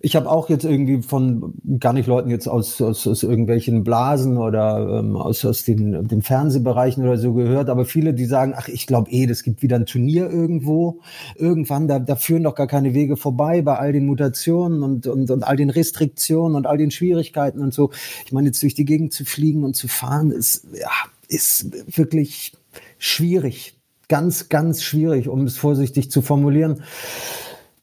Ich 0.00 0.16
habe 0.16 0.28
auch 0.28 0.48
jetzt 0.48 0.64
irgendwie 0.64 1.02
von 1.02 1.54
gar 1.78 1.92
nicht 1.92 2.06
Leuten 2.06 2.30
jetzt 2.30 2.48
aus, 2.48 2.80
aus, 2.80 3.06
aus 3.06 3.22
irgendwelchen 3.22 3.84
Blasen 3.84 4.36
oder 4.36 4.98
ähm, 4.98 5.16
aus, 5.16 5.44
aus 5.44 5.64
den, 5.64 6.08
den 6.08 6.22
Fernsehbereichen 6.22 7.04
oder 7.04 7.16
so 7.18 7.32
gehört, 7.32 7.68
aber 7.68 7.84
viele, 7.84 8.14
die 8.14 8.24
sagen, 8.24 8.54
ach, 8.56 8.68
ich 8.68 8.86
glaube 8.86 9.10
eh, 9.10 9.26
das 9.26 9.42
gibt 9.42 9.62
wieder 9.62 9.76
ein 9.76 9.86
Turnier 9.86 10.28
irgendwo. 10.28 11.00
Irgendwann, 11.36 11.86
da, 11.88 11.98
da 11.98 12.16
führen 12.16 12.42
doch 12.42 12.54
gar 12.54 12.66
keine 12.66 12.94
Wege 12.94 13.16
vorbei 13.16 13.62
bei 13.62 13.78
all 13.78 13.92
den 13.92 14.06
Mutationen 14.06 14.82
und, 14.82 15.06
und, 15.06 15.30
und 15.30 15.44
all 15.44 15.56
den 15.56 15.70
Restriktionen 15.70 16.56
und 16.56 16.66
all 16.66 16.78
den 16.78 16.90
Schwierigkeiten 16.90 17.60
und 17.60 17.72
so. 17.72 17.90
Ich 18.26 18.32
meine, 18.32 18.48
jetzt 18.48 18.62
durch 18.62 18.74
die 18.74 18.84
Gegend 18.84 19.12
zu 19.12 19.24
fliegen 19.24 19.64
und 19.64 19.74
zu 19.74 19.88
fahren, 19.88 20.30
ist, 20.30 20.66
ja, 20.72 20.90
ist 21.28 21.96
wirklich 21.96 22.52
schwierig. 22.98 23.78
Ganz, 24.08 24.48
ganz 24.48 24.82
schwierig, 24.82 25.28
um 25.28 25.44
es 25.44 25.56
vorsichtig 25.56 26.10
zu 26.10 26.20
formulieren. 26.20 26.82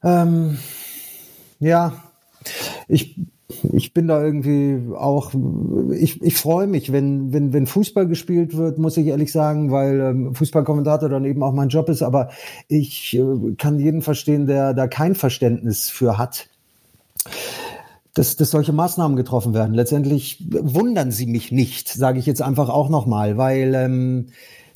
Ähm, 0.03 0.59
ja, 1.59 1.93
ich, 2.87 3.19
ich 3.73 3.93
bin 3.93 4.07
da 4.07 4.23
irgendwie 4.23 4.93
auch, 4.95 5.33
ich, 5.91 6.21
ich 6.21 6.37
freue 6.37 6.67
mich, 6.67 6.91
wenn, 6.91 7.33
wenn, 7.33 7.51
wenn 7.51 7.67
Fußball 7.67 8.07
gespielt 8.07 8.55
wird, 8.55 8.77
muss 8.77 8.97
ich 8.97 9.07
ehrlich 9.07 9.31
sagen, 9.31 9.71
weil 9.71 9.99
ähm, 9.99 10.35
Fußballkommentator 10.35 11.09
dann 11.09 11.25
eben 11.25 11.43
auch 11.43 11.53
mein 11.53 11.69
Job 11.69 11.89
ist, 11.89 12.01
aber 12.01 12.29
ich 12.67 13.17
äh, 13.17 13.55
kann 13.57 13.79
jeden 13.79 14.01
verstehen, 14.01 14.45
der 14.45 14.73
da 14.73 14.87
kein 14.87 15.15
Verständnis 15.15 15.89
für 15.89 16.17
hat. 16.17 16.47
Dass, 18.15 18.35
dass 18.35 18.49
solche 18.49 18.73
Maßnahmen 18.73 19.15
getroffen 19.15 19.53
werden. 19.53 19.75
Letztendlich 19.75 20.43
wundern 20.49 21.11
sie 21.11 21.27
mich 21.27 21.51
nicht, 21.51 21.89
sage 21.89 22.19
ich 22.19 22.25
jetzt 22.25 22.41
einfach 22.41 22.67
auch 22.67 22.89
nochmal, 22.89 23.37
weil 23.37 23.75
ähm, 23.75 24.27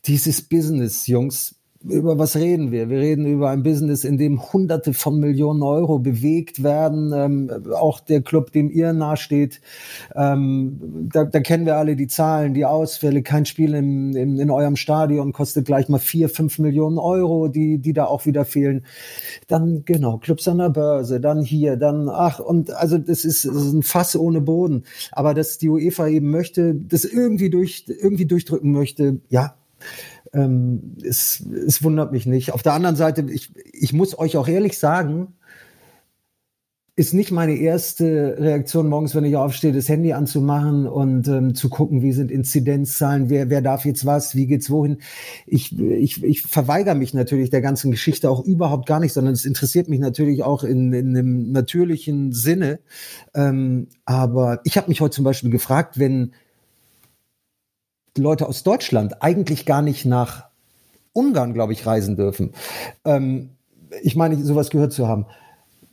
dieses 0.05 0.41
Business, 0.41 1.07
Jungs, 1.07 1.55
über 1.83 2.17
was 2.17 2.35
reden 2.35 2.71
wir? 2.71 2.89
Wir 2.89 2.99
reden 2.99 3.25
über 3.25 3.49
ein 3.49 3.63
Business, 3.63 4.03
in 4.03 4.17
dem 4.17 4.53
Hunderte 4.53 4.93
von 4.93 5.19
Millionen 5.19 5.61
Euro 5.63 5.99
bewegt 5.99 6.63
werden. 6.63 7.11
Ähm, 7.13 7.51
auch 7.73 7.99
der 7.99 8.21
Club, 8.21 8.51
dem 8.51 8.69
ihr 8.69 8.93
nahesteht, 8.93 9.59
ähm, 10.15 11.09
da, 11.11 11.25
da 11.25 11.39
kennen 11.41 11.65
wir 11.65 11.75
alle 11.75 11.95
die 11.95 12.07
Zahlen, 12.07 12.53
die 12.53 12.65
Ausfälle. 12.65 13.21
Kein 13.21 13.45
Spiel 13.45 13.73
im, 13.73 14.15
im, 14.15 14.39
in 14.39 14.49
eurem 14.49 14.75
Stadion 14.75 15.33
kostet 15.33 15.65
gleich 15.65 15.89
mal 15.89 15.99
vier, 15.99 16.29
fünf 16.29 16.59
Millionen 16.59 16.97
Euro, 16.97 17.49
die, 17.49 17.79
die 17.79 17.93
da 17.93 18.05
auch 18.05 18.25
wieder 18.25 18.45
fehlen. 18.45 18.85
Dann, 19.47 19.83
genau, 19.85 20.17
Clubs 20.17 20.47
an 20.47 20.59
der 20.59 20.69
Börse, 20.69 21.19
dann 21.19 21.41
hier, 21.41 21.75
dann, 21.75 22.07
ach, 22.09 22.39
und 22.39 22.71
also 22.71 22.97
das 22.97 23.25
ist, 23.25 23.45
das 23.45 23.55
ist 23.55 23.73
ein 23.73 23.83
Fass 23.83 24.15
ohne 24.15 24.39
Boden. 24.39 24.83
Aber 25.11 25.33
dass 25.33 25.57
die 25.57 25.69
UEFA 25.69 26.07
eben 26.07 26.31
möchte, 26.31 26.75
das 26.75 27.03
irgendwie 27.03 27.49
durch, 27.49 27.85
irgendwie 27.87 28.25
durchdrücken 28.25 28.71
möchte, 28.71 29.19
ja, 29.29 29.55
ähm, 30.33 30.97
es, 31.03 31.41
es 31.41 31.83
wundert 31.83 32.11
mich 32.11 32.25
nicht. 32.25 32.53
Auf 32.53 32.63
der 32.63 32.73
anderen 32.73 32.95
Seite, 32.95 33.25
ich, 33.29 33.53
ich 33.71 33.93
muss 33.93 34.17
euch 34.17 34.37
auch 34.37 34.47
ehrlich 34.47 34.77
sagen, 34.77 35.33
ist 36.95 37.15
nicht 37.15 37.31
meine 37.31 37.55
erste 37.55 38.35
Reaktion 38.37 38.87
morgens, 38.87 39.15
wenn 39.15 39.25
ich 39.25 39.35
aufstehe, 39.35 39.71
das 39.73 39.89
Handy 39.89 40.13
anzumachen 40.13 40.87
und 40.87 41.27
ähm, 41.27 41.55
zu 41.55 41.69
gucken, 41.69 42.03
wie 42.03 42.11
sind 42.11 42.29
Inzidenzzahlen, 42.29 43.31
wer, 43.31 43.49
wer 43.49 43.63
darf 43.63 43.83
jetzt 43.83 44.05
was, 44.05 44.35
wie 44.35 44.45
geht's 44.45 44.69
wohin. 44.69 44.97
Ich, 45.47 45.75
ich, 45.79 46.23
ich 46.23 46.43
verweigere 46.43 46.93
mich 46.93 47.15
natürlich 47.15 47.49
der 47.49 47.61
ganzen 47.61 47.89
Geschichte 47.89 48.29
auch 48.29 48.45
überhaupt 48.45 48.85
gar 48.85 48.99
nicht, 48.99 49.13
sondern 49.13 49.33
es 49.33 49.45
interessiert 49.45 49.89
mich 49.89 49.99
natürlich 49.99 50.43
auch 50.43 50.63
in, 50.63 50.93
in 50.93 51.17
einem 51.17 51.51
natürlichen 51.51 52.31
Sinne. 52.31 52.79
Ähm, 53.33 53.87
aber 54.05 54.61
ich 54.63 54.77
habe 54.77 54.89
mich 54.89 55.01
heute 55.01 55.15
zum 55.15 55.25
Beispiel 55.25 55.49
gefragt, 55.49 55.97
wenn 55.97 56.33
Leute 58.17 58.47
aus 58.47 58.63
Deutschland 58.63 59.21
eigentlich 59.21 59.65
gar 59.65 59.81
nicht 59.81 60.05
nach 60.05 60.45
Ungarn, 61.13 61.53
glaube 61.53 61.73
ich, 61.73 61.85
reisen 61.85 62.15
dürfen. 62.15 62.51
Ähm, 63.05 63.49
ich 64.01 64.15
meine, 64.15 64.43
sowas 64.43 64.69
gehört 64.69 64.93
zu 64.93 65.07
haben. 65.07 65.25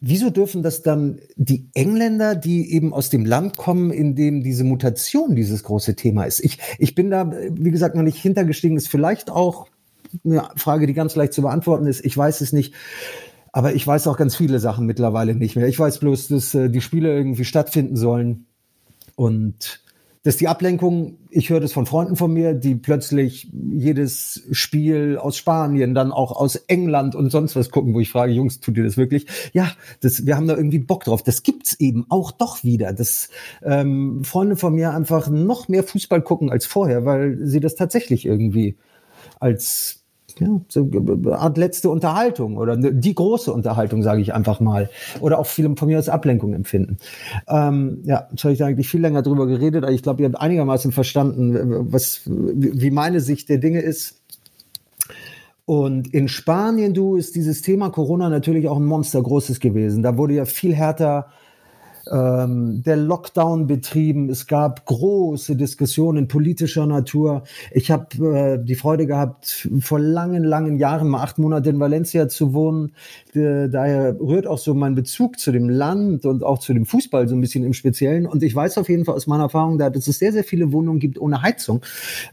Wieso 0.02 0.30
dürfen 0.30 0.62
das 0.62 0.80
dann 0.80 1.18
die 1.36 1.68
Engländer, 1.74 2.34
die 2.34 2.72
eben 2.72 2.94
aus 2.94 3.10
dem 3.10 3.26
Land 3.26 3.58
kommen, 3.58 3.90
in 3.90 4.16
dem 4.16 4.42
diese 4.42 4.64
Mutation 4.64 5.34
dieses 5.34 5.62
große 5.62 5.94
Thema 5.94 6.24
ist? 6.24 6.40
Ich, 6.40 6.58
ich 6.78 6.94
bin 6.94 7.10
da, 7.10 7.30
wie 7.30 7.70
gesagt, 7.70 7.96
noch 7.96 8.02
nicht 8.02 8.16
hintergestiegen. 8.16 8.78
Ist 8.78 8.88
vielleicht 8.88 9.30
auch 9.30 9.66
eine 10.24 10.48
Frage, 10.56 10.86
die 10.86 10.94
ganz 10.94 11.16
leicht 11.16 11.34
zu 11.34 11.42
beantworten 11.42 11.86
ist. 11.86 12.02
Ich 12.02 12.16
weiß 12.16 12.40
es 12.40 12.54
nicht. 12.54 12.74
Aber 13.52 13.74
ich 13.74 13.86
weiß 13.86 14.06
auch 14.06 14.16
ganz 14.16 14.36
viele 14.36 14.58
Sachen 14.58 14.86
mittlerweile 14.86 15.34
nicht 15.34 15.56
mehr. 15.56 15.66
Ich 15.66 15.78
weiß 15.78 15.98
bloß, 15.98 16.28
dass 16.28 16.54
äh, 16.54 16.70
die 16.70 16.80
Spiele 16.80 17.14
irgendwie 17.14 17.44
stattfinden 17.44 17.96
sollen. 17.96 18.46
Und 19.16 19.82
dass 20.22 20.36
die 20.36 20.48
Ablenkung, 20.48 21.16
ich 21.30 21.48
höre 21.48 21.60
das 21.60 21.72
von 21.72 21.86
Freunden 21.86 22.14
von 22.14 22.32
mir, 22.32 22.52
die 22.52 22.74
plötzlich 22.74 23.50
jedes 23.72 24.42
Spiel 24.50 25.16
aus 25.16 25.38
Spanien, 25.38 25.94
dann 25.94 26.12
auch 26.12 26.32
aus 26.32 26.56
England 26.56 27.14
und 27.14 27.30
sonst 27.30 27.56
was 27.56 27.70
gucken, 27.70 27.94
wo 27.94 28.00
ich 28.00 28.10
frage, 28.10 28.32
Jungs, 28.32 28.60
tut 28.60 28.76
ihr 28.76 28.84
das 28.84 28.98
wirklich? 28.98 29.26
Ja, 29.54 29.72
das, 30.00 30.26
wir 30.26 30.36
haben 30.36 30.46
da 30.46 30.56
irgendwie 30.56 30.78
Bock 30.78 31.04
drauf. 31.04 31.22
Das 31.22 31.42
gibt's 31.42 31.74
eben 31.80 32.04
auch 32.10 32.32
doch 32.32 32.62
wieder, 32.64 32.92
dass 32.92 33.30
ähm, 33.62 34.22
Freunde 34.22 34.56
von 34.56 34.74
mir 34.74 34.92
einfach 34.92 35.30
noch 35.30 35.68
mehr 35.68 35.84
Fußball 35.84 36.20
gucken 36.20 36.50
als 36.50 36.66
vorher, 36.66 37.06
weil 37.06 37.38
sie 37.46 37.60
das 37.60 37.74
tatsächlich 37.74 38.26
irgendwie 38.26 38.76
als 39.38 39.99
ja, 40.38 40.60
so 40.68 40.88
eine 40.90 41.38
Art 41.38 41.58
letzte 41.58 41.90
Unterhaltung 41.90 42.56
oder 42.56 42.76
die 42.76 43.14
große 43.14 43.52
Unterhaltung, 43.52 44.02
sage 44.02 44.20
ich 44.22 44.32
einfach 44.32 44.60
mal. 44.60 44.88
Oder 45.20 45.38
auch 45.38 45.46
viele 45.46 45.74
von 45.76 45.88
mir 45.88 45.96
als 45.96 46.08
Ablenkung 46.08 46.54
empfinden. 46.54 46.98
Ähm, 47.48 48.02
ja, 48.04 48.28
jetzt 48.30 48.44
habe 48.44 48.52
ich 48.52 48.58
da 48.58 48.66
eigentlich 48.66 48.88
viel 48.88 49.00
länger 49.00 49.22
drüber 49.22 49.46
geredet, 49.46 49.84
aber 49.84 49.92
ich 49.92 50.02
glaube, 50.02 50.22
ihr 50.22 50.28
habt 50.28 50.40
einigermaßen 50.40 50.92
verstanden, 50.92 51.92
was, 51.92 52.22
wie 52.26 52.90
meine 52.90 53.20
Sicht 53.20 53.48
der 53.48 53.58
Dinge 53.58 53.80
ist. 53.80 54.20
Und 55.64 56.12
in 56.12 56.26
Spanien, 56.28 56.94
du, 56.94 57.16
ist 57.16 57.36
dieses 57.36 57.62
Thema 57.62 57.90
Corona 57.90 58.28
natürlich 58.28 58.68
auch 58.68 58.76
ein 58.76 58.84
Monster 58.84 59.22
großes 59.22 59.60
gewesen. 59.60 60.02
Da 60.02 60.16
wurde 60.16 60.34
ja 60.34 60.44
viel 60.44 60.74
härter 60.74 61.26
ähm, 62.10 62.82
der 62.84 62.96
Lockdown 62.96 63.66
betrieben. 63.66 64.30
Es 64.30 64.46
gab 64.46 64.86
große 64.86 65.56
Diskussionen 65.56 66.28
politischer 66.28 66.86
Natur. 66.86 67.44
Ich 67.72 67.90
habe 67.90 68.26
äh, 68.34 68.64
die 68.64 68.74
Freude 68.74 69.06
gehabt, 69.06 69.68
vor 69.80 70.00
langen, 70.00 70.44
langen 70.44 70.76
Jahren 70.78 71.08
mal 71.08 71.22
acht 71.22 71.38
Monate 71.38 71.70
in 71.70 71.80
Valencia 71.80 72.28
zu 72.28 72.52
wohnen. 72.52 72.92
Äh, 73.34 73.68
daher 73.68 74.18
rührt 74.18 74.46
auch 74.46 74.58
so 74.58 74.74
mein 74.74 74.94
Bezug 74.94 75.38
zu 75.38 75.52
dem 75.52 75.68
Land 75.68 76.26
und 76.26 76.42
auch 76.42 76.58
zu 76.58 76.74
dem 76.74 76.86
Fußball 76.86 77.28
so 77.28 77.34
ein 77.34 77.40
bisschen 77.40 77.64
im 77.64 77.74
Speziellen. 77.74 78.26
Und 78.26 78.42
ich 78.42 78.54
weiß 78.54 78.78
auf 78.78 78.88
jeden 78.88 79.04
Fall 79.04 79.14
aus 79.14 79.26
meiner 79.26 79.44
Erfahrung, 79.44 79.78
da, 79.78 79.90
dass 79.90 80.08
es 80.08 80.18
sehr, 80.18 80.32
sehr 80.32 80.44
viele 80.44 80.72
Wohnungen 80.72 80.98
gibt 80.98 81.20
ohne 81.20 81.42
Heizung 81.42 81.82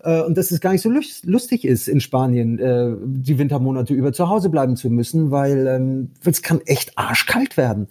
äh, 0.04 0.22
und 0.22 0.38
dass 0.38 0.52
es 0.52 0.62
gar 0.62 0.72
nicht 0.72 0.82
so 0.82 0.90
lustig 0.90 1.66
ist 1.66 1.88
in 1.88 2.00
Spanien, 2.00 2.60
äh, 2.60 2.96
die 3.06 3.38
Wintermonate 3.38 3.94
über 3.94 4.14
zu 4.14 4.30
Hause 4.30 4.50
bleiben 4.50 4.76
zu 4.76 4.90
müssen, 4.90 5.32
weil 5.32 5.68
ähm, 5.68 6.10
es 6.24 6.42
kann 6.42 6.62
echt 6.66 6.98
arschkalt 6.98 7.58
werden. 7.58 7.88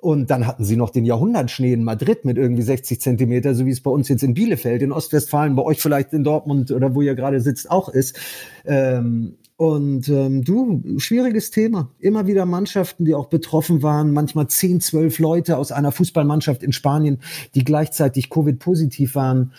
Und 0.00 0.30
dann 0.30 0.46
hatten 0.46 0.64
sie 0.64 0.76
noch 0.76 0.90
den 0.90 1.04
Jahrhundert 1.04 1.19
Jahrhundertschnee 1.20 1.72
in 1.74 1.84
Madrid 1.84 2.24
mit 2.24 2.38
irgendwie 2.38 2.62
60 2.62 3.00
Zentimeter, 3.00 3.54
so 3.54 3.66
wie 3.66 3.70
es 3.70 3.82
bei 3.82 3.90
uns 3.90 4.08
jetzt 4.08 4.22
in 4.22 4.34
Bielefeld, 4.34 4.80
in 4.82 4.90
Ostwestfalen, 4.90 5.54
bei 5.54 5.62
euch 5.62 5.80
vielleicht 5.80 6.12
in 6.12 6.24
Dortmund 6.24 6.70
oder 6.70 6.94
wo 6.94 7.02
ihr 7.02 7.14
gerade 7.14 7.40
sitzt 7.40 7.70
auch 7.70 7.88
ist. 7.90 8.18
Ähm, 8.64 9.36
und 9.56 10.08
ähm, 10.08 10.42
du, 10.42 10.82
schwieriges 10.96 11.50
Thema. 11.50 11.90
Immer 11.98 12.26
wieder 12.26 12.46
Mannschaften, 12.46 13.04
die 13.04 13.14
auch 13.14 13.26
betroffen 13.26 13.82
waren, 13.82 14.12
manchmal 14.12 14.48
10, 14.48 14.80
12 14.80 15.18
Leute 15.18 15.58
aus 15.58 15.70
einer 15.70 15.92
Fußballmannschaft 15.92 16.62
in 16.62 16.72
Spanien, 16.72 17.18
die 17.54 17.64
gleichzeitig 17.64 18.30
Covid-positiv 18.30 19.14
waren. 19.14 19.52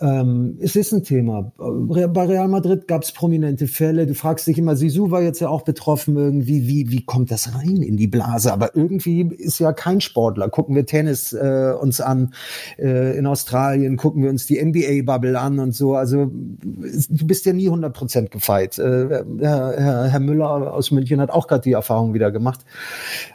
Ähm, 0.00 0.58
es 0.60 0.76
ist 0.76 0.92
ein 0.92 1.02
Thema. 1.04 1.52
Bei 1.56 2.24
Real 2.24 2.48
Madrid 2.48 2.88
gab 2.88 3.02
es 3.02 3.12
prominente 3.12 3.68
Fälle. 3.68 4.06
Du 4.06 4.14
fragst 4.14 4.46
dich 4.46 4.58
immer, 4.58 4.76
Sisu 4.76 5.10
war 5.10 5.22
jetzt 5.22 5.40
ja 5.40 5.48
auch 5.48 5.62
betroffen 5.62 6.16
irgendwie. 6.16 6.66
Wie, 6.66 6.90
wie 6.90 7.04
kommt 7.04 7.30
das 7.30 7.54
rein 7.54 7.82
in 7.82 7.96
die 7.96 8.06
Blase? 8.06 8.52
Aber 8.52 8.74
irgendwie 8.74 9.22
ist 9.22 9.58
ja 9.60 9.72
kein 9.72 10.00
Sportler. 10.00 10.48
Gucken 10.48 10.74
wir 10.74 10.86
Tennis 10.86 11.32
äh, 11.32 11.72
uns 11.80 12.00
an 12.00 12.34
äh, 12.78 13.16
in 13.16 13.26
Australien, 13.26 13.96
gucken 13.96 14.22
wir 14.22 14.30
uns 14.30 14.46
die 14.46 14.62
NBA-Bubble 14.62 15.38
an 15.38 15.58
und 15.58 15.74
so. 15.74 15.94
Also 15.94 16.30
du 16.30 17.26
bist 17.26 17.46
ja 17.46 17.52
nie 17.52 17.66
100 17.66 17.94
Prozent 17.94 18.30
gefeit. 18.30 18.78
Äh, 18.78 19.24
Herr, 19.40 20.08
Herr 20.10 20.20
Müller 20.20 20.72
aus 20.72 20.90
München 20.90 21.20
hat 21.20 21.30
auch 21.30 21.46
gerade 21.46 21.62
die 21.62 21.72
Erfahrung 21.72 22.14
wieder 22.14 22.32
gemacht. 22.32 22.60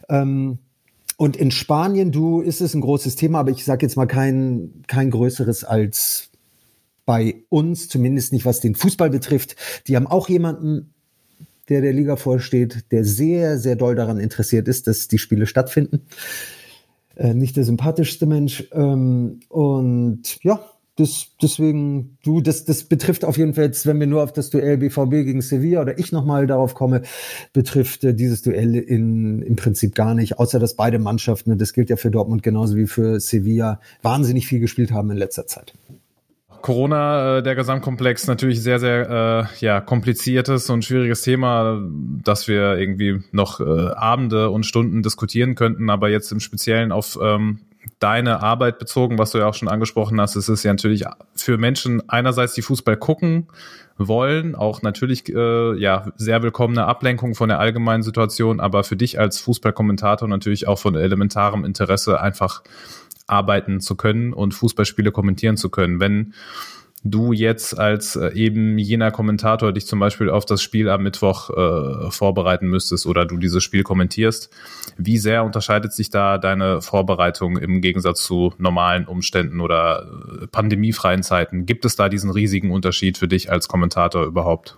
Ähm, 0.09 0.59
und 1.19 1.35
in 1.35 1.51
Spanien, 1.51 2.13
du, 2.13 2.39
ist 2.39 2.61
es 2.61 2.73
ein 2.73 2.79
großes 2.79 3.17
Thema, 3.17 3.39
aber 3.39 3.51
ich 3.51 3.65
sage 3.65 3.85
jetzt 3.85 3.97
mal 3.97 4.05
kein, 4.05 4.83
kein 4.87 5.11
größeres 5.11 5.65
als 5.65 6.28
bei 7.09 7.41
uns, 7.49 7.89
zumindest 7.89 8.33
nicht 8.33 8.45
was 8.45 8.59
den 8.59 8.75
Fußball 8.75 9.09
betrifft. 9.09 9.55
Die 9.87 9.95
haben 9.95 10.05
auch 10.05 10.29
jemanden, 10.29 10.93
der 11.67 11.81
der 11.81 11.91
Liga 11.91 12.17
vorsteht, 12.17 12.85
der 12.91 13.03
sehr, 13.03 13.57
sehr 13.57 13.75
doll 13.75 13.95
daran 13.95 14.19
interessiert 14.19 14.67
ist, 14.67 14.85
dass 14.85 15.07
die 15.07 15.17
Spiele 15.17 15.47
stattfinden. 15.47 16.01
Äh, 17.15 17.33
nicht 17.33 17.57
der 17.57 17.63
sympathischste 17.63 18.27
Mensch. 18.27 18.69
Ähm, 18.73 19.39
und 19.49 20.37
ja, 20.43 20.63
das, 20.97 21.29
deswegen, 21.41 22.19
du, 22.21 22.41
das, 22.41 22.65
das 22.65 22.83
betrifft 22.83 23.25
auf 23.25 23.39
jeden 23.39 23.55
Fall 23.55 23.63
jetzt, 23.63 23.87
wenn 23.87 23.99
wir 23.99 24.05
nur 24.05 24.21
auf 24.21 24.31
das 24.31 24.51
Duell 24.51 24.77
BVB 24.77 25.09
gegen 25.09 25.41
Sevilla 25.41 25.81
oder 25.81 25.97
ich 25.97 26.11
nochmal 26.11 26.45
darauf 26.45 26.75
komme, 26.75 27.01
betrifft 27.53 28.03
äh, 28.03 28.13
dieses 28.13 28.43
Duell 28.43 28.75
in, 28.75 29.41
im 29.41 29.55
Prinzip 29.55 29.95
gar 29.95 30.13
nicht, 30.13 30.37
außer 30.37 30.59
dass 30.59 30.75
beide 30.75 30.99
Mannschaften, 30.99 31.57
das 31.57 31.73
gilt 31.73 31.89
ja 31.89 31.95
für 31.95 32.11
Dortmund 32.11 32.43
genauso 32.43 32.75
wie 32.75 32.85
für 32.85 33.19
Sevilla, 33.19 33.81
wahnsinnig 34.03 34.45
viel 34.45 34.59
gespielt 34.59 34.91
haben 34.91 35.09
in 35.09 35.17
letzter 35.17 35.47
Zeit 35.47 35.73
Corona, 36.61 37.37
äh, 37.37 37.43
der 37.43 37.55
Gesamtkomplex, 37.55 38.27
natürlich 38.27 38.61
sehr, 38.61 38.79
sehr 38.79 39.09
äh, 39.59 39.65
ja, 39.65 39.81
kompliziertes 39.81 40.69
und 40.69 40.85
schwieriges 40.85 41.21
Thema, 41.21 41.81
dass 42.23 42.47
wir 42.47 42.77
irgendwie 42.77 43.23
noch 43.31 43.59
äh, 43.59 43.63
Abende 43.63 44.49
und 44.49 44.65
Stunden 44.65 45.03
diskutieren 45.03 45.55
könnten, 45.55 45.89
aber 45.89 46.09
jetzt 46.09 46.31
im 46.31 46.39
Speziellen 46.39 46.91
auf 46.91 47.17
ähm, 47.21 47.59
deine 47.99 48.41
Arbeit 48.41 48.79
bezogen, 48.79 49.17
was 49.17 49.31
du 49.31 49.39
ja 49.39 49.47
auch 49.47 49.53
schon 49.53 49.67
angesprochen 49.67 50.19
hast, 50.19 50.35
ist 50.35 50.49
es 50.49 50.63
ja 50.63 50.71
natürlich 50.71 51.05
für 51.35 51.57
Menschen 51.57 52.07
einerseits, 52.09 52.53
die 52.53 52.61
Fußball 52.61 52.97
gucken 52.97 53.47
wollen, 53.97 54.55
auch 54.55 54.81
natürlich 54.81 55.27
äh, 55.29 55.75
ja 55.77 56.11
sehr 56.15 56.41
willkommene 56.41 56.85
Ablenkung 56.85 57.35
von 57.35 57.49
der 57.49 57.59
allgemeinen 57.59 58.03
Situation, 58.03 58.59
aber 58.59 58.83
für 58.83 58.95
dich 58.95 59.19
als 59.19 59.39
Fußballkommentator 59.39 60.27
natürlich 60.27 60.67
auch 60.67 60.79
von 60.79 60.95
elementarem 60.95 61.65
Interesse 61.65 62.21
einfach 62.21 62.63
arbeiten 63.29 63.79
zu 63.79 63.95
können 63.95 64.33
und 64.33 64.53
Fußballspiele 64.53 65.11
kommentieren 65.11 65.57
zu 65.57 65.69
können. 65.69 65.99
Wenn 65.99 66.33
du 67.03 67.31
jetzt 67.31 67.79
als 67.79 68.15
äh, 68.15 68.33
eben 68.33 68.77
jener 68.77 69.11
Kommentator 69.11 69.71
dich 69.71 69.85
zum 69.85 69.99
Beispiel 69.99 70.29
auf 70.29 70.45
das 70.45 70.61
Spiel 70.61 70.89
am 70.89 71.03
Mittwoch 71.03 71.49
äh, 71.49 72.11
vorbereiten 72.11 72.67
müsstest 72.67 73.05
oder 73.05 73.25
du 73.25 73.37
dieses 73.37 73.63
Spiel 73.63 73.83
kommentierst, 73.83 74.49
wie 74.97 75.17
sehr 75.17 75.43
unterscheidet 75.43 75.93
sich 75.93 76.09
da 76.09 76.37
deine 76.37 76.81
Vorbereitung 76.81 77.57
im 77.57 77.81
Gegensatz 77.81 78.23
zu 78.23 78.53
normalen 78.57 79.05
Umständen 79.05 79.61
oder 79.61 80.07
äh, 80.41 80.47
pandemiefreien 80.47 81.23
Zeiten? 81.23 81.65
Gibt 81.65 81.85
es 81.85 81.95
da 81.95 82.09
diesen 82.09 82.31
riesigen 82.31 82.71
Unterschied 82.71 83.17
für 83.17 83.27
dich 83.27 83.51
als 83.51 83.67
Kommentator 83.67 84.25
überhaupt? 84.25 84.75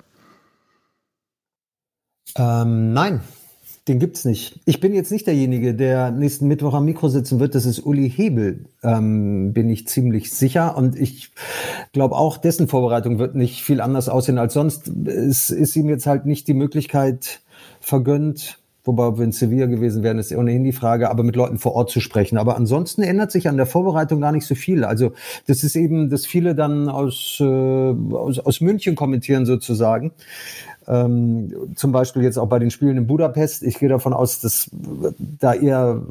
Ähm, 2.37 2.93
nein, 2.93 3.21
den 3.87 3.99
gibt's 3.99 4.25
nicht. 4.25 4.59
Ich 4.65 4.79
bin 4.79 4.93
jetzt 4.93 5.11
nicht 5.11 5.25
derjenige, 5.25 5.73
der 5.73 6.11
nächsten 6.11 6.47
Mittwoch 6.47 6.73
am 6.75 6.85
Mikro 6.85 7.09
sitzen 7.09 7.39
wird. 7.39 7.55
Das 7.55 7.65
ist 7.65 7.79
Uli 7.79 8.09
Hebel, 8.09 8.65
ähm, 8.83 9.53
bin 9.53 9.69
ich 9.69 9.87
ziemlich 9.87 10.31
sicher. 10.31 10.77
Und 10.77 10.99
ich 10.99 11.31
glaube 11.91 12.15
auch, 12.15 12.37
dessen 12.37 12.67
Vorbereitung 12.67 13.17
wird 13.17 13.35
nicht 13.35 13.63
viel 13.63 13.81
anders 13.81 14.07
aussehen 14.07 14.37
als 14.37 14.53
sonst. 14.53 14.87
Es 15.07 15.49
ist 15.49 15.75
ihm 15.75 15.89
jetzt 15.89 16.05
halt 16.05 16.25
nicht 16.25 16.47
die 16.47 16.53
Möglichkeit 16.53 17.41
vergönnt, 17.79 18.61
Wobei, 18.83 19.03
ob 19.05 19.19
wir 19.19 19.25
in 19.25 19.31
Sevilla 19.31 19.67
gewesen 19.67 20.01
wären, 20.01 20.17
ist 20.17 20.33
ohnehin 20.33 20.63
die 20.63 20.71
Frage, 20.71 21.11
aber 21.11 21.21
mit 21.21 21.35
Leuten 21.35 21.59
vor 21.59 21.73
Ort 21.73 21.91
zu 21.91 21.99
sprechen. 21.99 22.39
Aber 22.39 22.55
ansonsten 22.55 23.03
ändert 23.03 23.31
sich 23.31 23.47
an 23.47 23.57
der 23.57 23.67
Vorbereitung 23.67 24.21
gar 24.21 24.31
nicht 24.31 24.47
so 24.47 24.55
viel. 24.55 24.83
Also 24.83 25.11
das 25.45 25.63
ist 25.63 25.75
eben, 25.75 26.09
dass 26.09 26.25
viele 26.25 26.55
dann 26.55 26.89
aus, 26.89 27.37
äh, 27.39 27.43
aus, 27.43 28.39
aus 28.39 28.59
München 28.59 28.95
kommentieren 28.95 29.45
sozusagen. 29.45 30.13
Ähm, 30.87 31.73
zum 31.75 31.91
Beispiel 31.91 32.23
jetzt 32.23 32.37
auch 32.37 32.47
bei 32.47 32.59
den 32.59 32.71
Spielen 32.71 32.97
in 32.97 33.07
Budapest. 33.07 33.63
Ich 33.63 33.77
gehe 33.77 33.89
davon 33.89 34.13
aus, 34.13 34.39
dass 34.39 34.69
da 35.39 35.53
eher 35.53 36.01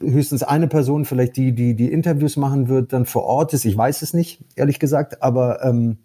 höchstens 0.00 0.42
eine 0.42 0.68
Person, 0.68 1.04
vielleicht 1.04 1.36
die, 1.36 1.52
die 1.52 1.74
die 1.74 1.90
Interviews 1.90 2.36
machen 2.36 2.68
wird, 2.68 2.92
dann 2.92 3.06
vor 3.06 3.24
Ort 3.24 3.54
ist. 3.54 3.64
Ich 3.64 3.76
weiß 3.76 4.02
es 4.02 4.14
nicht, 4.14 4.44
ehrlich 4.56 4.78
gesagt, 4.78 5.22
aber 5.22 5.64
ähm, 5.64 5.98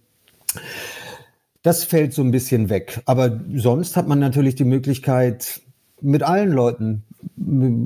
das 1.62 1.84
fällt 1.84 2.14
so 2.14 2.22
ein 2.22 2.32
bisschen 2.32 2.70
weg. 2.70 3.02
Aber 3.06 3.40
sonst 3.56 3.96
hat 3.96 4.08
man 4.08 4.20
natürlich 4.20 4.56
die 4.56 4.66
Möglichkeit, 4.66 5.62
mit 6.02 6.22
allen 6.22 6.52
Leuten, 6.52 7.04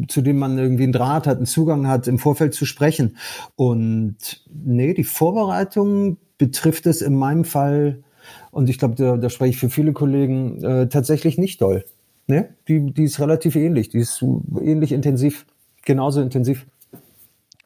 zu 0.08 0.22
denen 0.22 0.39
man 0.39 0.58
irgendwie 0.58 0.84
einen 0.84 0.91
Draht 0.91 1.28
hat, 1.28 1.38
einen 1.38 1.45
Zugang 1.45 1.88
hat, 1.88 2.08
im 2.08 2.18
Vorfeld 2.18 2.56
zu 2.56 2.66
sprechen. 2.66 3.18
Und 3.56 4.43
nee, 4.52 4.93
die 4.93 5.04
Vorbereitung 5.04 6.18
betrifft 6.38 6.88
es 6.88 7.02
in 7.02 7.16
meinem 7.16 7.45
Fall 7.45 8.04
und 8.58 8.72
ich 8.72 8.80
glaube, 8.80 8.95
da, 8.95 9.18
da 9.18 9.30
spreche 9.30 9.51
ich 9.51 9.58
für 9.58 9.70
viele 9.70 9.93
Kollegen 9.93 10.64
äh, 10.64 10.89
tatsächlich 10.89 11.38
nicht 11.38 11.62
doll. 11.62 11.86
Ne? 12.26 12.55
Die, 12.68 12.91
die 12.91 13.03
ist 13.03 13.20
relativ 13.20 13.55
ähnlich, 13.55 13.89
die 13.89 13.99
ist 13.99 14.20
ähnlich 14.60 14.93
intensiv, 14.93 15.45
genauso 15.86 16.24
intensiv. 16.24 16.66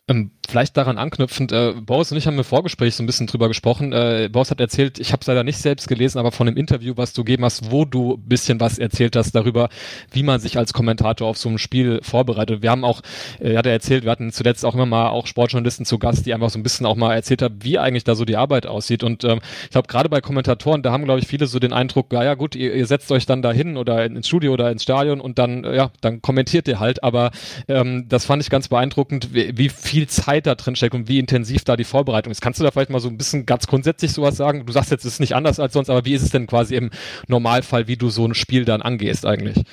Ähm, 0.09 0.31
vielleicht 0.51 0.75
daran 0.75 0.97
anknüpfend, 0.97 1.53
äh, 1.53 1.73
Boris 1.73 2.11
und 2.11 2.17
ich 2.17 2.27
haben 2.27 2.37
im 2.37 2.43
Vorgespräch 2.43 2.95
so 2.95 3.03
ein 3.03 3.05
bisschen 3.05 3.25
drüber 3.25 3.47
gesprochen. 3.47 3.93
Äh, 3.93 4.29
Boris 4.29 4.51
hat 4.51 4.59
erzählt, 4.59 4.99
ich 4.99 5.13
habe 5.13 5.21
es 5.21 5.27
leider 5.27 5.45
nicht 5.45 5.57
selbst 5.57 5.87
gelesen, 5.87 6.19
aber 6.19 6.33
von 6.33 6.47
einem 6.47 6.57
Interview, 6.57 6.93
was 6.97 7.13
du 7.13 7.23
gegeben 7.23 7.45
hast, 7.45 7.71
wo 7.71 7.85
du 7.85 8.17
bisschen 8.17 8.59
was 8.59 8.77
erzählt 8.77 9.15
hast 9.15 9.31
darüber, 9.31 9.69
wie 10.11 10.23
man 10.23 10.41
sich 10.41 10.57
als 10.57 10.73
Kommentator 10.73 11.27
auf 11.27 11.37
so 11.37 11.47
ein 11.47 11.57
Spiel 11.57 12.01
vorbereitet. 12.03 12.61
Wir 12.61 12.69
haben 12.69 12.83
auch, 12.83 13.01
äh, 13.39 13.55
hat 13.55 13.65
er 13.65 13.71
erzählt, 13.71 14.03
wir 14.03 14.11
hatten 14.11 14.33
zuletzt 14.33 14.65
auch 14.65 14.75
immer 14.75 14.85
mal 14.85 15.09
auch 15.09 15.25
Sportjournalisten 15.25 15.85
zu 15.85 15.99
Gast, 15.99 16.25
die 16.25 16.33
einfach 16.33 16.49
so 16.49 16.59
ein 16.59 16.63
bisschen 16.63 16.85
auch 16.85 16.97
mal 16.97 17.13
erzählt 17.13 17.41
haben, 17.41 17.59
wie 17.61 17.79
eigentlich 17.79 18.03
da 18.03 18.15
so 18.15 18.25
die 18.25 18.35
Arbeit 18.35 18.67
aussieht. 18.67 19.03
Und 19.03 19.23
ähm, 19.23 19.39
ich 19.63 19.69
glaube, 19.69 19.87
gerade 19.87 20.09
bei 20.09 20.19
Kommentatoren, 20.19 20.83
da 20.83 20.91
haben, 20.91 21.05
glaube 21.05 21.21
ich, 21.21 21.27
viele 21.27 21.47
so 21.47 21.59
den 21.59 21.71
Eindruck, 21.71 22.11
ja, 22.11 22.25
ja 22.25 22.33
gut, 22.33 22.55
ihr, 22.57 22.75
ihr 22.75 22.87
setzt 22.87 23.09
euch 23.13 23.25
dann 23.25 23.41
da 23.41 23.53
hin 23.53 23.77
oder 23.77 24.03
ins 24.03 24.27
Studio 24.27 24.51
oder 24.51 24.69
ins 24.69 24.83
Stadion 24.83 25.21
und 25.21 25.39
dann, 25.39 25.63
äh, 25.63 25.77
ja, 25.77 25.91
dann 26.01 26.21
kommentiert 26.21 26.67
ihr 26.67 26.81
halt. 26.81 27.05
Aber 27.05 27.31
ähm, 27.69 28.07
das 28.09 28.25
fand 28.25 28.43
ich 28.43 28.49
ganz 28.49 28.67
beeindruckend, 28.67 29.33
wie, 29.33 29.57
wie 29.57 29.69
viel 29.69 30.07
Zeit 30.07 30.40
da 30.45 30.55
drin 30.55 30.75
steckt 30.75 30.95
und 30.95 31.07
wie 31.07 31.19
intensiv 31.19 31.63
da 31.63 31.75
die 31.75 31.83
Vorbereitung 31.83 32.31
ist. 32.31 32.41
Kannst 32.41 32.59
du 32.59 32.63
da 32.63 32.71
vielleicht 32.71 32.89
mal 32.89 32.99
so 32.99 33.09
ein 33.09 33.17
bisschen 33.17 33.45
ganz 33.45 33.67
grundsätzlich 33.67 34.11
sowas 34.11 34.37
sagen? 34.37 34.65
Du 34.65 34.73
sagst 34.73 34.91
jetzt, 34.91 35.05
es 35.05 35.13
ist 35.13 35.19
nicht 35.19 35.35
anders 35.35 35.59
als 35.59 35.73
sonst, 35.73 35.89
aber 35.89 36.05
wie 36.05 36.13
ist 36.13 36.23
es 36.23 36.29
denn 36.31 36.47
quasi 36.47 36.75
im 36.75 36.91
Normalfall, 37.27 37.87
wie 37.87 37.97
du 37.97 38.09
so 38.09 38.25
ein 38.25 38.33
Spiel 38.33 38.65
dann 38.65 38.81
angehst 38.81 39.25
eigentlich? 39.25 39.63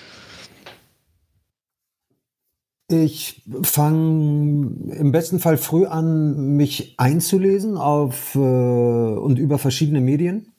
Ich 2.90 3.42
fange 3.62 4.94
im 4.94 5.12
besten 5.12 5.40
Fall 5.40 5.58
früh 5.58 5.84
an, 5.84 6.56
mich 6.56 6.94
einzulesen 6.96 7.76
auf 7.76 8.34
äh, 8.34 8.38
und 8.38 9.38
über 9.38 9.58
verschiedene 9.58 10.00
Medien 10.00 10.54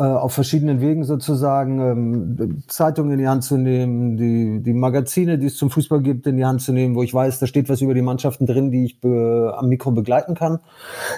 äh, 0.00 0.02
auf 0.02 0.32
verschiedenen 0.32 0.80
Wegen 0.80 1.04
sozusagen 1.04 1.78
ähm, 1.78 2.62
Zeitungen 2.68 3.12
in 3.12 3.18
die 3.18 3.28
Hand 3.28 3.44
zu 3.44 3.58
nehmen, 3.58 4.16
die, 4.16 4.62
die 4.62 4.72
Magazine, 4.72 5.36
die 5.36 5.48
es 5.48 5.58
zum 5.58 5.68
Fußball 5.68 6.00
gibt, 6.00 6.26
in 6.26 6.38
die 6.38 6.46
Hand 6.46 6.62
zu 6.62 6.72
nehmen, 6.72 6.94
wo 6.94 7.02
ich 7.02 7.12
weiß, 7.12 7.38
da 7.38 7.46
steht 7.46 7.68
was 7.68 7.82
über 7.82 7.92
die 7.92 8.00
Mannschaften 8.00 8.46
drin, 8.46 8.70
die 8.70 8.86
ich 8.86 8.98
be, 8.98 9.54
am 9.54 9.68
Mikro 9.68 9.90
begleiten 9.90 10.34
kann. 10.34 10.60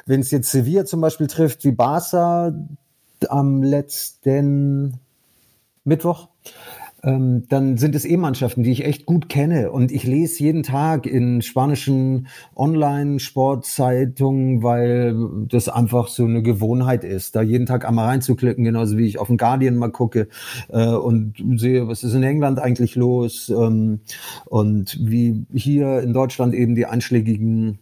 Wenn 0.04 0.18
es 0.18 0.32
jetzt 0.32 0.50
Sevilla 0.50 0.84
zum 0.84 1.00
Beispiel 1.00 1.28
trifft, 1.28 1.64
wie 1.64 1.70
Barca 1.70 2.52
am 3.28 3.62
letzten 3.62 4.94
Mittwoch, 5.84 6.26
ähm, 7.04 7.46
dann 7.48 7.78
sind 7.78 7.96
es 7.96 8.04
E-Mannschaften, 8.04 8.62
die 8.62 8.70
ich 8.70 8.84
echt 8.84 9.06
gut 9.06 9.28
kenne. 9.28 9.72
Und 9.72 9.90
ich 9.90 10.04
lese 10.04 10.44
jeden 10.44 10.62
Tag 10.62 11.04
in 11.06 11.42
spanischen 11.42 12.28
Online-Sportzeitungen, 12.54 14.62
weil 14.62 15.16
das 15.48 15.68
einfach 15.68 16.06
so 16.08 16.24
eine 16.24 16.42
Gewohnheit 16.42 17.02
ist, 17.02 17.34
da 17.34 17.42
jeden 17.42 17.66
Tag 17.66 17.88
einmal 17.88 18.06
reinzuklicken, 18.06 18.64
genauso 18.64 18.98
wie 18.98 19.06
ich 19.06 19.18
auf 19.18 19.26
den 19.26 19.36
Guardian 19.36 19.74
mal 19.76 19.90
gucke 19.90 20.28
äh, 20.68 20.86
und 20.86 21.42
sehe, 21.56 21.88
was 21.88 22.04
ist 22.04 22.14
in 22.14 22.22
England 22.22 22.60
eigentlich 22.60 22.94
los 22.94 23.48
ähm, 23.48 23.98
und 24.46 24.96
wie 25.00 25.44
hier 25.52 25.98
in 26.00 26.12
Deutschland 26.12 26.54
eben 26.54 26.76
die 26.76 26.86
einschlägigen 26.86 27.80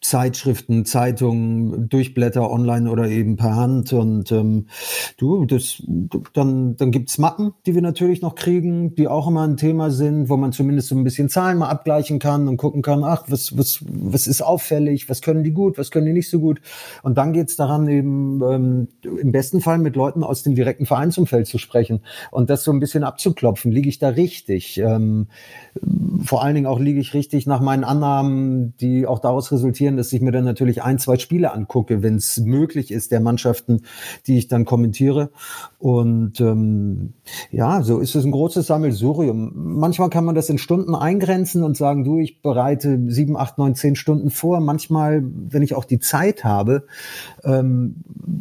Zeitschriften, 0.00 0.84
Zeitungen, 0.84 1.88
Durchblätter 1.88 2.50
online 2.50 2.90
oder 2.90 3.08
eben 3.08 3.36
per 3.36 3.56
Hand. 3.56 3.92
Und 3.92 4.30
ähm, 4.32 4.66
du, 5.16 5.44
das, 5.44 5.82
dann, 6.32 6.76
dann 6.76 6.90
gibt's 6.90 7.18
Mappen, 7.18 7.52
die 7.66 7.74
wir 7.74 7.82
natürlich 7.82 8.22
noch 8.22 8.34
kriegen, 8.34 8.94
die 8.94 9.08
auch 9.08 9.26
immer 9.26 9.46
ein 9.46 9.56
Thema 9.56 9.90
sind, 9.90 10.28
wo 10.28 10.36
man 10.36 10.52
zumindest 10.52 10.88
so 10.88 10.96
ein 10.96 11.04
bisschen 11.04 11.28
Zahlen 11.28 11.58
mal 11.58 11.68
abgleichen 11.68 12.18
kann 12.18 12.46
und 12.48 12.56
gucken 12.56 12.82
kann, 12.82 13.02
ach, 13.02 13.24
was, 13.28 13.56
was, 13.58 13.84
was 13.88 14.26
ist 14.26 14.42
auffällig, 14.42 15.08
was 15.08 15.20
können 15.20 15.42
die 15.42 15.52
gut, 15.52 15.78
was 15.78 15.90
können 15.90 16.06
die 16.06 16.12
nicht 16.12 16.30
so 16.30 16.38
gut. 16.38 16.60
Und 17.02 17.18
dann 17.18 17.32
geht's 17.32 17.56
daran, 17.56 17.88
eben 17.88 18.40
ähm, 18.42 18.88
im 19.02 19.32
besten 19.32 19.60
Fall 19.60 19.78
mit 19.78 19.96
Leuten 19.96 20.22
aus 20.22 20.42
dem 20.42 20.54
direkten 20.54 20.86
Vereinsumfeld 20.86 21.46
zu 21.46 21.58
sprechen 21.58 22.00
und 22.30 22.50
das 22.50 22.64
so 22.64 22.72
ein 22.72 22.80
bisschen 22.80 23.04
abzuklopfen. 23.04 23.72
Liege 23.72 23.88
ich 23.88 23.98
da 23.98 24.08
richtig? 24.08 24.78
Ähm, 24.78 25.26
vor 26.22 26.42
allen 26.42 26.54
Dingen 26.54 26.66
auch 26.66 26.78
liege 26.78 27.00
ich 27.00 27.14
richtig 27.14 27.46
nach 27.46 27.60
meinen 27.60 27.84
Annahmen, 27.84 28.74
die 28.80 29.06
auch 29.06 29.18
daraus 29.18 29.50
resultieren, 29.52 29.87
dass 29.96 30.12
ich 30.12 30.20
mir 30.20 30.32
dann 30.32 30.44
natürlich 30.44 30.82
ein, 30.82 30.98
zwei 30.98 31.18
Spiele 31.18 31.52
angucke, 31.52 32.02
wenn 32.02 32.16
es 32.16 32.38
möglich 32.38 32.90
ist, 32.90 33.12
der 33.12 33.20
Mannschaften, 33.20 33.82
die 34.26 34.38
ich 34.38 34.48
dann 34.48 34.64
kommentiere. 34.64 35.30
Und 35.78 36.40
ähm, 36.40 37.14
ja, 37.50 37.82
so 37.82 37.98
ist 38.00 38.14
es 38.14 38.24
ein 38.24 38.32
großes 38.32 38.66
Sammelsurium. 38.66 39.52
Manchmal 39.54 40.10
kann 40.10 40.24
man 40.24 40.34
das 40.34 40.48
in 40.48 40.58
Stunden 40.58 40.94
eingrenzen 40.94 41.62
und 41.62 41.76
sagen, 41.76 42.04
du, 42.04 42.18
ich 42.18 42.42
bereite 42.42 42.98
sieben, 43.08 43.36
acht, 43.36 43.58
neun, 43.58 43.74
zehn 43.74 43.94
Stunden 43.96 44.30
vor. 44.30 44.60
Manchmal, 44.60 45.22
wenn 45.24 45.62
ich 45.62 45.74
auch 45.74 45.84
die 45.84 46.00
Zeit 46.00 46.44
habe, 46.44 46.86
ähm, 47.44 47.96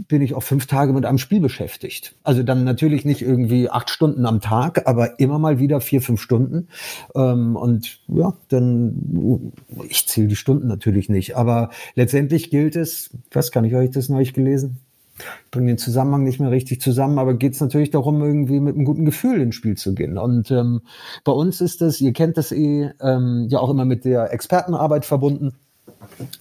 bin 0.08 0.22
ich 0.22 0.34
auch 0.34 0.43
fünf 0.43 0.66
Tage 0.66 0.93
mit 0.93 1.06
einem 1.06 1.18
Spiel 1.18 1.39
beschäftigt. 1.39 2.16
Also 2.24 2.43
dann 2.43 2.64
natürlich 2.64 3.06
nicht 3.06 3.22
irgendwie 3.22 3.70
acht 3.70 3.89
Stunden 3.89 4.26
am 4.26 4.41
Tag, 4.41 4.88
aber 4.88 5.20
immer 5.20 5.39
mal 5.39 5.60
wieder 5.60 5.80
vier, 5.80 6.02
fünf 6.02 6.22
Stunden. 6.22 6.68
Ähm, 7.16 7.56
und 7.56 8.00
ja, 8.08 8.34
dann, 8.50 9.54
ich 9.88 10.08
zähle 10.08 10.28
die 10.28 10.36
Stunden 10.36 10.68
natürlich 10.68 11.10
nicht, 11.10 11.37
aber 11.38 11.70
letztendlich 11.96 12.50
gilt 12.50 12.76
es, 12.76 13.12
was 13.32 13.52
kann 13.52 13.64
ich 13.64 13.76
euch 13.76 13.92
das 13.92 14.10
neulich 14.10 14.34
gelesen? 14.34 14.80
Ich 15.18 15.52
bringe 15.52 15.68
den 15.68 15.78
Zusammenhang 15.78 16.24
nicht 16.24 16.40
mehr 16.40 16.52
richtig 16.52 16.82
zusammen, 16.82 17.18
aber 17.18 17.34
geht 17.34 17.54
es 17.54 17.62
natürlich 17.62 17.90
darum, 17.90 18.22
irgendwie 18.22 18.60
mit 18.60 18.76
einem 18.76 18.86
guten 18.86 19.06
Gefühl 19.06 19.42
ins 19.42 19.56
Spiel 19.56 19.76
zu 19.76 19.96
gehen. 19.96 20.18
Und 20.18 20.52
ähm, 20.52 20.82
bei 21.24 21.32
uns 21.32 21.62
ist 21.62 21.82
das, 21.82 22.02
ihr 22.02 22.14
kennt 22.14 22.38
das 22.38 22.52
eh, 22.52 22.92
ähm, 23.02 23.48
ja 23.50 23.60
auch 23.60 23.70
immer 23.70 23.86
mit 23.86 24.06
der 24.06 24.32
Expertenarbeit 24.32 25.06
verbunden. 25.06 25.54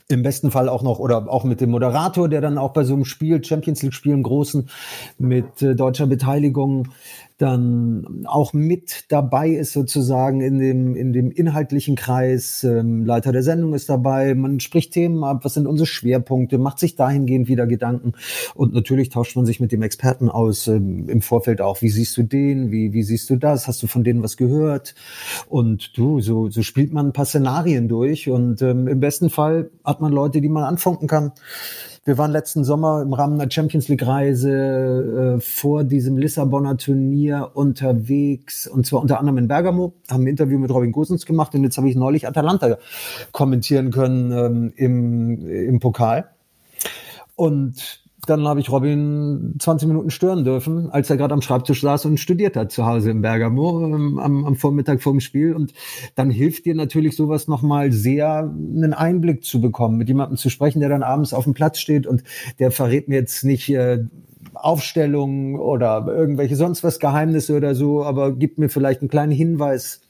Im 0.09 0.23
besten 0.23 0.51
Fall 0.51 0.69
auch 0.69 0.83
noch 0.83 0.99
oder 0.99 1.31
auch 1.33 1.45
mit 1.45 1.61
dem 1.61 1.71
Moderator, 1.71 2.29
der 2.29 2.41
dann 2.41 2.59
auch 2.59 2.73
bei 2.73 2.85
so 2.85 2.95
einem 2.95 3.05
Spiel, 3.05 3.43
Champions 3.43 3.83
League 3.83 3.95
Spielen 3.95 4.23
großen, 4.23 4.69
mit 5.19 5.63
äh, 5.63 5.75
deutscher 5.75 6.07
Beteiligung 6.07 6.89
dann 7.39 8.25
auch 8.27 8.55
mit 8.55 9.05
dabei 9.09 9.51
ist 9.51 9.73
sozusagen 9.73 10.41
in 10.41 10.59
dem, 10.59 10.97
in 10.97 11.13
dem 11.13 11.31
inhaltlichen 11.31 11.95
Kreis. 11.95 12.65
Ähm, 12.65 13.05
Leiter 13.05 13.31
der 13.33 13.43
Sendung 13.43 13.75
ist 13.75 13.91
dabei, 13.91 14.35
man 14.35 14.59
spricht 14.61 14.93
Themen 14.93 15.23
ab, 15.23 15.45
was 15.45 15.55
sind 15.55 15.67
unsere 15.67 15.87
Schwerpunkte, 15.87 16.57
macht 16.57 16.79
sich 16.79 16.97
dahingehend 16.97 17.49
wieder 17.49 17.67
Gedanken 17.67 18.13
und 18.55 18.73
natürlich 18.73 19.11
tauscht 19.11 19.37
man 19.37 19.45
sich 19.45 19.61
mit 19.61 19.71
dem 19.71 19.83
Experten 19.83 20.31
aus 20.31 20.67
ähm, 20.67 21.09
im 21.09 21.21
Vorfeld 21.21 21.61
auch. 21.61 21.83
Wie 21.83 21.91
siehst 21.91 22.17
du 22.17 22.23
den? 22.23 22.71
Wie, 22.71 22.95
wie 22.95 23.03
siehst 23.03 23.29
du 23.29 23.37
das? 23.37 23.69
Hast 23.69 23.83
du 23.83 23.87
von 23.87 24.03
denen 24.03 24.23
was 24.23 24.37
gehört? 24.37 24.95
Und 25.49 25.97
du, 25.99 26.21
so, 26.21 26.49
so 26.49 26.63
spielt 26.63 26.93
man 26.93 27.09
ein 27.09 27.13
paar 27.13 27.27
Szenarien 27.27 27.89
durch 27.89 28.31
und 28.31 28.63
ähm, 28.63 28.89
im 28.89 29.01
besten 29.01 29.29
Fall 29.29 29.71
hat 29.85 30.01
man 30.01 30.13
Leute, 30.13 30.41
die 30.41 30.49
man 30.49 30.65
anfunken 30.65 31.07
kann. 31.07 31.33
Wir 32.07 32.17
waren 32.19 32.31
letzten 32.31 32.63
Sommer 32.63 33.03
im 33.03 33.13
Rahmen 33.13 33.37
der 33.37 33.51
Champions 33.51 33.89
League 33.89 34.07
Reise 34.07 35.39
äh, 35.39 35.41
vor 35.41 35.83
diesem 35.83 36.17
Lissabonner 36.17 36.77
Turnier 36.77 37.51
unterwegs 37.55 38.69
und 38.69 38.87
zwar 38.87 39.01
unter 39.01 39.19
anderem 39.19 39.39
in 39.39 39.49
Bergamo, 39.49 39.93
haben 40.09 40.23
ein 40.23 40.29
Interview 40.29 40.57
mit 40.61 40.71
Robin 40.71 40.93
Gosens 40.93 41.27
gemacht 41.27 41.53
und 41.57 41.65
jetzt 41.65 41.77
habe 41.79 41.91
ich 41.91 41.97
neulich 41.97 42.29
Atalanta 42.29 42.79
kommentieren 43.33 43.91
können 43.91 44.31
ähm, 44.31 44.73
im, 44.77 45.49
im 45.51 45.81
Pokal. 45.81 46.31
Und 47.35 48.06
dann 48.27 48.47
habe 48.47 48.61
ich 48.61 48.71
Robin 48.71 49.55
20 49.59 49.89
Minuten 49.89 50.11
stören 50.11 50.45
dürfen, 50.45 50.91
als 50.91 51.09
er 51.11 51.17
gerade 51.17 51.35
am 51.35 51.43
Schreibtisch 51.43 51.81
saß 51.81 52.07
und 52.07 52.19
studiert 52.19 52.57
hat 52.57 52.73
zu 52.73 52.85
Hause 52.87 53.11
in 53.11 53.23
Bergamo 53.23 53.85
ähm, 53.85 54.19
am, 54.19 54.45
am 54.45 54.57
Vormittag 54.57 55.03
vor 55.03 55.13
dem 55.13 55.21
Spiel. 55.21 55.55
Und 55.55 55.73
dann 56.15 56.31
hilft 56.31 56.67
dir 56.67 56.75
natürlich 56.75 57.17
sowas 57.17 57.49
nochmal 57.49 57.93
sehr, 57.93 58.39
einen 58.41 58.93
Einblick 58.93 59.45
zu 59.45 59.61
bekommen, 59.61 59.97
mit 59.97 60.09
jemandem 60.09 60.37
zu 60.37 60.51
sprechen, 60.51 60.81
der 60.81 60.89
dann 60.89 61.03
abends 61.03 61.33
auf 61.33 61.45
dem 61.45 61.55
Platz 61.55 61.79
steht 61.79 62.07
und 62.07 62.23
der 62.59 62.71
verrät 62.71 63.09
mir 63.09 63.17
jetzt 63.17 63.45
nicht 63.45 63.69
äh, 63.71 64.05
Aufstellungen 64.55 65.59
oder 65.59 66.07
irgendwelche 66.09 66.57
sonst 66.57 66.83
was 66.83 66.99
Geheimnisse 66.99 67.57
oder 67.57 67.75
so, 67.75 68.05
aber 68.05 68.33
gibt 68.33 68.59
mir 68.59 68.69
vielleicht 68.69 69.01
einen 69.01 69.11
kleinen 69.11 69.33
Hinweis, 69.33 70.01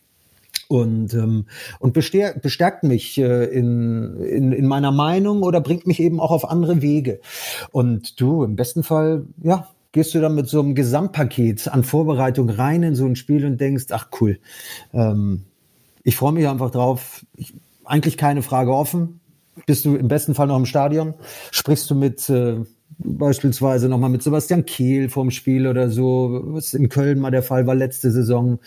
und, 0.68 1.14
ähm, 1.14 1.46
und 1.78 1.92
bestärkt, 1.92 2.42
bestärkt 2.42 2.82
mich 2.82 3.18
äh, 3.18 3.44
in, 3.44 4.18
in, 4.20 4.52
in 4.52 4.66
meiner 4.66 4.92
Meinung 4.92 5.42
oder 5.42 5.60
bringt 5.60 5.86
mich 5.86 6.00
eben 6.00 6.20
auch 6.20 6.30
auf 6.30 6.48
andere 6.48 6.82
Wege. 6.82 7.20
Und 7.70 8.20
du, 8.20 8.44
im 8.44 8.56
besten 8.56 8.82
Fall, 8.82 9.26
ja, 9.42 9.68
gehst 9.92 10.14
du 10.14 10.20
dann 10.20 10.34
mit 10.34 10.48
so 10.48 10.60
einem 10.60 10.74
Gesamtpaket 10.74 11.68
an 11.68 11.84
Vorbereitung 11.84 12.50
rein 12.50 12.82
in 12.82 12.94
so 12.94 13.06
ein 13.06 13.16
Spiel 13.16 13.46
und 13.46 13.60
denkst, 13.60 13.86
ach 13.90 14.08
cool, 14.20 14.38
ähm, 14.92 15.44
ich 16.02 16.16
freue 16.16 16.32
mich 16.32 16.46
einfach 16.46 16.70
drauf. 16.70 17.24
Ich, 17.34 17.54
eigentlich 17.84 18.16
keine 18.16 18.42
Frage 18.42 18.74
offen. 18.74 19.20
Bist 19.64 19.84
du 19.84 19.96
im 19.96 20.08
besten 20.08 20.34
Fall 20.34 20.48
noch 20.48 20.56
im 20.56 20.66
Stadion? 20.66 21.14
Sprichst 21.50 21.88
du 21.90 21.94
mit 21.94 22.28
äh, 22.28 22.64
beispielsweise 22.98 23.88
nochmal 23.88 24.10
mit 24.10 24.22
Sebastian 24.22 24.64
Kehl 24.64 25.08
vorm 25.08 25.30
Spiel 25.30 25.66
oder 25.66 25.90
so, 25.90 26.42
was 26.46 26.74
in 26.74 26.88
Köln 26.88 27.18
mal 27.18 27.30
der 27.30 27.42
Fall 27.42 27.66
war 27.66 27.74
letzte 27.74 28.10
Saison. 28.10 28.58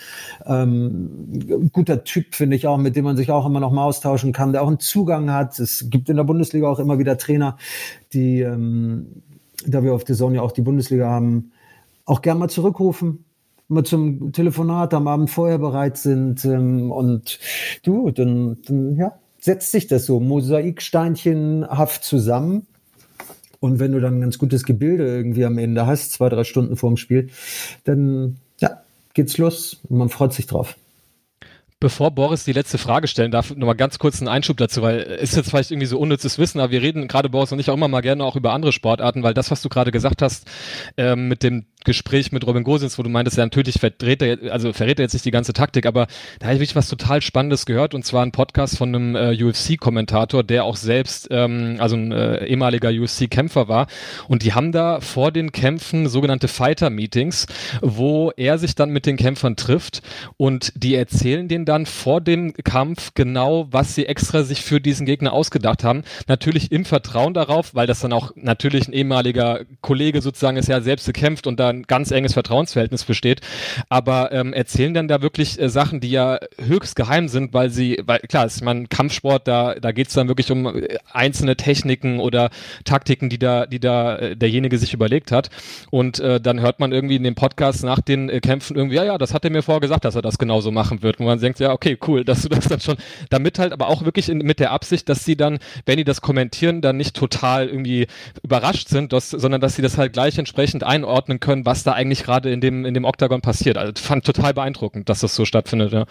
Ähm, 0.45 1.69
guter 1.71 2.03
Typ, 2.03 2.35
finde 2.35 2.55
ich 2.55 2.67
auch, 2.67 2.77
mit 2.77 2.95
dem 2.95 3.05
man 3.05 3.17
sich 3.17 3.31
auch 3.31 3.45
immer 3.45 3.59
noch 3.59 3.71
mal 3.71 3.83
austauschen 3.83 4.31
kann, 4.31 4.51
der 4.51 4.61
auch 4.61 4.67
einen 4.67 4.79
Zugang 4.79 5.31
hat. 5.31 5.59
Es 5.59 5.89
gibt 5.89 6.09
in 6.09 6.17
der 6.17 6.23
Bundesliga 6.23 6.67
auch 6.67 6.79
immer 6.79 6.99
wieder 6.99 7.17
Trainer, 7.17 7.57
die, 8.13 8.41
ähm, 8.41 9.07
da 9.65 9.83
wir 9.83 9.93
auf 9.93 10.03
der 10.03 10.15
Saison 10.15 10.35
ja 10.35 10.41
auch 10.41 10.51
die 10.51 10.61
Bundesliga 10.61 11.09
haben, 11.09 11.51
auch 12.05 12.21
gern 12.21 12.37
mal 12.37 12.49
zurückrufen, 12.49 13.25
mal 13.67 13.83
zum 13.83 14.31
Telefonat 14.31 14.93
am 14.93 15.07
Abend 15.07 15.29
vorher 15.29 15.57
bereit 15.57 15.97
sind 15.97 16.45
ähm, 16.45 16.91
und 16.91 17.39
du, 17.83 18.11
dann, 18.11 18.57
dann 18.65 18.95
ja, 18.95 19.13
setzt 19.39 19.71
sich 19.71 19.87
das 19.87 20.05
so 20.05 20.19
mosaiksteinchenhaft 20.19 22.03
zusammen 22.03 22.67
und 23.59 23.79
wenn 23.79 23.91
du 23.91 23.99
dann 23.99 24.17
ein 24.17 24.21
ganz 24.21 24.37
gutes 24.37 24.63
Gebilde 24.63 25.05
irgendwie 25.05 25.45
am 25.45 25.57
Ende 25.57 25.85
hast, 25.85 26.11
zwei, 26.11 26.29
drei 26.29 26.43
Stunden 26.43 26.77
vorm 26.77 26.97
Spiel, 26.97 27.29
dann 27.83 28.37
ja, 28.59 28.81
geht's 29.13 29.37
los 29.37 29.81
und 29.89 29.97
man 29.97 30.09
freut 30.09 30.33
sich 30.33 30.47
drauf. 30.47 30.75
Bevor 31.81 32.11
Boris 32.11 32.43
die 32.43 32.51
letzte 32.51 32.77
Frage 32.77 33.07
stellen 33.07 33.31
darf, 33.31 33.55
nochmal 33.55 33.75
ganz 33.75 33.99
kurz 33.99 34.19
einen 34.19 34.27
Einschub 34.27 34.57
dazu, 34.57 34.81
weil 34.81 34.99
ist 34.99 35.37
jetzt 35.37 35.49
vielleicht 35.49 35.71
irgendwie 35.71 35.87
so 35.87 35.97
unnützes 35.97 36.37
Wissen, 36.37 36.59
aber 36.59 36.71
wir 36.71 36.81
reden 36.81 37.07
gerade 37.07 37.29
Boris 37.29 37.53
und 37.53 37.59
ich 37.59 37.69
auch 37.69 37.75
immer 37.75 37.87
mal 37.87 38.01
gerne 38.01 38.25
auch 38.25 38.35
über 38.35 38.51
andere 38.51 38.73
Sportarten, 38.73 39.23
weil 39.23 39.33
das, 39.33 39.49
was 39.49 39.61
du 39.61 39.69
gerade 39.69 39.91
gesagt 39.91 40.21
hast, 40.21 40.45
ähm, 40.97 41.29
mit 41.29 41.41
dem 41.41 41.67
Gespräch 41.85 42.33
mit 42.33 42.45
Robin 42.45 42.65
Gosens, 42.65 42.97
wo 42.99 43.03
du 43.03 43.09
meintest, 43.09 43.37
ja 43.37 43.45
natürlich 43.45 43.79
verdreht 43.79 44.21
er, 44.21 44.51
also 44.51 44.73
verrät 44.73 44.99
er 44.99 45.03
jetzt 45.03 45.13
nicht 45.13 45.23
die 45.23 45.31
ganze 45.31 45.53
Taktik, 45.53 45.85
aber 45.85 46.07
da 46.39 46.47
habe 46.47 46.61
ich 46.61 46.75
was 46.75 46.89
total 46.89 47.21
Spannendes 47.21 47.65
gehört 47.65 47.93
und 47.93 48.03
zwar 48.03 48.25
ein 48.25 48.33
Podcast 48.33 48.77
von 48.77 48.93
einem 48.93 49.15
äh, 49.15 49.41
UFC-Kommentator, 49.41 50.43
der 50.43 50.65
auch 50.65 50.75
selbst, 50.75 51.29
ähm, 51.31 51.77
also 51.79 51.95
ein 51.95 52.11
äh, 52.11 52.45
ehemaliger 52.45 52.89
UFC-Kämpfer 52.89 53.69
war 53.69 53.87
und 54.27 54.43
die 54.43 54.51
haben 54.51 54.73
da 54.73 54.99
vor 54.99 55.31
den 55.31 55.53
Kämpfen 55.53 56.09
sogenannte 56.09 56.49
Fighter-Meetings, 56.49 57.47
wo 57.81 58.31
er 58.35 58.57
sich 58.57 58.75
dann 58.75 58.89
mit 58.89 59.05
den 59.05 59.15
Kämpfern 59.15 59.55
trifft 59.55 60.01
und 60.35 60.73
die 60.75 60.95
erzählen 60.95 61.47
denen 61.47 61.68
dann 61.69 61.85
vor 61.85 62.19
dem 62.19 62.53
Kampf 62.53 63.11
genau, 63.13 63.67
was 63.69 63.93
sie 63.93 64.07
extra 64.07 64.43
sich 64.43 64.61
für 64.61 64.81
diesen 64.81 65.05
Gegner 65.05 65.33
ausgedacht 65.33 65.83
haben. 65.83 66.03
Natürlich 66.27 66.71
im 66.71 66.83
Vertrauen 66.83 67.35
darauf, 67.35 67.75
weil 67.75 67.85
das 67.85 67.99
dann 67.99 68.11
auch 68.11 68.31
natürlich 68.35 68.87
ein 68.87 68.93
ehemaliger 68.93 69.61
Kollege 69.81 70.21
sozusagen 70.21 70.57
ist, 70.57 70.67
ja 70.67 70.81
selbst 70.81 71.05
gekämpft 71.05 71.45
und 71.45 71.59
da 71.59 71.69
ein 71.69 71.83
ganz 71.83 72.09
enges 72.09 72.33
Vertrauensverhältnis 72.33 73.03
besteht. 73.03 73.41
Aber 73.87 74.31
ähm, 74.31 74.51
erzählen 74.51 74.95
dann 74.95 75.07
da 75.07 75.21
wirklich 75.21 75.61
äh, 75.61 75.69
Sachen, 75.69 75.99
die 75.99 76.09
ja 76.09 76.39
höchst 76.59 76.95
geheim 76.95 77.27
sind, 77.27 77.53
weil 77.53 77.69
sie, 77.69 78.01
weil 78.03 78.19
klar, 78.19 78.47
ist 78.47 78.63
man 78.63 78.89
Kampfsport, 78.89 79.47
da, 79.47 79.75
da 79.75 79.91
geht 79.91 80.07
es 80.07 80.15
dann 80.15 80.27
wirklich 80.27 80.51
um 80.51 80.65
äh, 80.65 80.97
einzelne 81.11 81.55
Techniken 81.55 82.19
oder 82.19 82.49
Taktiken, 82.83 83.29
die 83.29 83.37
da, 83.37 83.67
die 83.67 83.79
da 83.79 84.17
äh, 84.17 84.35
derjenige 84.35 84.79
sich 84.79 84.95
überlegt 84.95 85.31
hat. 85.31 85.51
Und 85.91 86.19
äh, 86.19 86.41
dann 86.41 86.61
hört 86.61 86.79
man 86.79 86.91
irgendwie 86.91 87.17
in 87.17 87.23
dem 87.23 87.35
Podcast 87.35 87.83
nach 87.83 88.01
den 88.01 88.29
äh, 88.29 88.39
Kämpfen 88.39 88.75
irgendwie, 88.75 88.95
ja, 88.95 89.03
ja, 89.03 89.17
das 89.19 89.35
hat 89.35 89.45
er 89.45 89.51
mir 89.51 89.61
vorher 89.61 89.81
gesagt, 89.81 90.03
dass 90.05 90.15
er 90.15 90.23
das 90.23 90.39
genauso 90.39 90.71
machen 90.71 91.03
wird. 91.03 91.19
Und 91.19 91.27
man 91.27 91.39
denkt, 91.39 91.58
ja, 91.59 91.71
okay, 91.71 91.97
cool, 92.07 92.23
dass 92.23 92.43
du 92.43 92.49
das 92.49 92.67
dann 92.67 92.79
schon, 92.79 92.97
damit 93.29 93.59
halt 93.59 93.73
aber 93.73 93.87
auch 93.87 94.03
wirklich 94.03 94.29
in, 94.29 94.39
mit 94.39 94.59
der 94.59 94.71
Absicht, 94.71 95.09
dass 95.09 95.25
sie 95.25 95.35
dann, 95.35 95.59
wenn 95.85 95.97
die 95.97 96.03
das 96.03 96.21
kommentieren, 96.21 96.81
dann 96.81 96.97
nicht 96.97 97.15
total 97.15 97.67
irgendwie 97.67 98.07
überrascht 98.43 98.89
sind, 98.89 99.13
dass, 99.13 99.29
sondern 99.29 99.61
dass 99.61 99.75
sie 99.75 99.81
das 99.81 99.97
halt 99.97 100.13
gleich 100.13 100.37
entsprechend 100.37 100.83
einordnen 100.83 101.39
können, 101.39 101.65
was 101.65 101.83
da 101.83 101.93
eigentlich 101.93 102.23
gerade 102.23 102.51
in 102.51 102.61
dem, 102.61 102.85
in 102.85 102.93
dem 102.93 103.05
Oktagon 103.05 103.41
passiert. 103.41 103.77
Also 103.77 103.93
fand 103.97 104.25
total 104.25 104.53
beeindruckend, 104.53 105.09
dass 105.09 105.19
das 105.19 105.35
so 105.35 105.45
stattfindet, 105.45 105.93
ja. 105.93 106.05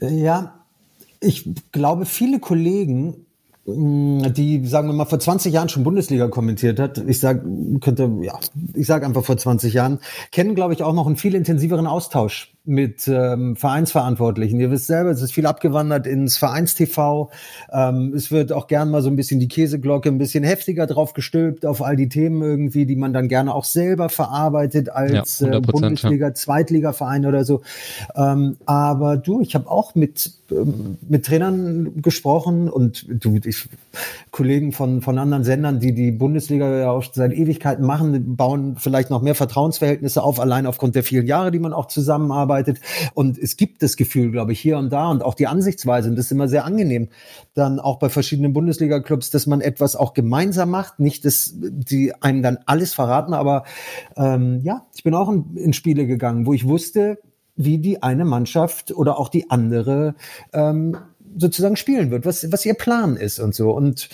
Ja, 0.00 0.64
ich 1.20 1.48
glaube, 1.72 2.04
viele 2.04 2.40
Kollegen 2.40 3.24
Mm, 3.66 4.22
die, 4.34 4.66
sagen 4.66 4.88
wir 4.88 4.92
mal, 4.92 5.06
vor 5.06 5.18
20 5.18 5.52
Jahren 5.52 5.70
schon 5.70 5.84
Bundesliga 5.84 6.28
kommentiert 6.28 6.78
hat, 6.78 6.98
ich 6.98 7.18
sag, 7.18 7.42
könnte, 7.80 8.10
ja, 8.20 8.38
ich 8.74 8.86
sag 8.86 9.02
einfach 9.04 9.24
vor 9.24 9.38
20 9.38 9.72
Jahren, 9.72 10.00
kennen, 10.32 10.54
glaube 10.54 10.74
ich, 10.74 10.82
auch 10.82 10.92
noch 10.92 11.06
einen 11.06 11.16
viel 11.16 11.34
intensiveren 11.34 11.86
Austausch 11.86 12.52
mit 12.66 13.06
ähm, 13.08 13.56
Vereinsverantwortlichen. 13.56 14.58
Ihr 14.58 14.70
wisst 14.70 14.86
selber, 14.86 15.10
es 15.10 15.20
ist 15.20 15.32
viel 15.32 15.44
abgewandert 15.44 16.06
ins 16.06 16.38
Vereinstv. 16.38 17.28
Ähm, 17.70 18.14
es 18.14 18.30
wird 18.30 18.52
auch 18.52 18.68
gern 18.68 18.90
mal 18.90 19.02
so 19.02 19.10
ein 19.10 19.16
bisschen 19.16 19.38
die 19.38 19.48
Käseglocke 19.48 20.08
ein 20.08 20.16
bisschen 20.16 20.44
heftiger 20.44 20.86
drauf 20.86 21.12
gestülpt 21.12 21.66
auf 21.66 21.82
all 21.82 21.94
die 21.96 22.08
Themen 22.08 22.40
irgendwie, 22.40 22.86
die 22.86 22.96
man 22.96 23.12
dann 23.12 23.28
gerne 23.28 23.54
auch 23.54 23.64
selber 23.64 24.08
verarbeitet 24.08 24.88
als 24.88 25.40
ja, 25.40 25.52
äh, 25.52 25.60
Bundesliga, 25.60 26.28
ja. 26.28 26.34
Zweitligaverein 26.34 27.26
oder 27.26 27.44
so. 27.44 27.60
Ähm, 28.16 28.56
aber 28.64 29.18
du, 29.18 29.42
ich 29.42 29.54
habe 29.54 29.70
auch 29.70 29.94
mit 29.94 30.32
ähm, 30.50 30.96
mit 31.06 31.26
Trainern 31.26 32.00
gesprochen 32.00 32.70
und 32.70 33.04
du, 33.08 33.40
ich, 33.44 33.68
Kollegen 34.30 34.72
von 34.72 35.02
von 35.02 35.18
anderen 35.18 35.44
Sendern, 35.44 35.80
die 35.80 35.92
die 35.92 36.12
Bundesliga 36.12 36.78
ja 36.78 36.90
auch 36.90 37.04
seit 37.12 37.32
Ewigkeiten 37.32 37.84
machen, 37.84 38.36
bauen 38.36 38.76
vielleicht 38.78 39.10
noch 39.10 39.20
mehr 39.20 39.34
Vertrauensverhältnisse 39.34 40.22
auf, 40.22 40.40
allein 40.40 40.66
aufgrund 40.66 40.94
der 40.94 41.02
vielen 41.02 41.26
Jahre, 41.26 41.50
die 41.50 41.58
man 41.58 41.74
auch 41.74 41.88
zusammenarbeitet 41.88 42.53
arbeitet. 42.54 42.80
Und 43.14 43.38
es 43.38 43.56
gibt 43.56 43.82
das 43.82 43.96
Gefühl, 43.96 44.30
glaube 44.30 44.52
ich, 44.52 44.60
hier 44.60 44.78
und 44.78 44.92
da 44.92 45.10
und 45.10 45.22
auch 45.22 45.34
die 45.34 45.46
Ansichtsweise, 45.46 46.08
und 46.08 46.16
das 46.16 46.26
ist 46.26 46.32
immer 46.32 46.48
sehr 46.48 46.64
angenehm, 46.64 47.08
dann 47.54 47.80
auch 47.80 47.98
bei 47.98 48.08
verschiedenen 48.08 48.52
Bundesliga-Clubs, 48.52 49.30
dass 49.30 49.46
man 49.46 49.60
etwas 49.60 49.96
auch 49.96 50.14
gemeinsam 50.14 50.70
macht, 50.70 51.00
nicht, 51.00 51.24
dass 51.24 51.52
die 51.54 52.14
einem 52.22 52.42
dann 52.42 52.58
alles 52.66 52.94
verraten, 52.94 53.34
aber 53.34 53.64
ähm, 54.16 54.60
ja, 54.62 54.86
ich 54.94 55.02
bin 55.02 55.14
auch 55.14 55.28
in, 55.28 55.56
in 55.56 55.72
Spiele 55.72 56.06
gegangen, 56.06 56.46
wo 56.46 56.54
ich 56.54 56.66
wusste, 56.66 57.18
wie 57.56 57.78
die 57.78 58.02
eine 58.02 58.24
Mannschaft 58.24 58.92
oder 58.92 59.18
auch 59.18 59.28
die 59.28 59.50
andere 59.50 60.14
ähm, 60.52 60.96
sozusagen 61.36 61.76
spielen 61.76 62.10
wird, 62.10 62.24
was, 62.24 62.50
was 62.52 62.64
ihr 62.64 62.74
Plan 62.74 63.16
ist 63.16 63.38
und 63.38 63.54
so. 63.54 63.70
Und 63.70 64.08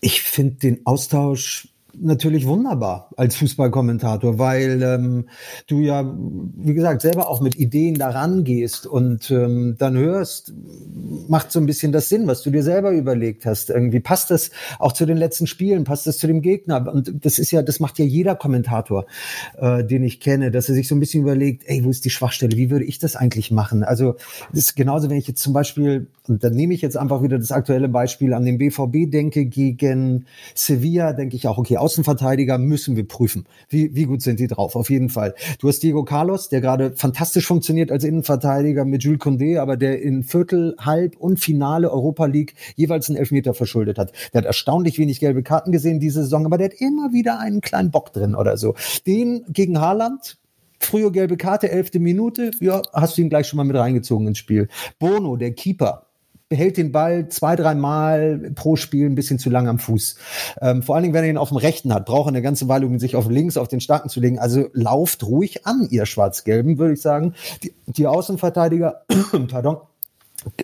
ich 0.00 0.22
finde 0.22 0.56
den 0.56 0.86
Austausch 0.86 1.68
natürlich 2.00 2.46
wunderbar 2.46 3.10
als 3.16 3.36
Fußballkommentator, 3.36 4.38
weil 4.38 4.82
ähm, 4.82 5.28
du 5.66 5.80
ja, 5.80 6.04
wie 6.56 6.74
gesagt, 6.74 7.02
selber 7.02 7.28
auch 7.28 7.40
mit 7.40 7.56
Ideen 7.56 7.94
daran 7.94 8.44
gehst 8.44 8.86
und 8.86 9.30
ähm, 9.30 9.76
dann 9.78 9.96
hörst, 9.96 10.52
macht 11.28 11.52
so 11.52 11.60
ein 11.60 11.66
bisschen 11.66 11.92
das 11.92 12.08
Sinn, 12.08 12.26
was 12.26 12.42
du 12.42 12.50
dir 12.50 12.62
selber 12.62 12.92
überlegt 12.92 13.46
hast. 13.46 13.70
Irgendwie 13.70 14.00
passt 14.00 14.30
das 14.30 14.50
auch 14.78 14.92
zu 14.92 15.06
den 15.06 15.16
letzten 15.16 15.46
Spielen, 15.46 15.84
passt 15.84 16.06
das 16.06 16.18
zu 16.18 16.26
dem 16.26 16.42
Gegner. 16.42 16.92
Und 16.92 17.24
das 17.24 17.38
ist 17.38 17.50
ja, 17.50 17.62
das 17.62 17.80
macht 17.80 17.98
ja 17.98 18.04
jeder 18.04 18.34
Kommentator, 18.34 19.06
äh, 19.58 19.84
den 19.84 20.04
ich 20.04 20.20
kenne, 20.20 20.50
dass 20.50 20.68
er 20.68 20.74
sich 20.74 20.88
so 20.88 20.94
ein 20.94 21.00
bisschen 21.00 21.22
überlegt, 21.22 21.64
ey, 21.66 21.84
wo 21.84 21.90
ist 21.90 22.04
die 22.04 22.10
Schwachstelle? 22.10 22.56
Wie 22.56 22.70
würde 22.70 22.84
ich 22.84 22.98
das 22.98 23.16
eigentlich 23.16 23.50
machen? 23.50 23.82
Also 23.82 24.16
das 24.52 24.64
ist 24.64 24.76
genauso, 24.76 25.10
wenn 25.10 25.18
ich 25.18 25.28
jetzt 25.28 25.42
zum 25.42 25.52
Beispiel, 25.52 26.06
und 26.28 26.42
dann 26.42 26.54
nehme 26.54 26.74
ich 26.74 26.82
jetzt 26.82 26.96
einfach 26.96 27.22
wieder 27.22 27.38
das 27.38 27.52
aktuelle 27.52 27.88
Beispiel 27.88 28.32
an 28.34 28.44
den 28.44 28.58
BVB 28.58 29.10
denke 29.10 29.46
gegen 29.46 30.26
Sevilla, 30.54 31.12
denke 31.12 31.36
ich 31.36 31.48
auch, 31.48 31.58
okay, 31.58 31.76
Außenverteidiger 31.84 32.56
müssen 32.56 32.96
wir 32.96 33.06
prüfen. 33.06 33.44
Wie, 33.68 33.94
wie 33.94 34.04
gut 34.04 34.22
sind 34.22 34.40
die 34.40 34.46
drauf? 34.46 34.74
Auf 34.74 34.88
jeden 34.88 35.10
Fall. 35.10 35.34
Du 35.58 35.68
hast 35.68 35.82
Diego 35.82 36.02
Carlos, 36.02 36.48
der 36.48 36.62
gerade 36.62 36.92
fantastisch 36.96 37.46
funktioniert 37.46 37.92
als 37.92 38.04
Innenverteidiger 38.04 38.86
mit 38.86 39.02
Jules 39.02 39.20
Condé, 39.20 39.60
aber 39.60 39.76
der 39.76 40.00
in 40.00 40.22
Viertel, 40.22 40.76
Halb 40.78 41.18
und 41.18 41.40
Finale 41.40 41.92
Europa 41.92 42.24
League 42.24 42.54
jeweils 42.74 43.10
einen 43.10 43.18
Elfmeter 43.18 43.52
verschuldet 43.52 43.98
hat. 43.98 44.12
Der 44.32 44.38
hat 44.38 44.46
erstaunlich 44.46 44.98
wenig 44.98 45.20
gelbe 45.20 45.42
Karten 45.42 45.72
gesehen 45.72 46.00
diese 46.00 46.22
Saison, 46.22 46.46
aber 46.46 46.56
der 46.56 46.70
hat 46.70 46.80
immer 46.80 47.12
wieder 47.12 47.38
einen 47.38 47.60
kleinen 47.60 47.90
Bock 47.90 48.14
drin 48.14 48.34
oder 48.34 48.56
so. 48.56 48.74
Den 49.06 49.44
gegen 49.50 49.78
Haaland, 49.78 50.38
frühe 50.80 51.12
gelbe 51.12 51.36
Karte, 51.36 51.70
elfte 51.70 51.98
Minute, 51.98 52.50
ja, 52.60 52.80
hast 52.94 53.18
du 53.18 53.22
ihn 53.22 53.28
gleich 53.28 53.46
schon 53.46 53.58
mal 53.58 53.64
mit 53.64 53.76
reingezogen 53.76 54.26
ins 54.26 54.38
Spiel. 54.38 54.68
Bono, 54.98 55.36
der 55.36 55.52
Keeper, 55.52 56.06
behält 56.48 56.76
den 56.76 56.92
Ball 56.92 57.28
zwei, 57.28 57.56
dreimal 57.56 58.52
pro 58.54 58.76
Spiel 58.76 59.06
ein 59.06 59.14
bisschen 59.14 59.38
zu 59.38 59.50
lang 59.50 59.68
am 59.68 59.78
Fuß. 59.78 60.16
Ähm, 60.60 60.82
vor 60.82 60.94
allen 60.94 61.02
Dingen, 61.02 61.14
wenn 61.14 61.24
er 61.24 61.30
ihn 61.30 61.38
auf 61.38 61.48
dem 61.48 61.56
rechten 61.56 61.92
hat, 61.92 62.06
braucht 62.06 62.26
er 62.26 62.28
eine 62.28 62.42
ganze 62.42 62.68
Weile, 62.68 62.86
um 62.86 62.98
sich 62.98 63.16
auf 63.16 63.28
links 63.28 63.56
auf 63.56 63.68
den 63.68 63.80
starken 63.80 64.08
zu 64.08 64.20
legen. 64.20 64.38
Also 64.38 64.68
lauft 64.72 65.24
ruhig 65.24 65.66
an, 65.66 65.88
ihr 65.90 66.06
Schwarz-Gelben, 66.06 66.78
würde 66.78 66.94
ich 66.94 67.00
sagen. 67.00 67.34
Die, 67.62 67.74
die 67.86 68.06
Außenverteidiger, 68.06 69.04
pardon, 69.48 69.78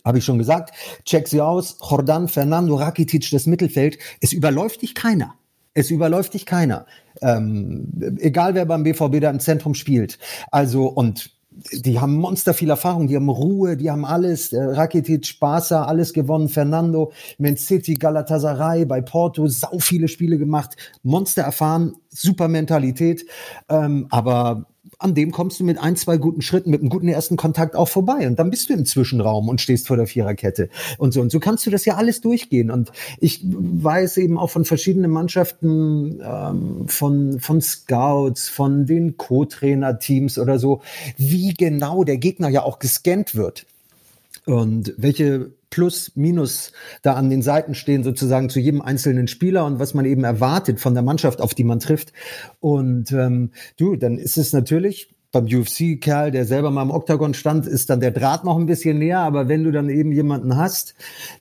habe 0.05 0.19
ich 0.19 0.25
schon 0.25 0.39
gesagt, 0.39 0.75
check 1.05 1.29
sie 1.29 1.41
aus. 1.41 1.79
Jordan, 1.89 2.29
Fernando, 2.29 2.75
Rakitic, 2.75 3.31
das 3.31 3.47
Mittelfeld. 3.47 3.99
Es 4.21 4.33
überläuft 4.33 4.83
dich 4.83 4.95
keiner. 4.95 5.35
Es 5.73 5.91
überläuft 5.91 6.35
dich 6.35 6.47
keiner. 6.47 6.87
Ähm, 7.23 8.17
egal 8.19 8.55
wer 8.55 8.67
beim 8.67 8.83
BVB 8.83 9.21
da 9.21 9.31
im 9.31 9.41
Zentrum 9.41 9.75
spielt. 9.75 10.19
Also, 10.51 10.87
und 10.87 11.31
die 11.73 12.01
haben 12.01 12.17
monster 12.17 12.55
viel 12.55 12.71
Erfahrung, 12.71 13.07
die 13.07 13.17
haben 13.17 13.29
Ruhe, 13.29 13.77
die 13.77 13.91
haben 13.91 14.05
alles, 14.05 14.53
äh, 14.53 14.63
Rakitic, 14.63 15.39
Barca, 15.41 15.85
alles 15.85 16.13
gewonnen, 16.13 16.49
Fernando, 16.49 17.13
Man 17.39 17.57
City, 17.57 17.95
Galatasaray, 17.95 18.85
bei 18.85 19.01
Porto, 19.01 19.47
sau 19.47 19.79
viele 19.79 20.09
Spiele 20.09 20.39
gemacht, 20.39 20.77
Monster 21.03 21.43
erfahren, 21.43 21.95
super 22.09 22.49
Mentalität, 22.49 23.25
ähm, 23.69 24.07
aber 24.11 24.67
an 25.01 25.15
dem 25.15 25.33
kommst 25.33 25.59
du 25.59 25.65
mit 25.65 25.79
ein, 25.79 25.97
zwei 25.97 26.19
guten 26.19 26.43
Schritten, 26.43 26.71
mit 26.71 26.81
einem 26.81 26.91
guten 26.91 27.09
ersten 27.09 27.37
Kontakt 27.37 27.75
auch 27.75 27.89
vorbei. 27.89 28.27
Und 28.27 28.39
dann 28.39 28.51
bist 28.51 28.69
du 28.69 28.75
im 28.75 28.85
Zwischenraum 28.85 29.49
und 29.49 29.61
stehst 29.61 29.89
vor 29.89 29.97
der 29.97 30.07
Viererkette. 30.07 30.69
Und 30.99 31.13
so. 31.13 31.23
Und 31.23 31.33
so 31.33 31.41
kannst 31.41 31.67
du 31.67 31.71
das 31.71 31.87
ja 31.87 31.97
alles 31.97 32.21
durchgehen. 32.21 32.71
Und 32.71 32.93
ich 33.19 33.41
weiß 33.43 34.19
eben 34.19 34.39
auch 34.39 34.51
von 34.51 34.67
verschiedenen 34.67 35.11
Mannschaften, 35.11 36.21
ähm, 36.23 36.87
von, 36.87 37.41
von 37.41 37.63
Scouts, 37.63 38.51
von 38.51 38.85
den 38.85 39.17
Co-Trainer-Teams 39.17 40.39
oder 40.39 40.59
so, 40.59 40.83
wie 41.17 41.55
genau 41.55 42.05
der 42.05 42.19
Gegner 42.19 42.51
ja 42.51 42.63
auch 42.63 42.79
gescannt 42.79 43.35
wird. 43.35 43.65
Und 44.45 44.93
welche 44.99 45.53
Plus, 45.71 46.13
Minus 46.17 46.73
da 47.03 47.15
an 47.15 47.31
den 47.31 47.43
Seiten 47.43 47.75
stehen, 47.75 48.05
sozusagen 48.05 48.51
zu 48.51 48.61
jedem 48.61 48.83
einzelnen 48.83 49.29
Spieler 49.29 49.65
und 49.65 49.79
was 49.79 49.95
man 49.95 50.05
eben 50.05 50.25
erwartet 50.25 50.81
von 50.81 50.95
der 50.95 51.03
Mannschaft, 51.03 51.41
auf 51.41 51.55
die 51.55 51.65
man 51.65 51.81
trifft. 51.81 52.13
Und 52.59 53.13
ähm, 53.13 53.53
du, 53.77 53.97
dann 53.97 54.19
ist 54.19 54.37
es 54.37 54.53
natürlich 54.53 55.15
beim 55.33 55.45
UFC-Kerl, 55.45 56.33
der 56.33 56.45
selber 56.45 56.71
mal 56.71 56.83
im 56.83 56.91
Oktagon 56.91 57.35
stand, 57.35 57.67
ist 57.67 57.89
dann 57.89 58.01
der 58.01 58.11
Draht 58.11 58.45
noch 58.45 58.59
ein 58.59 58.67
bisschen 58.67 58.99
näher. 58.99 59.21
Aber 59.21 59.49
wenn 59.49 59.63
du 59.63 59.71
dann 59.71 59.89
eben 59.89 60.13
jemanden 60.13 60.57
hast, 60.57 60.95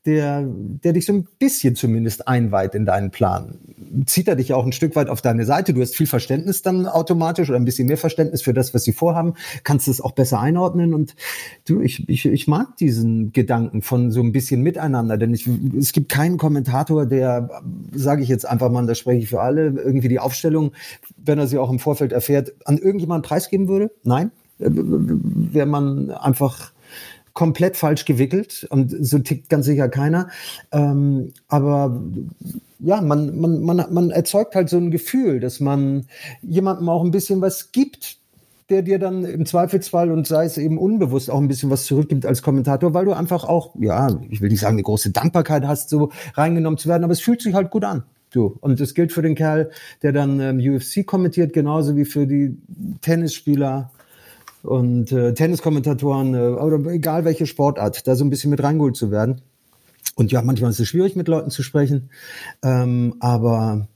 der, 0.05 0.45
der 0.45 0.93
dich 0.93 1.05
so 1.05 1.13
ein 1.13 1.27
bisschen 1.39 1.75
zumindest 1.75 2.27
einweiht 2.27 2.75
in 2.75 2.85
deinen 2.85 3.09
Plan, 3.09 3.57
zieht 4.05 4.27
er 4.27 4.35
dich 4.35 4.53
auch 4.53 4.65
ein 4.65 4.71
Stück 4.71 4.95
weit 4.95 5.09
auf 5.09 5.21
deine 5.21 5.45
Seite. 5.45 5.73
Du 5.73 5.81
hast 5.81 5.95
viel 5.95 6.05
Verständnis 6.05 6.61
dann 6.61 6.85
automatisch 6.85 7.49
oder 7.49 7.57
ein 7.57 7.65
bisschen 7.65 7.87
mehr 7.87 7.97
Verständnis 7.97 8.43
für 8.43 8.53
das, 8.53 8.73
was 8.73 8.83
sie 8.83 8.93
vorhaben, 8.93 9.33
kannst 9.63 9.87
es 9.87 10.01
auch 10.01 10.11
besser 10.11 10.39
einordnen. 10.39 10.93
Und 10.93 11.15
du, 11.65 11.81
ich, 11.81 12.07
ich, 12.07 12.25
ich 12.25 12.47
mag 12.47 12.77
diesen 12.77 13.33
Gedanken 13.33 13.81
von 13.81 14.11
so 14.11 14.21
ein 14.21 14.31
bisschen 14.31 14.61
miteinander, 14.61 15.17
denn 15.17 15.33
ich, 15.33 15.49
es 15.77 15.93
gibt 15.93 16.09
keinen 16.09 16.37
Kommentator, 16.37 17.07
der, 17.07 17.49
sage 17.91 18.21
ich 18.21 18.29
jetzt 18.29 18.47
einfach 18.47 18.69
mal, 18.69 18.85
da 18.85 18.93
spreche 18.93 19.23
ich 19.23 19.29
für 19.29 19.41
alle, 19.41 19.67
irgendwie 19.69 20.09
die 20.09 20.19
Aufstellung, 20.19 20.73
wenn 21.17 21.39
er 21.39 21.47
sie 21.47 21.57
auch 21.57 21.71
im 21.71 21.79
Vorfeld 21.79 22.11
erfährt, 22.11 22.53
an 22.65 22.77
irgendjemanden 22.77 23.27
preisgeben 23.27 23.67
würde 23.67 23.79
würde? 23.79 23.91
Nein. 24.03 24.31
Äh, 24.59 24.69
Wäre 24.69 25.65
man 25.65 26.11
einfach 26.11 26.71
komplett 27.33 27.77
falsch 27.77 28.05
gewickelt 28.05 28.67
und 28.69 28.95
so 28.99 29.19
tickt 29.19 29.49
ganz 29.49 29.65
sicher 29.65 29.89
keiner. 29.89 30.29
Ähm, 30.71 31.33
aber 31.47 32.01
ja, 32.79 33.01
man, 33.01 33.39
man, 33.39 33.61
man, 33.61 33.85
man 33.91 34.09
erzeugt 34.11 34.55
halt 34.55 34.69
so 34.69 34.77
ein 34.77 34.91
Gefühl, 34.91 35.39
dass 35.39 35.59
man 35.59 36.05
jemandem 36.41 36.89
auch 36.89 37.03
ein 37.03 37.11
bisschen 37.11 37.41
was 37.41 37.71
gibt, 37.71 38.17
der 38.69 38.83
dir 38.83 38.99
dann 38.99 39.25
im 39.25 39.45
Zweifelsfall 39.45 40.11
und 40.11 40.27
sei 40.27 40.45
es 40.45 40.57
eben 40.57 40.77
unbewusst 40.77 41.29
auch 41.29 41.39
ein 41.39 41.47
bisschen 41.47 41.69
was 41.69 41.85
zurückgibt 41.85 42.25
als 42.25 42.41
Kommentator, 42.41 42.93
weil 42.93 43.05
du 43.05 43.13
einfach 43.13 43.43
auch, 43.43 43.73
ja, 43.79 44.19
ich 44.29 44.41
will 44.41 44.49
nicht 44.49 44.59
sagen, 44.59 44.75
eine 44.75 44.83
große 44.83 45.11
Dankbarkeit 45.11 45.65
hast, 45.65 45.89
so 45.89 46.11
reingenommen 46.35 46.77
zu 46.77 46.87
werden, 46.87 47.03
aber 47.03 47.13
es 47.13 47.21
fühlt 47.21 47.41
sich 47.41 47.53
halt 47.53 47.71
gut 47.71 47.83
an. 47.83 48.03
Du. 48.31 48.57
Und 48.61 48.79
das 48.79 48.93
gilt 48.93 49.11
für 49.11 49.23
den 49.23 49.33
Kerl, 49.33 49.71
der 50.03 50.11
dann 50.11 50.39
ähm, 50.39 50.59
UFC 50.59 51.03
kommentiert, 51.03 51.51
genauso 51.51 51.97
wie 51.97 52.05
für 52.05 52.27
die 52.27 52.55
Tennisspieler 53.01 53.89
und 54.63 55.11
äh, 55.11 55.33
Tenniskommentatoren, 55.33 56.33
äh, 56.33 56.37
oder 56.37 56.83
egal 56.91 57.25
welche 57.25 57.45
Sportart, 57.45 58.07
da 58.07 58.15
so 58.15 58.25
ein 58.25 58.29
bisschen 58.29 58.49
mit 58.49 58.63
reingeholt 58.63 58.95
zu 58.95 59.11
werden. 59.11 59.41
Und 60.15 60.31
ja, 60.31 60.41
manchmal 60.41 60.71
ist 60.71 60.79
es 60.79 60.87
schwierig, 60.87 61.15
mit 61.15 61.27
Leuten 61.27 61.49
zu 61.49 61.63
sprechen. 61.63 62.09
Ähm, 62.61 63.15
aber 63.19 63.87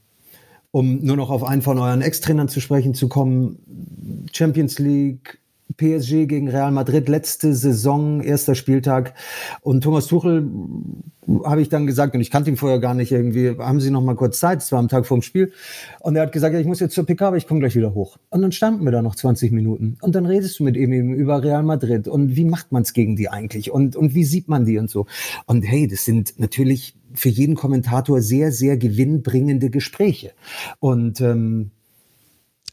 um 0.71 1.03
nur 1.03 1.17
noch 1.17 1.29
auf 1.29 1.43
einen 1.43 1.61
von 1.61 1.77
euren 1.77 2.01
Ex-Trainern 2.01 2.49
zu 2.49 2.59
sprechen 2.59 2.93
zu 2.93 3.07
kommen, 3.07 4.27
Champions 4.31 4.79
League, 4.79 5.39
PSG 5.77 6.27
gegen 6.27 6.49
Real 6.49 6.71
Madrid, 6.71 7.09
letzte 7.09 7.53
Saison, 7.53 8.21
erster 8.21 8.55
Spieltag. 8.55 9.13
Und 9.61 9.83
Thomas 9.83 10.07
Tuchel 10.07 10.49
habe 11.43 11.61
ich 11.61 11.69
dann 11.69 11.87
gesagt, 11.87 12.15
und 12.15 12.21
ich 12.21 12.31
kannte 12.31 12.49
ihn 12.49 12.57
vorher 12.57 12.79
gar 12.79 12.93
nicht 12.93 13.11
irgendwie, 13.11 13.57
haben 13.57 13.79
Sie 13.79 13.91
noch 13.91 14.03
mal 14.03 14.15
kurz 14.15 14.39
Zeit? 14.39 14.61
Es 14.61 14.71
war 14.71 14.79
am 14.79 14.87
Tag 14.87 15.05
vor 15.05 15.17
dem 15.17 15.21
Spiel. 15.21 15.51
Und 15.99 16.15
er 16.15 16.23
hat 16.23 16.31
gesagt, 16.31 16.53
ja, 16.53 16.59
ich 16.59 16.67
muss 16.67 16.79
jetzt 16.79 16.95
zur 16.95 17.05
PK, 17.05 17.27
aber 17.27 17.37
ich 17.37 17.47
komme 17.47 17.59
gleich 17.59 17.75
wieder 17.75 17.93
hoch. 17.93 18.17
Und 18.29 18.41
dann 18.41 18.51
standen 18.51 18.83
wir 18.83 18.91
da 18.91 19.01
noch 19.01 19.15
20 19.15 19.51
Minuten. 19.51 19.97
Und 20.01 20.15
dann 20.15 20.25
redest 20.25 20.59
du 20.59 20.63
mit 20.63 20.75
ihm 20.75 21.13
über 21.13 21.43
Real 21.43 21.63
Madrid. 21.63 22.07
Und 22.07 22.35
wie 22.35 22.45
macht 22.45 22.71
man 22.71 22.83
es 22.83 22.93
gegen 22.93 23.15
die 23.15 23.29
eigentlich? 23.29 23.71
Und, 23.71 23.95
und 23.95 24.15
wie 24.15 24.23
sieht 24.23 24.47
man 24.47 24.65
die 24.65 24.77
und 24.77 24.89
so? 24.89 25.05
Und 25.45 25.63
hey, 25.63 25.87
das 25.87 26.05
sind 26.05 26.39
natürlich 26.39 26.95
für 27.13 27.29
jeden 27.29 27.55
Kommentator 27.55 28.21
sehr, 28.21 28.51
sehr 28.51 28.77
gewinnbringende 28.77 29.69
Gespräche. 29.69 30.31
Und 30.79 31.21
ähm, 31.21 31.71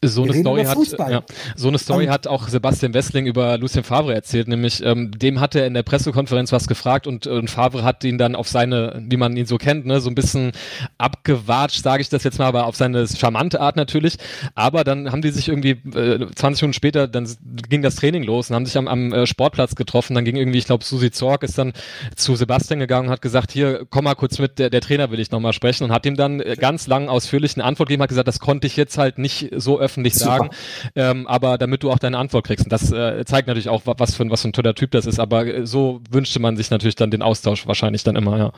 so 0.03 0.23
eine, 0.23 0.33
Story 0.33 0.63
hat, 0.63 0.77
ja, 1.11 1.21
so 1.55 1.67
eine 1.67 1.77
Story 1.77 2.05
um, 2.05 2.11
hat 2.11 2.25
auch 2.25 2.47
Sebastian 2.47 2.95
Wessling 2.95 3.27
über 3.27 3.59
Lucien 3.59 3.83
Favre 3.83 4.15
erzählt, 4.15 4.47
nämlich 4.47 4.83
ähm, 4.83 5.11
dem 5.11 5.39
hat 5.39 5.53
er 5.53 5.67
in 5.67 5.75
der 5.75 5.83
Pressekonferenz 5.83 6.51
was 6.51 6.67
gefragt 6.67 7.05
und, 7.05 7.27
und 7.27 7.51
Favre 7.51 7.83
hat 7.83 8.03
ihn 8.03 8.17
dann 8.17 8.35
auf 8.35 8.47
seine, 8.47 8.99
wie 9.07 9.17
man 9.17 9.37
ihn 9.37 9.45
so 9.45 9.59
kennt, 9.59 9.85
ne, 9.85 10.01
so 10.01 10.09
ein 10.09 10.15
bisschen 10.15 10.53
abgewatscht, 10.97 11.83
sage 11.83 12.01
ich 12.01 12.09
das 12.09 12.23
jetzt 12.23 12.39
mal, 12.39 12.47
aber 12.47 12.65
auf 12.65 12.75
seine 12.75 13.07
charmante 13.07 13.61
Art 13.61 13.75
natürlich. 13.75 14.17
Aber 14.55 14.83
dann 14.83 15.11
haben 15.11 15.21
die 15.21 15.29
sich 15.29 15.49
irgendwie 15.49 15.77
äh, 15.95 16.25
20 16.33 16.63
Minuten 16.63 16.73
später, 16.73 17.07
dann 17.07 17.29
ging 17.69 17.83
das 17.83 17.95
Training 17.95 18.23
los 18.23 18.49
und 18.49 18.55
haben 18.55 18.65
sich 18.65 18.77
am, 18.79 18.87
am 18.87 19.13
äh, 19.13 19.27
Sportplatz 19.27 19.75
getroffen. 19.75 20.15
Dann 20.15 20.25
ging 20.25 20.35
irgendwie, 20.35 20.57
ich 20.57 20.65
glaube, 20.65 20.83
Susi 20.83 21.11
Zorg 21.11 21.43
ist 21.43 21.59
dann 21.59 21.73
zu 22.15 22.35
Sebastian 22.35 22.79
gegangen 22.79 23.09
und 23.09 23.13
hat 23.13 23.21
gesagt, 23.21 23.51
hier, 23.51 23.85
komm 23.91 24.05
mal 24.05 24.15
kurz 24.15 24.39
mit, 24.39 24.57
der, 24.57 24.71
der 24.71 24.81
Trainer 24.81 25.11
will 25.11 25.19
ich 25.19 25.29
nochmal 25.29 25.53
sprechen 25.53 25.83
und 25.83 25.91
hat 25.91 26.07
ihm 26.07 26.15
dann 26.15 26.39
äh, 26.39 26.55
ganz 26.59 26.87
lang 26.87 27.07
ausführlich 27.07 27.55
eine 27.55 27.65
Antwort 27.65 27.89
gegeben, 27.89 28.01
hat 28.01 28.09
gesagt, 28.09 28.27
das 28.27 28.39
konnte 28.39 28.65
ich 28.65 28.75
jetzt 28.75 28.97
halt 28.97 29.19
nicht 29.19 29.51
so 29.55 29.79
öffentlich 29.79 29.90
öffentlich 29.91 30.15
Super. 30.15 30.31
sagen, 30.31 30.49
ähm, 30.95 31.27
aber 31.27 31.57
damit 31.57 31.83
du 31.83 31.91
auch 31.91 31.99
deine 31.99 32.17
Antwort 32.17 32.45
kriegst. 32.45 32.65
Und 32.65 32.71
das 32.71 32.91
äh, 32.91 33.23
zeigt 33.25 33.47
natürlich 33.47 33.69
auch, 33.69 33.81
was 33.85 34.15
für, 34.15 34.29
was 34.29 34.41
für 34.41 34.49
ein 34.49 34.53
toller 34.53 34.73
Typ 34.73 34.91
das 34.91 35.05
ist, 35.05 35.19
aber 35.19 35.45
äh, 35.45 35.65
so 35.65 36.01
wünschte 36.09 36.39
man 36.39 36.57
sich 36.57 36.71
natürlich 36.71 36.95
dann 36.95 37.11
den 37.11 37.21
Austausch 37.21 37.67
wahrscheinlich 37.67 38.03
dann 38.03 38.15
immer, 38.15 38.37
ja. 38.37 38.51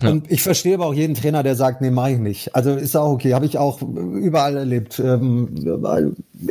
Ja. 0.00 0.10
Und 0.10 0.30
ich 0.30 0.44
verstehe 0.44 0.74
aber 0.74 0.86
auch 0.86 0.94
jeden 0.94 1.14
Trainer, 1.14 1.42
der 1.42 1.56
sagt, 1.56 1.80
nee, 1.80 1.90
mach 1.90 2.06
ich 2.06 2.18
nicht. 2.18 2.54
Also 2.54 2.76
ist 2.76 2.96
auch 2.96 3.10
okay, 3.10 3.34
habe 3.34 3.46
ich 3.46 3.58
auch 3.58 3.82
überall 3.82 4.56
erlebt. 4.56 5.00
Ähm, 5.00 5.48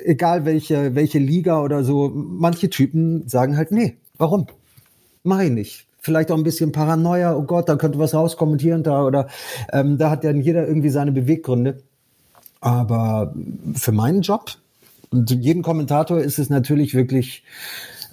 egal 0.03 0.43
welche, 0.43 0.95
welche 0.95 1.19
Liga 1.19 1.61
oder 1.61 1.85
so, 1.85 2.11
manche 2.13 2.69
Typen 2.69 3.25
sagen 3.29 3.55
halt, 3.55 3.71
nee, 3.71 3.95
warum? 4.17 4.47
Mach 5.23 5.39
ich 5.39 5.51
nicht. 5.51 5.87
Vielleicht 5.99 6.29
auch 6.29 6.37
ein 6.37 6.43
bisschen 6.43 6.73
Paranoia, 6.73 7.37
oh 7.37 7.43
Gott, 7.43 7.69
da 7.69 7.77
könnte 7.77 7.99
was 7.99 8.13
rauskommentieren 8.13 8.83
da 8.83 9.05
oder 9.05 9.27
ähm, 9.71 9.97
da 9.97 10.09
hat 10.09 10.25
dann 10.25 10.41
jeder 10.41 10.67
irgendwie 10.67 10.89
seine 10.89 11.13
Beweggründe. 11.13 11.83
Aber 12.59 13.33
für 13.75 13.91
meinen 13.91 14.21
Job 14.21 14.57
und 15.09 15.29
jeden 15.31 15.63
Kommentator 15.63 16.19
ist 16.19 16.39
es 16.39 16.49
natürlich 16.49 16.93
wirklich 16.93 17.43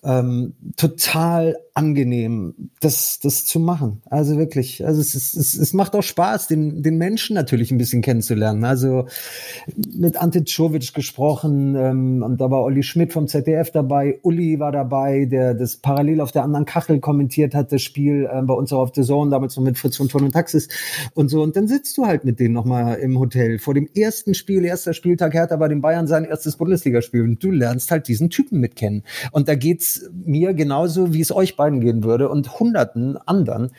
ähm, 0.02 0.54
total 0.76 1.56
angenehm, 1.74 2.70
das, 2.80 3.18
das 3.18 3.44
zu 3.44 3.58
machen. 3.58 4.00
Also 4.08 4.38
wirklich, 4.38 4.86
also 4.86 5.00
es, 5.00 5.16
ist, 5.16 5.34
es, 5.34 5.54
es 5.54 5.72
macht 5.72 5.96
auch 5.96 6.04
Spaß, 6.04 6.46
den, 6.46 6.84
den 6.84 6.98
Menschen 6.98 7.34
natürlich 7.34 7.72
ein 7.72 7.78
bisschen 7.78 8.00
kennenzulernen. 8.00 8.64
Also 8.64 9.06
mit 9.92 10.16
Ante 10.16 10.44
Czovic 10.44 10.94
gesprochen 10.94 11.74
ähm, 11.74 12.22
und 12.22 12.40
da 12.40 12.48
war 12.48 12.62
Olli 12.62 12.84
Schmidt 12.84 13.12
vom 13.12 13.26
ZDF 13.26 13.72
dabei, 13.72 14.20
Uli 14.22 14.60
war 14.60 14.70
dabei, 14.70 15.24
der 15.24 15.54
das 15.54 15.76
parallel 15.76 16.20
auf 16.20 16.30
der 16.30 16.44
anderen 16.44 16.64
Kachel 16.64 17.00
kommentiert 17.00 17.56
hat, 17.56 17.72
das 17.72 17.82
Spiel 17.82 18.28
äh, 18.32 18.42
bei 18.42 18.54
uns 18.54 18.72
auch 18.72 18.78
auf 18.78 18.92
The 18.94 19.02
Zone, 19.02 19.32
damals 19.32 19.56
noch 19.56 19.64
mit 19.64 19.76
Fritz 19.76 19.96
von 19.96 20.08
Ton 20.08 20.22
und 20.22 20.32
Taxis 20.32 20.68
und 21.14 21.28
so. 21.28 21.42
Und 21.42 21.56
dann 21.56 21.66
sitzt 21.66 21.98
du 21.98 22.06
halt 22.06 22.24
mit 22.24 22.38
denen 22.38 22.54
nochmal 22.54 22.98
im 22.98 23.18
Hotel 23.18 23.58
vor 23.58 23.74
dem 23.74 23.88
ersten 23.96 24.34
Spiel, 24.34 24.64
erster 24.64 24.94
Spieltag 24.94 25.34
Hertha 25.34 25.56
bei 25.56 25.66
den 25.66 25.80
Bayern 25.80 26.06
sein 26.06 26.24
erstes 26.24 26.56
Bundesligaspiel 26.56 27.22
und 27.22 27.42
du 27.42 27.50
lernst 27.50 27.90
halt 27.90 28.06
diesen 28.06 28.30
Typen 28.30 28.60
mitkennen. 28.60 29.02
Und 29.32 29.48
da 29.48 29.56
geht's 29.56 30.08
mir 30.12 30.54
genauso, 30.54 31.12
wie 31.12 31.20
es 31.20 31.34
euch 31.34 31.56
beiden 31.64 31.80
gehen 31.80 32.04
würde 32.04 32.28
und 32.28 32.58
hunderten 32.60 33.16
anderen. 33.16 33.70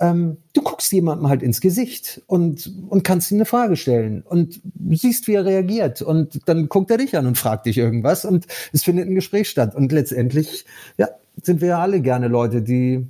Ähm, 0.00 0.38
du 0.54 0.62
guckst 0.62 0.90
jemandem 0.92 1.28
halt 1.28 1.42
ins 1.42 1.60
Gesicht 1.60 2.22
und, 2.26 2.72
und 2.88 3.04
kannst 3.04 3.30
ihm 3.30 3.36
eine 3.36 3.44
Frage 3.44 3.76
stellen 3.76 4.22
und 4.22 4.60
siehst, 4.90 5.28
wie 5.28 5.34
er 5.34 5.44
reagiert. 5.44 6.00
Und 6.00 6.40
dann 6.46 6.68
guckt 6.68 6.90
er 6.90 6.96
dich 6.96 7.16
an 7.16 7.26
und 7.26 7.36
fragt 7.36 7.66
dich 7.66 7.76
irgendwas 7.76 8.24
und 8.24 8.46
es 8.72 8.84
findet 8.84 9.06
ein 9.06 9.14
Gespräch 9.14 9.50
statt. 9.50 9.74
Und 9.74 9.92
letztendlich, 9.92 10.64
ja, 10.96 11.08
sind 11.42 11.60
wir 11.60 11.68
ja 11.68 11.78
alle 11.78 12.00
gerne 12.00 12.28
Leute, 12.28 12.62
die 12.62 13.06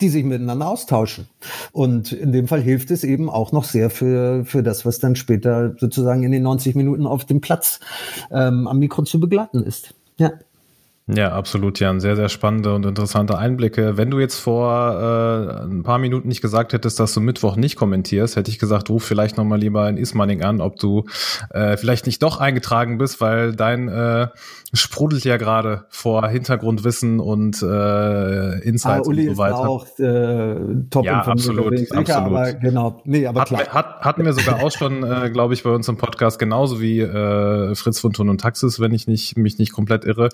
die 0.00 0.10
sich 0.10 0.22
miteinander 0.22 0.68
austauschen. 0.68 1.26
Und 1.72 2.12
in 2.12 2.30
dem 2.30 2.46
Fall 2.46 2.60
hilft 2.60 2.92
es 2.92 3.02
eben 3.02 3.28
auch 3.28 3.50
noch 3.50 3.64
sehr 3.64 3.90
für, 3.90 4.44
für 4.44 4.62
das, 4.62 4.86
was 4.86 5.00
dann 5.00 5.16
später 5.16 5.74
sozusagen 5.76 6.22
in 6.22 6.30
den 6.30 6.44
90 6.44 6.76
Minuten 6.76 7.04
auf 7.04 7.24
dem 7.24 7.40
Platz 7.40 7.80
ähm, 8.30 8.68
am 8.68 8.78
Mikro 8.78 9.02
zu 9.02 9.18
begleiten 9.18 9.64
ist. 9.64 9.94
Ja. 10.16 10.30
Ja, 11.10 11.32
absolut, 11.32 11.80
Jan. 11.80 12.00
Sehr, 12.00 12.16
sehr 12.16 12.28
spannende 12.28 12.74
und 12.74 12.84
interessante 12.84 13.38
Einblicke. 13.38 13.96
Wenn 13.96 14.10
du 14.10 14.18
jetzt 14.20 14.38
vor 14.38 15.58
äh, 15.58 15.64
ein 15.64 15.82
paar 15.82 15.98
Minuten 15.98 16.28
nicht 16.28 16.42
gesagt 16.42 16.74
hättest, 16.74 17.00
dass 17.00 17.14
du 17.14 17.20
Mittwoch 17.20 17.56
nicht 17.56 17.76
kommentierst, 17.76 18.36
hätte 18.36 18.50
ich 18.50 18.58
gesagt, 18.58 18.90
ruf 18.90 19.04
vielleicht 19.04 19.38
nochmal 19.38 19.58
lieber 19.58 19.88
in 19.88 19.96
Ismaning 19.96 20.42
an, 20.42 20.60
ob 20.60 20.76
du 20.78 21.06
äh, 21.48 21.78
vielleicht 21.78 22.04
nicht 22.04 22.22
doch 22.22 22.40
eingetragen 22.40 22.98
bist, 22.98 23.22
weil 23.22 23.56
dein 23.56 23.88
äh, 23.88 24.28
sprudelt 24.74 25.24
ja 25.24 25.38
gerade 25.38 25.86
vor 25.88 26.28
Hintergrundwissen 26.28 27.20
und 27.20 27.62
äh, 27.62 28.58
Insights 28.60 29.08
ah, 29.08 29.10
Uli 29.10 29.30
und 29.30 29.36
so 29.36 29.40
weiter. 29.40 29.54
Ist 29.54 29.66
auch 29.66 29.98
äh, 29.98 30.56
top 30.90 31.06
ja, 31.06 31.22
absolut, 31.22 31.78
sicher, 31.78 31.96
absolut. 31.96 32.36
Aber 32.36 32.52
genau, 32.52 33.00
nee, 33.06 33.26
aber 33.26 33.40
hat, 33.40 33.48
klar. 33.48 33.66
Hat, 33.68 34.00
hatten 34.02 34.26
wir 34.26 34.34
sogar 34.34 34.62
auch 34.62 34.72
schon, 34.72 35.02
äh, 35.04 35.30
glaube 35.30 35.54
ich, 35.54 35.62
bei 35.62 35.70
uns 35.70 35.88
im 35.88 35.96
Podcast 35.96 36.38
genauso 36.38 36.82
wie 36.82 37.00
äh, 37.00 37.74
Fritz 37.74 37.98
von 37.98 38.12
Thun 38.12 38.28
und 38.28 38.42
Taxis, 38.42 38.78
wenn 38.78 38.92
ich 38.92 39.06
nicht 39.06 39.38
mich 39.38 39.56
nicht 39.56 39.72
komplett 39.72 40.04
irre. 40.04 40.28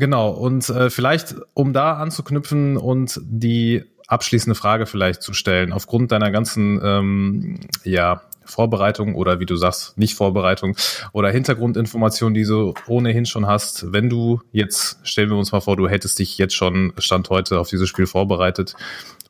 Genau, 0.00 0.30
und 0.30 0.66
äh, 0.70 0.88
vielleicht, 0.88 1.34
um 1.52 1.74
da 1.74 1.98
anzuknüpfen 1.98 2.78
und 2.78 3.20
die 3.22 3.84
abschließende 4.06 4.54
Frage 4.54 4.86
vielleicht 4.86 5.20
zu 5.20 5.34
stellen, 5.34 5.74
aufgrund 5.74 6.10
deiner 6.10 6.30
ganzen 6.30 6.80
ähm, 6.82 7.60
ja, 7.84 8.22
Vorbereitung 8.46 9.14
oder 9.14 9.40
wie 9.40 9.46
du 9.46 9.56
sagst, 9.56 9.98
nicht 9.98 10.14
Vorbereitung 10.14 10.74
oder 11.12 11.30
Hintergrundinformationen, 11.30 12.32
die 12.32 12.44
du 12.44 12.72
ohnehin 12.86 13.26
schon 13.26 13.46
hast, 13.46 13.92
wenn 13.92 14.08
du 14.08 14.40
jetzt, 14.52 15.06
stellen 15.06 15.28
wir 15.28 15.36
uns 15.36 15.52
mal 15.52 15.60
vor, 15.60 15.76
du 15.76 15.86
hättest 15.86 16.18
dich 16.18 16.38
jetzt 16.38 16.54
schon 16.54 16.94
Stand 16.96 17.28
heute 17.28 17.60
auf 17.60 17.68
dieses 17.68 17.90
Spiel 17.90 18.06
vorbereitet, 18.06 18.76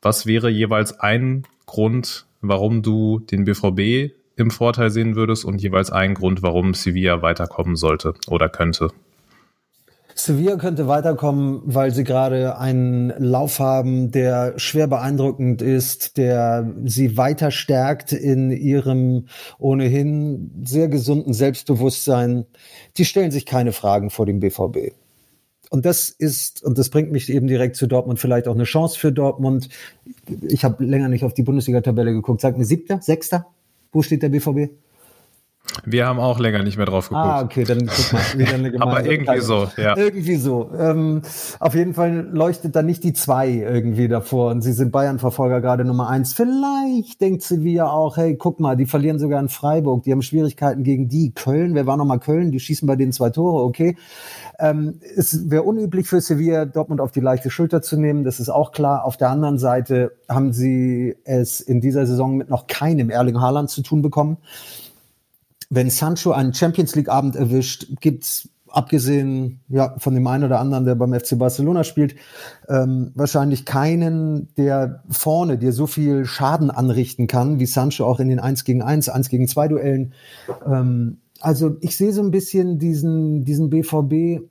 was 0.02 0.24
wäre 0.24 0.50
jeweils 0.50 1.00
ein 1.00 1.48
Grund, 1.66 2.26
warum 2.42 2.82
du 2.82 3.18
den 3.18 3.44
BVB 3.44 4.14
im 4.36 4.52
Vorteil 4.52 4.90
sehen 4.90 5.16
würdest 5.16 5.44
und 5.44 5.60
jeweils 5.60 5.90
ein 5.90 6.14
Grund, 6.14 6.42
warum 6.42 6.74
Sevilla 6.74 7.22
weiterkommen 7.22 7.74
sollte 7.74 8.14
oder 8.28 8.48
könnte? 8.48 8.90
Sevilla 10.24 10.56
könnte 10.56 10.88
weiterkommen, 10.88 11.62
weil 11.64 11.92
sie 11.92 12.04
gerade 12.04 12.58
einen 12.58 13.10
Lauf 13.18 13.58
haben, 13.58 14.10
der 14.10 14.58
schwer 14.58 14.86
beeindruckend 14.86 15.62
ist, 15.62 16.16
der 16.16 16.72
sie 16.84 17.16
weiter 17.16 17.50
stärkt 17.50 18.12
in 18.12 18.50
ihrem 18.50 19.26
ohnehin 19.58 20.50
sehr 20.64 20.88
gesunden 20.88 21.32
Selbstbewusstsein. 21.32 22.46
Die 22.96 23.04
stellen 23.04 23.30
sich 23.30 23.46
keine 23.46 23.72
Fragen 23.72 24.10
vor 24.10 24.26
dem 24.26 24.40
BVB. 24.40 24.92
Und 25.70 25.86
das 25.86 26.08
ist, 26.08 26.64
und 26.64 26.78
das 26.78 26.90
bringt 26.90 27.12
mich 27.12 27.30
eben 27.30 27.46
direkt 27.46 27.76
zu 27.76 27.86
Dortmund, 27.86 28.18
vielleicht 28.18 28.48
auch 28.48 28.54
eine 28.54 28.64
Chance 28.64 28.98
für 28.98 29.12
Dortmund. 29.12 29.68
Ich 30.42 30.64
habe 30.64 30.84
länger 30.84 31.08
nicht 31.08 31.24
auf 31.24 31.32
die 31.32 31.44
Bundesliga-Tabelle 31.44 32.12
geguckt. 32.12 32.40
Sag 32.40 32.58
mir 32.58 32.64
siebter, 32.64 33.00
sechster? 33.00 33.46
Wo 33.92 34.02
steht 34.02 34.22
der 34.22 34.30
BVB? 34.30 34.72
Wir 35.84 36.06
haben 36.06 36.18
auch 36.18 36.38
länger 36.38 36.62
nicht 36.62 36.76
mehr 36.76 36.86
drauf 36.86 37.08
geguckt. 37.08 37.26
Ah, 37.26 37.42
okay, 37.42 37.64
dann 37.64 37.86
guck 37.86 38.12
mal. 38.12 38.22
Wieder 38.36 38.54
eine 38.54 38.72
Aber 38.80 39.04
irgendwie 39.04 39.40
so, 39.40 39.68
ja. 39.76 39.96
Irgendwie 39.96 40.36
so. 40.36 40.70
Ähm, 40.76 41.22
auf 41.58 41.74
jeden 41.74 41.94
Fall 41.94 42.28
leuchtet 42.32 42.74
da 42.74 42.82
nicht 42.82 43.04
die 43.04 43.12
zwei 43.12 43.48
irgendwie 43.50 44.08
davor 44.08 44.50
und 44.50 44.62
sie 44.62 44.72
sind 44.72 44.90
Bayern-Verfolger 44.90 45.60
gerade 45.60 45.84
Nummer 45.84 46.08
eins. 46.08 46.32
Vielleicht 46.32 47.20
denkt 47.20 47.42
Sevilla 47.42 47.90
auch, 47.90 48.16
hey, 48.16 48.36
guck 48.36 48.58
mal, 48.58 48.76
die 48.76 48.86
verlieren 48.86 49.18
sogar 49.18 49.40
in 49.40 49.48
Freiburg, 49.48 50.02
die 50.02 50.12
haben 50.12 50.22
Schwierigkeiten 50.22 50.82
gegen 50.82 51.08
die. 51.08 51.32
Köln, 51.32 51.74
wer 51.74 51.86
war 51.86 51.96
nochmal 51.96 52.20
Köln? 52.20 52.52
Die 52.52 52.60
schießen 52.60 52.86
bei 52.86 52.96
denen 52.96 53.12
zwei 53.12 53.30
Tore, 53.30 53.62
okay. 53.62 53.96
Ähm, 54.58 55.00
es 55.16 55.50
wäre 55.50 55.62
unüblich 55.62 56.08
für 56.08 56.20
Sevilla, 56.20 56.64
Dortmund 56.64 57.00
auf 57.00 57.12
die 57.12 57.20
leichte 57.20 57.50
Schulter 57.50 57.80
zu 57.80 57.98
nehmen, 57.98 58.24
das 58.24 58.40
ist 58.40 58.48
auch 58.48 58.72
klar. 58.72 59.04
Auf 59.04 59.16
der 59.16 59.30
anderen 59.30 59.58
Seite 59.58 60.12
haben 60.28 60.52
sie 60.52 61.16
es 61.24 61.60
in 61.60 61.80
dieser 61.80 62.06
Saison 62.06 62.36
mit 62.36 62.50
noch 62.50 62.66
keinem 62.66 63.08
Erling 63.08 63.40
Haaland 63.40 63.70
zu 63.70 63.82
tun 63.82 64.02
bekommen 64.02 64.38
wenn 65.70 65.88
Sancho 65.88 66.32
einen 66.32 66.52
Champions 66.52 66.94
League 66.96 67.08
Abend 67.08 67.36
erwischt, 67.36 67.86
gibt's 68.00 68.48
abgesehen 68.72 69.60
ja 69.68 69.94
von 69.98 70.14
dem 70.14 70.26
einen 70.26 70.44
oder 70.44 70.60
anderen, 70.60 70.84
der 70.84 70.94
beim 70.94 71.12
FC 71.12 71.38
Barcelona 71.38 71.84
spielt, 71.84 72.14
ähm, 72.68 73.12
wahrscheinlich 73.14 73.64
keinen, 73.64 74.48
der 74.56 75.02
vorne 75.08 75.58
dir 75.58 75.72
so 75.72 75.86
viel 75.86 76.24
Schaden 76.24 76.70
anrichten 76.70 77.26
kann, 77.26 77.58
wie 77.58 77.66
Sancho 77.66 78.04
auch 78.04 78.20
in 78.20 78.28
den 78.28 78.38
1 78.38 78.64
gegen 78.64 78.82
1, 78.82 79.08
1 79.08 79.28
gegen 79.28 79.48
2 79.48 79.68
Duellen. 79.68 80.12
Ähm, 80.66 81.18
also 81.40 81.76
ich 81.80 81.96
sehe 81.96 82.12
so 82.12 82.22
ein 82.22 82.30
bisschen 82.30 82.78
diesen, 82.78 83.44
diesen 83.44 83.70
BVB 83.70 84.42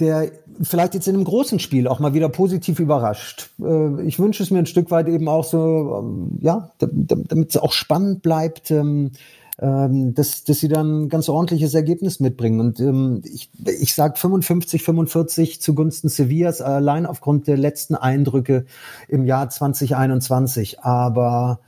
der 0.00 0.32
vielleicht 0.60 0.94
jetzt 0.94 1.06
in 1.06 1.14
einem 1.14 1.24
großen 1.24 1.60
Spiel 1.60 1.86
auch 1.86 2.00
mal 2.00 2.14
wieder 2.14 2.28
positiv 2.28 2.80
überrascht. 2.80 3.50
Äh, 3.62 4.02
ich 4.02 4.18
wünsche 4.18 4.42
es 4.42 4.50
mir 4.50 4.58
ein 4.58 4.66
Stück 4.66 4.90
weit 4.90 5.08
eben 5.08 5.28
auch 5.28 5.44
so, 5.44 6.02
ähm, 6.02 6.38
ja, 6.40 6.70
damit 6.78 7.50
es 7.50 7.56
auch 7.56 7.72
spannend 7.72 8.22
bleibt, 8.22 8.70
ähm, 8.70 9.12
ähm, 9.60 10.14
dass, 10.14 10.42
dass 10.42 10.58
sie 10.58 10.66
dann 10.66 11.02
ein 11.02 11.08
ganz 11.08 11.28
ordentliches 11.28 11.74
Ergebnis 11.74 12.18
mitbringen. 12.18 12.58
Und 12.58 13.24
ich, 13.24 13.50
ich 13.64 13.94
sage 13.94 14.16
55, 14.16 14.82
45 14.82 15.62
zugunsten 15.62 16.08
Sevillas, 16.08 16.60
allein 16.60 17.06
aufgrund 17.06 17.46
der 17.46 17.56
letzten 17.56 17.94
Eindrücke 17.94 18.66
im 19.06 19.24
Jahr 19.24 19.48
2021. 19.48 20.80
Aber 20.80 21.60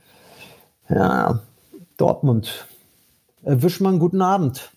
ja, 0.89 1.39
Dortmund, 1.95 2.67
erwisch 3.43 3.79
mal 3.79 3.89
einen 3.89 3.99
guten 3.99 4.21
Abend. 4.21 4.71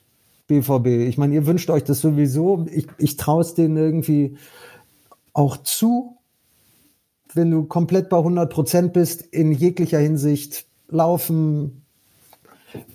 BVB. 0.51 1.09
Ich 1.09 1.17
meine, 1.17 1.35
ihr 1.35 1.47
wünscht 1.47 1.71
euch 1.71 1.85
das 1.85 2.01
sowieso. 2.01 2.67
Ich, 2.73 2.89
ich 2.99 3.17
traue 3.17 3.41
es 3.41 3.55
denen 3.55 3.77
irgendwie 3.77 4.37
auch 5.33 5.57
zu, 5.59 6.19
wenn 7.33 7.51
du 7.51 7.65
komplett 7.65 8.09
bei 8.09 8.19
100 8.19 8.53
Prozent 8.53 8.93
bist, 8.93 9.23
in 9.23 9.53
jeglicher 9.53 10.01
Hinsicht 10.01 10.67
laufen, 10.89 11.85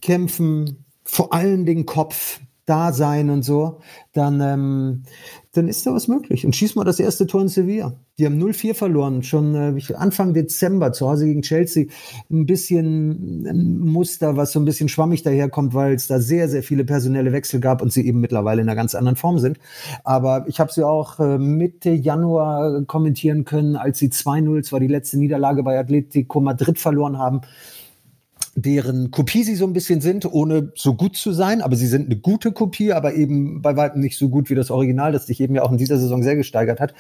kämpfen, 0.01 0.85
vor 1.05 1.33
allen 1.33 1.65
Dingen 1.65 1.85
Kopf, 1.85 2.41
da 2.65 2.91
sein 2.91 3.29
und 3.29 3.43
so, 3.43 3.79
dann, 4.11 4.41
ähm, 4.41 5.03
dann 5.57 5.67
ist 5.67 5.85
da 5.85 5.93
was 5.93 6.07
möglich. 6.07 6.45
Und 6.45 6.55
schieß 6.55 6.75
mal 6.75 6.83
das 6.83 6.99
erste 6.99 7.27
Tor 7.27 7.41
in 7.41 7.47
Sevilla. 7.47 7.93
Die 8.17 8.25
haben 8.25 8.41
0-4 8.41 8.73
verloren, 8.73 9.23
schon 9.23 9.55
äh, 9.55 9.93
Anfang 9.95 10.33
Dezember 10.33 10.91
zu 10.91 11.09
Hause 11.09 11.25
gegen 11.25 11.41
Chelsea. 11.41 11.87
Ein 12.29 12.45
bisschen 12.45 13.45
ein 13.45 13.79
Muster, 13.79 14.37
was 14.37 14.51
so 14.51 14.59
ein 14.59 14.65
bisschen 14.65 14.89
schwammig 14.89 15.23
daherkommt, 15.23 15.73
weil 15.73 15.93
es 15.93 16.07
da 16.07 16.19
sehr, 16.19 16.47
sehr 16.49 16.63
viele 16.63 16.85
personelle 16.85 17.31
Wechsel 17.31 17.59
gab 17.59 17.81
und 17.81 17.91
sie 17.91 18.05
eben 18.05 18.21
mittlerweile 18.21 18.61
in 18.61 18.69
einer 18.69 18.75
ganz 18.75 18.95
anderen 18.95 19.15
Form 19.15 19.39
sind. 19.39 19.59
Aber 20.03 20.45
ich 20.47 20.59
habe 20.59 20.71
sie 20.71 20.85
auch 20.85 21.19
äh, 21.19 21.37
Mitte 21.37 21.91
Januar 21.91 22.83
kommentieren 22.85 23.45
können, 23.45 23.75
als 23.75 23.99
sie 23.99 24.09
2-0, 24.09 24.63
zwar 24.63 24.79
die 24.79 24.87
letzte 24.87 25.17
Niederlage 25.17 25.63
bei 25.63 25.77
Atletico 25.77 26.39
Madrid 26.39 26.79
verloren 26.79 27.17
haben 27.17 27.41
deren 28.55 29.11
Kopie 29.11 29.43
sie 29.43 29.55
so 29.55 29.65
ein 29.65 29.73
bisschen 29.73 29.99
sind, 29.99 30.25
ohne 30.31 30.71
so 30.75 30.93
gut 30.93 31.17
zu 31.17 31.33
sein, 31.33 31.61
aber 31.61 31.75
sie 31.75 31.87
sind 31.87 32.05
eine 32.05 32.15
gute 32.15 32.53
Kopie, 32.53 32.93
aber 32.93 33.13
eben 33.13 33.61
bei 33.61 33.75
weitem 33.75 34.01
nicht 34.01 34.17
so 34.17 34.29
gut 34.29 34.49
wie 34.49 34.55
das 34.55 34.71
Original, 34.71 35.11
das 35.11 35.27
sich 35.27 35.41
eben 35.41 35.55
ja 35.55 35.63
auch 35.63 35.71
in 35.71 35.77
dieser 35.77 35.99
Saison 35.99 36.23
sehr 36.23 36.37
gesteigert 36.37 36.79
hat. 36.79 36.93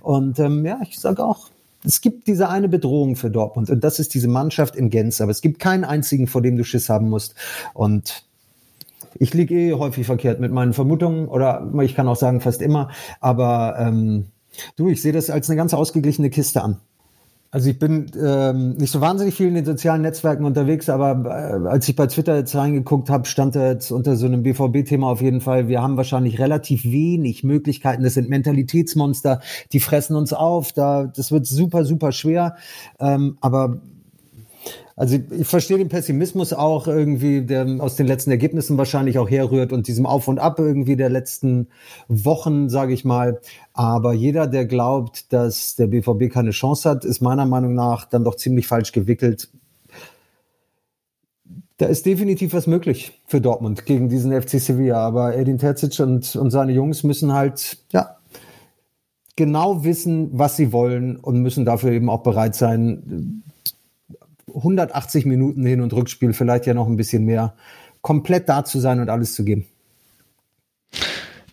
Und 0.00 0.38
ähm, 0.38 0.64
ja, 0.64 0.80
ich 0.82 0.98
sage 0.98 1.22
auch, 1.22 1.50
es 1.84 2.00
gibt 2.00 2.28
diese 2.28 2.48
eine 2.48 2.68
Bedrohung 2.68 3.16
für 3.16 3.30
Dortmund 3.30 3.68
und 3.68 3.84
das 3.84 3.98
ist 3.98 4.14
diese 4.14 4.28
Mannschaft 4.28 4.74
in 4.74 4.88
Gänze, 4.88 5.22
aber 5.22 5.32
es 5.32 5.42
gibt 5.42 5.58
keinen 5.58 5.84
einzigen, 5.84 6.26
vor 6.28 6.40
dem 6.40 6.56
du 6.56 6.64
Schiss 6.64 6.88
haben 6.88 7.10
musst. 7.10 7.34
Und 7.74 8.24
ich 9.18 9.34
liege 9.34 9.54
eh 9.54 9.72
häufig 9.74 10.06
verkehrt 10.06 10.40
mit 10.40 10.52
meinen 10.52 10.72
Vermutungen 10.72 11.28
oder 11.28 11.70
ich 11.82 11.94
kann 11.94 12.08
auch 12.08 12.16
sagen 12.16 12.40
fast 12.40 12.62
immer, 12.62 12.90
aber 13.20 13.76
ähm, 13.78 14.26
du, 14.76 14.88
ich 14.88 15.02
sehe 15.02 15.12
das 15.12 15.28
als 15.28 15.50
eine 15.50 15.56
ganz 15.56 15.74
ausgeglichene 15.74 16.30
Kiste 16.30 16.62
an. 16.62 16.78
Also 17.54 17.68
ich 17.68 17.78
bin 17.78 18.10
ähm, 18.18 18.70
nicht 18.78 18.90
so 18.90 19.02
wahnsinnig 19.02 19.34
viel 19.34 19.48
in 19.48 19.54
den 19.54 19.66
sozialen 19.66 20.00
Netzwerken 20.00 20.46
unterwegs, 20.46 20.88
aber 20.88 21.22
äh, 21.26 21.68
als 21.68 21.86
ich 21.86 21.94
bei 21.94 22.06
Twitter 22.06 22.34
jetzt 22.34 22.56
reingeguckt 22.56 23.10
habe, 23.10 23.26
stand 23.26 23.54
da 23.54 23.68
jetzt 23.72 23.90
unter 23.90 24.16
so 24.16 24.24
einem 24.24 24.42
BVB-Thema 24.42 25.06
auf 25.06 25.20
jeden 25.20 25.42
Fall, 25.42 25.68
wir 25.68 25.82
haben 25.82 25.98
wahrscheinlich 25.98 26.38
relativ 26.38 26.84
wenig 26.84 27.44
Möglichkeiten. 27.44 28.04
Das 28.04 28.14
sind 28.14 28.30
Mentalitätsmonster, 28.30 29.42
die 29.70 29.80
fressen 29.80 30.16
uns 30.16 30.32
auf. 30.32 30.72
Da, 30.72 31.04
das 31.04 31.30
wird 31.30 31.44
super, 31.44 31.84
super 31.84 32.10
schwer. 32.12 32.56
Ähm, 32.98 33.36
aber 33.42 33.82
also 34.94 35.18
ich 35.30 35.46
verstehe 35.46 35.78
den 35.78 35.88
Pessimismus 35.88 36.52
auch 36.52 36.86
irgendwie, 36.86 37.42
der 37.42 37.66
aus 37.80 37.96
den 37.96 38.06
letzten 38.06 38.30
Ergebnissen 38.30 38.76
wahrscheinlich 38.78 39.18
auch 39.18 39.28
herrührt 39.28 39.72
und 39.72 39.88
diesem 39.88 40.06
Auf 40.06 40.28
und 40.28 40.38
Ab 40.38 40.58
irgendwie 40.58 40.96
der 40.96 41.08
letzten 41.08 41.68
Wochen, 42.08 42.68
sage 42.68 42.92
ich 42.92 43.04
mal. 43.04 43.40
Aber 43.72 44.12
jeder, 44.12 44.46
der 44.46 44.66
glaubt, 44.66 45.32
dass 45.32 45.76
der 45.76 45.86
BVB 45.86 46.30
keine 46.30 46.50
Chance 46.50 46.88
hat, 46.88 47.04
ist 47.04 47.20
meiner 47.20 47.46
Meinung 47.46 47.74
nach 47.74 48.04
dann 48.04 48.24
doch 48.24 48.36
ziemlich 48.36 48.66
falsch 48.66 48.92
gewickelt. 48.92 49.48
Da 51.78 51.86
ist 51.86 52.06
definitiv 52.06 52.52
was 52.52 52.66
möglich 52.66 53.20
für 53.26 53.40
Dortmund 53.40 53.86
gegen 53.86 54.08
diesen 54.08 54.30
FC 54.40 54.60
Sevilla. 54.60 54.98
Aber 54.98 55.36
Edin 55.36 55.58
Terzic 55.58 55.98
und, 56.00 56.36
und 56.36 56.50
seine 56.50 56.72
Jungs 56.72 57.02
müssen 57.02 57.32
halt, 57.32 57.78
ja, 57.92 58.18
genau 59.36 59.82
wissen, 59.82 60.28
was 60.32 60.56
sie 60.56 60.72
wollen 60.72 61.16
und 61.16 61.40
müssen 61.40 61.64
dafür 61.64 61.92
eben 61.92 62.10
auch 62.10 62.22
bereit 62.22 62.54
sein, 62.54 63.42
180 64.46 65.26
Minuten 65.26 65.64
Hin- 65.64 65.80
und 65.80 65.92
Rückspiel, 65.92 66.32
vielleicht 66.32 66.66
ja 66.66 66.74
noch 66.74 66.88
ein 66.88 66.96
bisschen 66.96 67.24
mehr, 67.24 67.54
komplett 68.00 68.48
da 68.48 68.64
zu 68.64 68.80
sein 68.80 69.00
und 69.00 69.08
alles 69.08 69.34
zu 69.34 69.44
geben. 69.44 69.66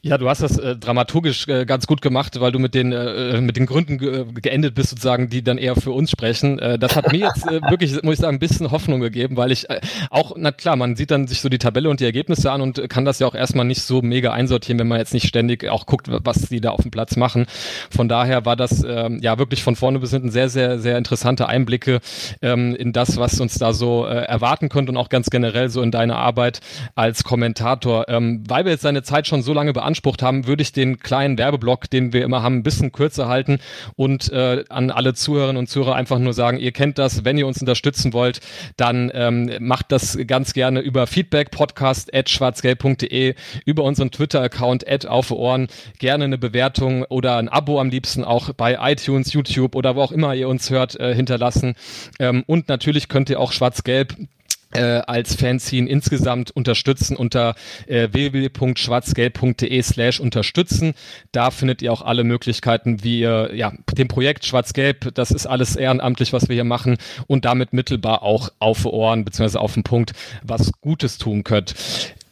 Ja, 0.02 0.18
du 0.18 0.30
hast 0.30 0.42
das 0.42 0.58
äh, 0.58 0.78
dramaturgisch 0.78 1.46
äh, 1.50 1.66
ganz 1.66 1.86
gut 1.86 2.02
gemacht, 2.02 2.40
weil 2.40 2.54
du 2.54 2.60
mit 2.60 2.74
den 2.74 2.94
äh, 2.94 3.36
äh 3.36 3.42
mit 3.42 3.58
den 3.58 3.66
Gründen 3.66 3.98
ge 3.98 4.26
geendet 4.42 4.74
bist 4.74 4.92
sozusagen, 4.92 5.30
die 5.30 5.44
dann 5.44 5.58
eher 5.58 5.76
für 5.76 5.92
uns 5.92 6.10
sprechen. 6.10 6.58
Äh, 6.58 6.80
das 6.80 6.96
hat 6.96 7.12
mir 7.12 7.20
jetzt 7.20 7.46
äh, 7.46 7.60
wirklich, 7.70 8.02
muss 8.02 8.14
ich 8.14 8.20
sagen, 8.22 8.38
ein 8.38 8.40
bisschen 8.40 8.72
Hoffnung 8.72 9.02
gegeben, 9.02 9.36
weil 9.36 9.52
ich 9.52 9.70
äh, 9.70 9.82
auch, 10.10 10.36
na 10.38 10.54
klar, 10.54 10.78
man 10.78 10.96
sieht 10.96 11.12
dann 11.12 11.28
sich 11.28 11.42
so 11.42 11.50
die 11.50 11.58
Tabelle 11.58 11.90
und 11.90 12.00
die 12.00 12.06
Ergebnisse 12.06 12.50
an 12.50 12.62
und 12.62 12.90
kann 12.90 13.04
das 13.04 13.20
ja 13.20 13.28
auch 13.28 13.36
erstmal 13.36 13.66
nicht 13.66 13.82
so 13.82 14.02
mega 14.02 14.32
einsortieren, 14.32 14.80
wenn 14.80 14.88
man 14.88 15.00
jetzt 15.00 15.14
nicht 15.14 15.28
ständig 15.28 15.68
auch 15.68 15.86
guckt, 15.86 16.08
was 16.10 16.44
die 16.44 16.62
da 16.62 16.70
auf 16.70 16.82
dem 16.82 16.92
Platz 16.92 17.18
machen. 17.18 17.46
Von 17.92 18.08
daher 18.08 18.46
war 18.46 18.56
das 18.56 18.82
äh, 18.82 19.10
ja 19.20 19.38
wirklich 19.38 19.64
von 19.64 19.76
vorne 19.76 20.00
bis 20.00 20.12
hinten 20.12 20.32
sehr, 20.32 20.48
sehr, 20.48 20.80
sehr 20.80 20.98
interessante 20.98 21.50
Einblicke 21.50 22.00
ähm, 22.42 22.74
in 22.74 22.94
das, 22.94 23.18
was 23.18 23.42
uns 23.42 23.56
da 23.56 23.74
so 23.74 24.06
äh, 24.06 24.12
erwarten 24.12 24.70
könnte 24.70 24.94
und 24.94 24.98
auch 24.98 25.10
ganz 25.10 25.30
generell 25.30 25.68
so 25.68 25.82
in 25.82 25.92
deine 25.92 26.16
Arbeit 26.16 26.62
als 26.96 27.26
Kommentator. 27.26 28.08
Ähm, 28.08 28.46
weil 28.48 28.64
wir 28.64 28.72
jetzt 28.72 28.86
deine 28.86 29.04
Zeit 29.04 29.28
schon 29.28 29.42
so 29.42 29.52
lange 29.52 29.74
beantworten 29.74 29.89
beansprucht 29.90 30.22
haben, 30.22 30.46
würde 30.46 30.62
ich 30.62 30.72
den 30.72 31.00
kleinen 31.00 31.38
Werbeblock, 31.40 31.90
den 31.90 32.14
wir 32.14 32.24
immer 32.24 32.44
haben, 32.44 32.58
ein 32.58 32.64
bisschen 32.64 32.92
kürzer 32.92 33.28
halten 33.28 33.58
und 33.96 34.32
äh, 34.32 34.64
an 34.70 34.92
alle 34.92 35.16
Zuhörerinnen 35.16 35.58
und 35.58 35.68
Zuhörer 35.68 35.96
einfach 35.96 36.20
nur 36.20 36.34
sagen, 36.34 36.60
ihr 36.60 36.72
kennt 36.72 37.00
das, 37.00 37.26
wenn 37.26 37.40
ihr 37.40 37.48
uns 37.48 37.60
unterstützen 37.60 38.14
wollt, 38.14 38.40
dann 38.78 39.12
ähm, 39.16 39.52
macht 39.60 39.92
das 39.92 40.18
ganz 40.28 40.54
gerne 40.54 40.82
über 40.82 41.08
Feedback 41.08 41.50
Podcast 41.50 42.14
at 42.14 42.30
schwarzgelb.de, 42.30 43.34
über 43.66 43.84
unseren 43.84 44.12
Twitter-Account 44.12 44.88
at 44.88 45.08
auf 45.08 45.32
Ohren, 45.32 45.68
gerne 45.98 46.26
eine 46.26 46.38
Bewertung 46.38 47.04
oder 47.06 47.38
ein 47.38 47.50
Abo 47.50 47.80
am 47.80 47.90
liebsten 47.90 48.24
auch 48.24 48.54
bei 48.54 48.78
iTunes, 48.80 49.34
YouTube 49.34 49.76
oder 49.76 49.96
wo 49.96 50.02
auch 50.02 50.12
immer 50.12 50.36
ihr 50.36 50.50
uns 50.50 50.70
hört, 50.70 51.00
äh, 51.00 51.16
hinterlassen. 51.16 51.74
Ähm, 52.20 52.44
und 52.46 52.70
natürlich 52.70 53.08
könnt 53.08 53.32
ihr 53.32 53.40
auch 53.40 53.52
schwarz-gelb 53.52 54.16
äh, 54.74 55.02
als 55.08 55.36
Fanzine 55.36 55.90
insgesamt 55.90 56.52
unterstützen 56.52 57.18
unter 57.18 57.56
äh, 57.88 58.10
www.schwarzgelb.de 58.12 59.82
slash 59.82 60.20
unterstützen. 60.20 60.94
Da 61.32 61.52
findet 61.52 61.82
ihr 61.82 61.92
auch 61.92 62.02
alle 62.02 62.24
Möglichkeiten, 62.24 63.04
wie 63.04 63.22
ihr 63.22 63.52
ja, 63.54 63.74
dem 63.94 64.08
Projekt 64.08 64.46
Schwarz-Gelb, 64.46 65.14
das 65.16 65.32
ist 65.32 65.48
alles 65.48 65.76
ehrenamtlich, 65.76 66.34
was 66.34 66.50
wir 66.50 66.56
hier 66.56 66.64
machen 66.64 66.98
und 67.28 67.46
damit 67.46 67.74
mittelbar 67.74 68.24
auch 68.24 68.50
auf 68.60 68.86
Ohren 68.86 69.26
beziehungsweise 69.26 69.60
auf 69.60 69.74
den 69.74 69.84
Punkt 69.84 70.14
was 70.44 70.72
Gutes 70.82 71.18
tun 71.18 71.44
könnt. 71.44 71.76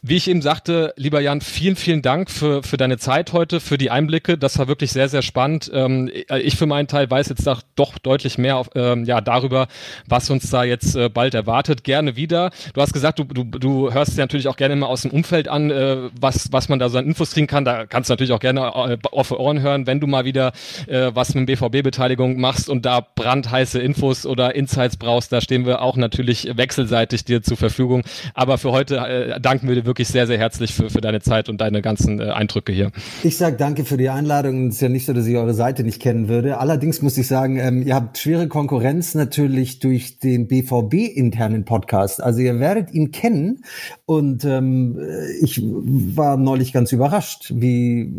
Wie 0.00 0.14
ich 0.14 0.28
eben 0.28 0.42
sagte, 0.42 0.94
lieber 0.96 1.20
Jan, 1.20 1.40
vielen, 1.40 1.74
vielen 1.74 2.02
Dank 2.02 2.30
für, 2.30 2.62
für 2.62 2.76
deine 2.76 2.98
Zeit 2.98 3.32
heute, 3.32 3.58
für 3.58 3.78
die 3.78 3.90
Einblicke. 3.90 4.38
Das 4.38 4.56
war 4.56 4.68
wirklich 4.68 4.92
sehr, 4.92 5.08
sehr 5.08 5.22
spannend. 5.22 5.68
Ähm, 5.74 6.08
ich 6.40 6.56
für 6.56 6.66
meinen 6.66 6.86
Teil 6.86 7.10
weiß 7.10 7.28
jetzt 7.30 7.48
doch 7.74 7.98
deutlich 7.98 8.38
mehr 8.38 8.58
auf, 8.58 8.70
ähm, 8.76 9.04
ja, 9.04 9.20
darüber, 9.20 9.66
was 10.06 10.30
uns 10.30 10.50
da 10.50 10.62
jetzt 10.62 10.94
äh, 10.94 11.08
bald 11.08 11.34
erwartet. 11.34 11.82
Gerne 11.82 12.14
wieder. 12.14 12.52
Du 12.74 12.80
hast 12.80 12.92
gesagt, 12.92 13.18
du, 13.18 13.24
du, 13.24 13.42
du 13.42 13.92
hörst 13.92 14.16
dir 14.16 14.20
natürlich 14.20 14.46
auch 14.46 14.54
gerne 14.54 14.74
immer 14.74 14.88
aus 14.88 15.02
dem 15.02 15.10
Umfeld 15.10 15.48
an, 15.48 15.72
äh, 15.72 15.96
was, 16.18 16.52
was 16.52 16.68
man 16.68 16.78
da 16.78 16.90
so 16.90 16.98
an 16.98 17.06
Infos 17.06 17.32
kriegen 17.32 17.48
kann. 17.48 17.64
Da 17.64 17.84
kannst 17.84 18.08
du 18.08 18.12
natürlich 18.12 18.32
auch 18.32 18.40
gerne 18.40 18.60
äh, 18.60 18.98
auf 19.10 19.32
Ohren 19.32 19.60
hören, 19.62 19.88
wenn 19.88 19.98
du 19.98 20.06
mal 20.06 20.24
wieder 20.24 20.52
was 20.88 21.34
mit 21.34 21.46
BVB-Beteiligung 21.46 22.40
machst 22.40 22.68
und 22.68 22.86
da 22.86 23.00
brandheiße 23.00 23.78
Infos 23.78 24.26
oder 24.26 24.54
Insights 24.54 24.96
brauchst. 24.96 25.32
Da 25.32 25.40
stehen 25.40 25.66
wir 25.66 25.82
auch 25.82 25.96
natürlich 25.96 26.56
wechselseitig 26.56 27.24
dir 27.24 27.42
zur 27.42 27.56
Verfügung. 27.56 28.02
Aber 28.34 28.58
für 28.58 28.72
heute 28.72 29.38
danken 29.40 29.68
wir 29.68 29.74
dir 29.74 29.87
wirklich 29.88 30.06
sehr, 30.06 30.28
sehr 30.28 30.38
herzlich 30.38 30.72
für, 30.72 30.90
für 30.90 31.00
deine 31.00 31.20
Zeit 31.20 31.48
und 31.48 31.60
deine 31.60 31.82
ganzen 31.82 32.20
äh, 32.20 32.30
Eindrücke 32.30 32.72
hier. 32.72 32.92
Ich 33.24 33.36
sage 33.36 33.56
danke 33.56 33.84
für 33.84 33.96
die 33.96 34.08
Einladung. 34.08 34.68
Es 34.68 34.76
ist 34.76 34.80
ja 34.82 34.88
nicht 34.88 35.06
so, 35.06 35.12
dass 35.12 35.26
ich 35.26 35.36
eure 35.36 35.54
Seite 35.54 35.82
nicht 35.82 36.00
kennen 36.00 36.28
würde. 36.28 36.58
Allerdings 36.58 37.02
muss 37.02 37.18
ich 37.18 37.26
sagen, 37.26 37.58
ähm, 37.58 37.82
ihr 37.82 37.96
habt 37.96 38.18
schwere 38.18 38.46
Konkurrenz 38.46 39.16
natürlich 39.16 39.80
durch 39.80 40.20
den 40.20 40.46
BVB-internen 40.46 41.64
Podcast. 41.64 42.22
Also 42.22 42.40
ihr 42.40 42.60
werdet 42.60 42.92
ihn 42.92 43.10
kennen 43.10 43.64
und 44.06 44.44
ähm, 44.44 45.00
ich 45.40 45.60
war 45.62 46.36
neulich 46.36 46.72
ganz 46.72 46.92
überrascht, 46.92 47.52
wie, 47.54 48.12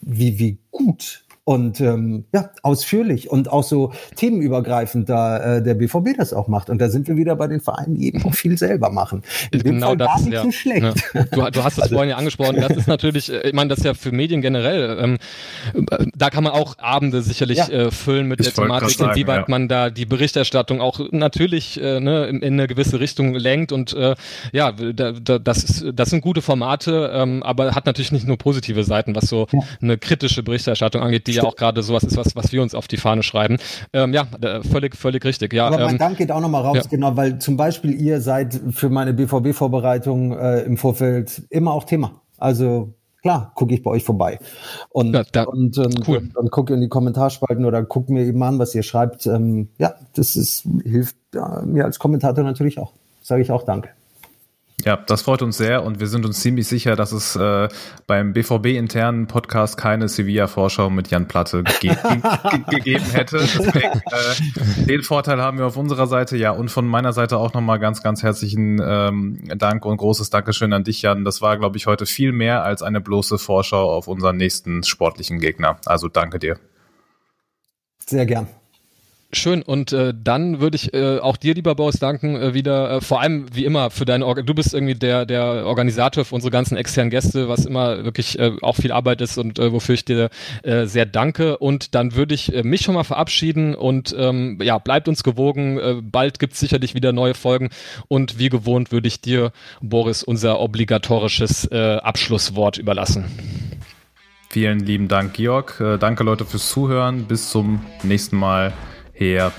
wie, 0.00 0.38
wie 0.38 0.58
gut 0.72 1.24
und 1.44 1.80
ähm, 1.80 2.26
ja, 2.34 2.50
ausführlich 2.62 3.30
und 3.30 3.50
auch 3.50 3.64
so 3.64 3.92
themenübergreifend, 4.14 5.08
da 5.08 5.56
äh, 5.56 5.62
der 5.62 5.74
BVB 5.74 6.16
das 6.16 6.32
auch 6.32 6.48
macht. 6.48 6.68
Und 6.68 6.80
da 6.80 6.90
sind 6.90 7.08
wir 7.08 7.16
wieder 7.16 7.34
bei 7.34 7.46
den 7.46 7.60
Vereinen, 7.60 7.94
die 7.94 8.08
eben 8.08 8.22
auch 8.24 8.34
viel 8.34 8.58
selber 8.58 8.90
machen. 8.90 9.22
In 9.50 9.62
genau 9.62 9.88
Fall 9.88 9.96
das, 9.96 10.06
gar 10.06 10.20
nicht 10.20 10.32
ja. 10.32 10.42
so 10.42 10.52
schlecht. 10.52 10.82
Ja. 11.14 11.24
Du, 11.32 11.50
du, 11.50 11.64
hast 11.64 11.78
es 11.78 11.82
also, 11.82 11.94
vorhin 11.94 12.10
ja 12.10 12.16
angesprochen, 12.16 12.56
das 12.56 12.76
ist 12.76 12.86
natürlich, 12.88 13.32
äh, 13.32 13.48
ich 13.48 13.54
meine, 13.54 13.68
das 13.68 13.78
ist 13.78 13.84
ja 13.84 13.94
für 13.94 14.12
Medien 14.12 14.42
generell, 14.42 14.98
ähm, 15.00 15.18
äh, 15.74 16.06
da 16.14 16.30
kann 16.30 16.44
man 16.44 16.52
auch 16.52 16.78
Abende 16.78 17.22
sicherlich 17.22 17.58
ja. 17.58 17.68
äh, 17.68 17.90
füllen 17.90 18.28
mit 18.28 18.40
ich 18.40 18.46
der 18.46 18.62
Thematik, 18.62 18.90
sagen, 18.90 19.12
inwieweit 19.12 19.48
man 19.48 19.66
da 19.66 19.90
die 19.90 20.06
Berichterstattung 20.06 20.80
auch 20.80 21.00
natürlich 21.10 21.80
äh, 21.80 22.00
ne, 22.00 22.26
in, 22.26 22.42
in 22.42 22.52
eine 22.54 22.66
gewisse 22.66 23.00
Richtung 23.00 23.34
lenkt 23.34 23.72
und 23.72 23.94
äh, 23.94 24.14
ja, 24.52 24.72
da, 24.72 25.12
da, 25.12 25.38
das, 25.38 25.64
ist, 25.64 25.84
das 25.94 26.10
sind 26.10 26.20
gute 26.20 26.42
Formate, 26.42 27.10
ähm, 27.14 27.42
aber 27.42 27.74
hat 27.74 27.86
natürlich 27.86 28.12
nicht 28.12 28.26
nur 28.26 28.36
positive 28.36 28.84
Seiten, 28.84 29.14
was 29.14 29.24
so 29.24 29.46
eine 29.80 29.96
kritische 29.96 30.42
Berichterstattung 30.42 31.02
angeht, 31.02 31.26
die 31.30 31.36
ja 31.36 31.44
auch 31.44 31.56
gerade 31.56 31.82
sowas 31.82 32.04
ist, 32.04 32.16
was, 32.16 32.36
was 32.36 32.52
wir 32.52 32.62
uns 32.62 32.74
auf 32.74 32.88
die 32.88 32.96
Fahne 32.96 33.22
schreiben. 33.22 33.58
Ähm, 33.92 34.12
ja, 34.12 34.26
völlig, 34.70 34.96
völlig 34.96 35.24
richtig. 35.24 35.52
Ja, 35.52 35.66
Aber 35.66 35.78
mein 35.78 35.90
ähm, 35.90 35.98
Dank 35.98 36.18
geht 36.18 36.30
auch 36.32 36.40
nochmal 36.40 36.62
raus, 36.62 36.76
ja. 36.76 36.82
genau, 36.90 37.16
weil 37.16 37.38
zum 37.38 37.56
Beispiel 37.56 37.92
ihr 37.92 38.20
seid 38.20 38.60
für 38.70 38.88
meine 38.88 39.12
BVB-Vorbereitung 39.14 40.32
äh, 40.32 40.60
im 40.60 40.76
Vorfeld 40.76 41.42
immer 41.50 41.72
auch 41.72 41.84
Thema. 41.84 42.22
Also 42.38 42.94
klar, 43.22 43.52
gucke 43.54 43.74
ich 43.74 43.82
bei 43.82 43.90
euch 43.90 44.04
vorbei. 44.04 44.38
Und, 44.90 45.14
ja, 45.14 45.24
da, 45.32 45.44
und, 45.44 45.76
und 45.78 46.08
cool. 46.08 46.30
dann 46.34 46.50
gucke 46.50 46.74
in 46.74 46.80
die 46.80 46.88
Kommentarspalten 46.88 47.64
oder 47.64 47.84
guck 47.84 48.08
mir 48.08 48.24
eben 48.24 48.42
an, 48.42 48.58
was 48.58 48.74
ihr 48.74 48.82
schreibt. 48.82 49.26
Ähm, 49.26 49.68
ja, 49.78 49.94
das 50.14 50.36
ist, 50.36 50.66
hilft 50.82 51.16
ja, 51.34 51.62
mir 51.64 51.84
als 51.84 51.98
Kommentator 51.98 52.44
natürlich 52.44 52.78
auch. 52.78 52.92
Sage 53.22 53.42
ich 53.42 53.50
auch 53.50 53.62
Danke. 53.62 53.90
Ja, 54.84 54.96
das 54.96 55.22
freut 55.22 55.42
uns 55.42 55.56
sehr 55.56 55.82
und 55.82 56.00
wir 56.00 56.06
sind 56.06 56.24
uns 56.24 56.40
ziemlich 56.40 56.66
sicher, 56.66 56.96
dass 56.96 57.12
es 57.12 57.36
äh, 57.36 57.68
beim 58.06 58.32
BVB-internen 58.32 59.26
Podcast 59.26 59.76
keine 59.76 60.08
Sevilla-Vorschau 60.08 60.90
mit 60.90 61.08
Jan 61.10 61.28
Platte 61.28 61.62
ge 61.80 61.90
ge 61.90 62.60
gegeben 62.70 63.04
hätte. 63.12 63.38
Deswegen, 63.38 64.00
äh, 64.10 64.84
den 64.86 65.02
Vorteil 65.02 65.40
haben 65.40 65.58
wir 65.58 65.66
auf 65.66 65.76
unserer 65.76 66.06
Seite. 66.06 66.36
Ja, 66.36 66.52
und 66.52 66.70
von 66.70 66.86
meiner 66.86 67.12
Seite 67.12 67.36
auch 67.36 67.52
nochmal 67.52 67.78
ganz, 67.78 68.02
ganz 68.02 68.22
herzlichen 68.22 68.80
ähm, 68.82 69.42
Dank 69.56 69.84
und 69.84 69.96
großes 69.96 70.30
Dankeschön 70.30 70.72
an 70.72 70.84
dich, 70.84 71.02
Jan. 71.02 71.24
Das 71.24 71.42
war, 71.42 71.58
glaube 71.58 71.76
ich, 71.76 71.86
heute 71.86 72.06
viel 72.06 72.32
mehr 72.32 72.64
als 72.64 72.82
eine 72.82 73.00
bloße 73.00 73.38
Vorschau 73.38 73.90
auf 73.90 74.08
unseren 74.08 74.36
nächsten 74.36 74.82
sportlichen 74.82 75.40
Gegner. 75.40 75.78
Also 75.86 76.08
danke 76.08 76.38
dir. 76.38 76.58
Sehr 78.06 78.26
gern. 78.26 78.59
Schön 79.32 79.62
und 79.62 79.92
äh, 79.92 80.12
dann 80.16 80.60
würde 80.60 80.74
ich 80.74 80.92
äh, 80.92 81.18
auch 81.18 81.36
dir, 81.36 81.54
lieber 81.54 81.76
Boris, 81.76 82.00
danken 82.00 82.34
äh, 82.34 82.52
wieder, 82.52 82.90
äh, 82.90 83.00
vor 83.00 83.20
allem 83.20 83.46
wie 83.54 83.64
immer 83.64 83.90
für 83.90 84.04
deine, 84.04 84.26
Organ 84.26 84.44
du 84.44 84.54
bist 84.54 84.74
irgendwie 84.74 84.96
der 84.96 85.24
der 85.24 85.66
Organisator 85.66 86.24
für 86.24 86.34
unsere 86.34 86.50
ganzen 86.50 86.76
externen 86.76 87.10
Gäste, 87.10 87.48
was 87.48 87.64
immer 87.64 88.02
wirklich 88.02 88.40
äh, 88.40 88.52
auch 88.60 88.74
viel 88.74 88.90
Arbeit 88.90 89.20
ist 89.20 89.38
und 89.38 89.60
äh, 89.60 89.72
wofür 89.72 89.94
ich 89.94 90.04
dir 90.04 90.30
äh, 90.64 90.86
sehr 90.86 91.06
danke 91.06 91.58
und 91.58 91.94
dann 91.94 92.16
würde 92.16 92.34
ich 92.34 92.52
äh, 92.52 92.64
mich 92.64 92.80
schon 92.80 92.94
mal 92.94 93.04
verabschieden 93.04 93.76
und 93.76 94.12
ähm, 94.18 94.58
ja, 94.62 94.78
bleibt 94.78 95.06
uns 95.06 95.22
gewogen, 95.22 95.78
äh, 95.78 95.94
bald 96.02 96.40
gibt's 96.40 96.58
sicherlich 96.58 96.94
wieder 96.96 97.12
neue 97.12 97.34
Folgen 97.34 97.70
und 98.08 98.40
wie 98.40 98.48
gewohnt 98.48 98.90
würde 98.90 99.06
ich 99.06 99.20
dir, 99.20 99.52
Boris, 99.80 100.24
unser 100.24 100.58
obligatorisches 100.58 101.66
äh, 101.70 101.98
Abschlusswort 101.98 102.78
überlassen. 102.78 103.26
Vielen 104.48 104.80
lieben 104.80 105.06
Dank, 105.06 105.34
Georg. 105.34 105.80
Äh, 105.80 105.98
danke 105.98 106.24
Leute 106.24 106.44
fürs 106.44 106.68
Zuhören. 106.68 107.26
Bis 107.26 107.50
zum 107.50 107.86
nächsten 108.02 108.36
Mal. 108.36 108.72
Her 109.20 109.50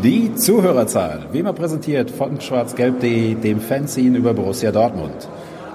BVB. 0.00 0.36
Zuhörerzahl, 0.36 1.26
wie 1.32 1.40
immer 1.40 1.52
präsentiert 1.52 2.10
von 2.10 2.40
schwarzgelb.de, 2.40 3.34
dem 3.34 3.60
Fanzine 3.60 4.16
über 4.18 4.32
Borussia 4.34 4.72
Dortmund. 4.72 5.28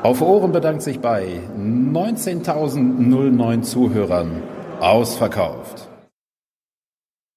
Auf 0.03 0.21
Ohren 0.21 0.51
bedankt 0.51 0.82
sich 0.82 0.99
bei 0.99 1.39
19.009 1.59 3.61
Zuhörern 3.61 4.43
ausverkauft. 4.80 5.74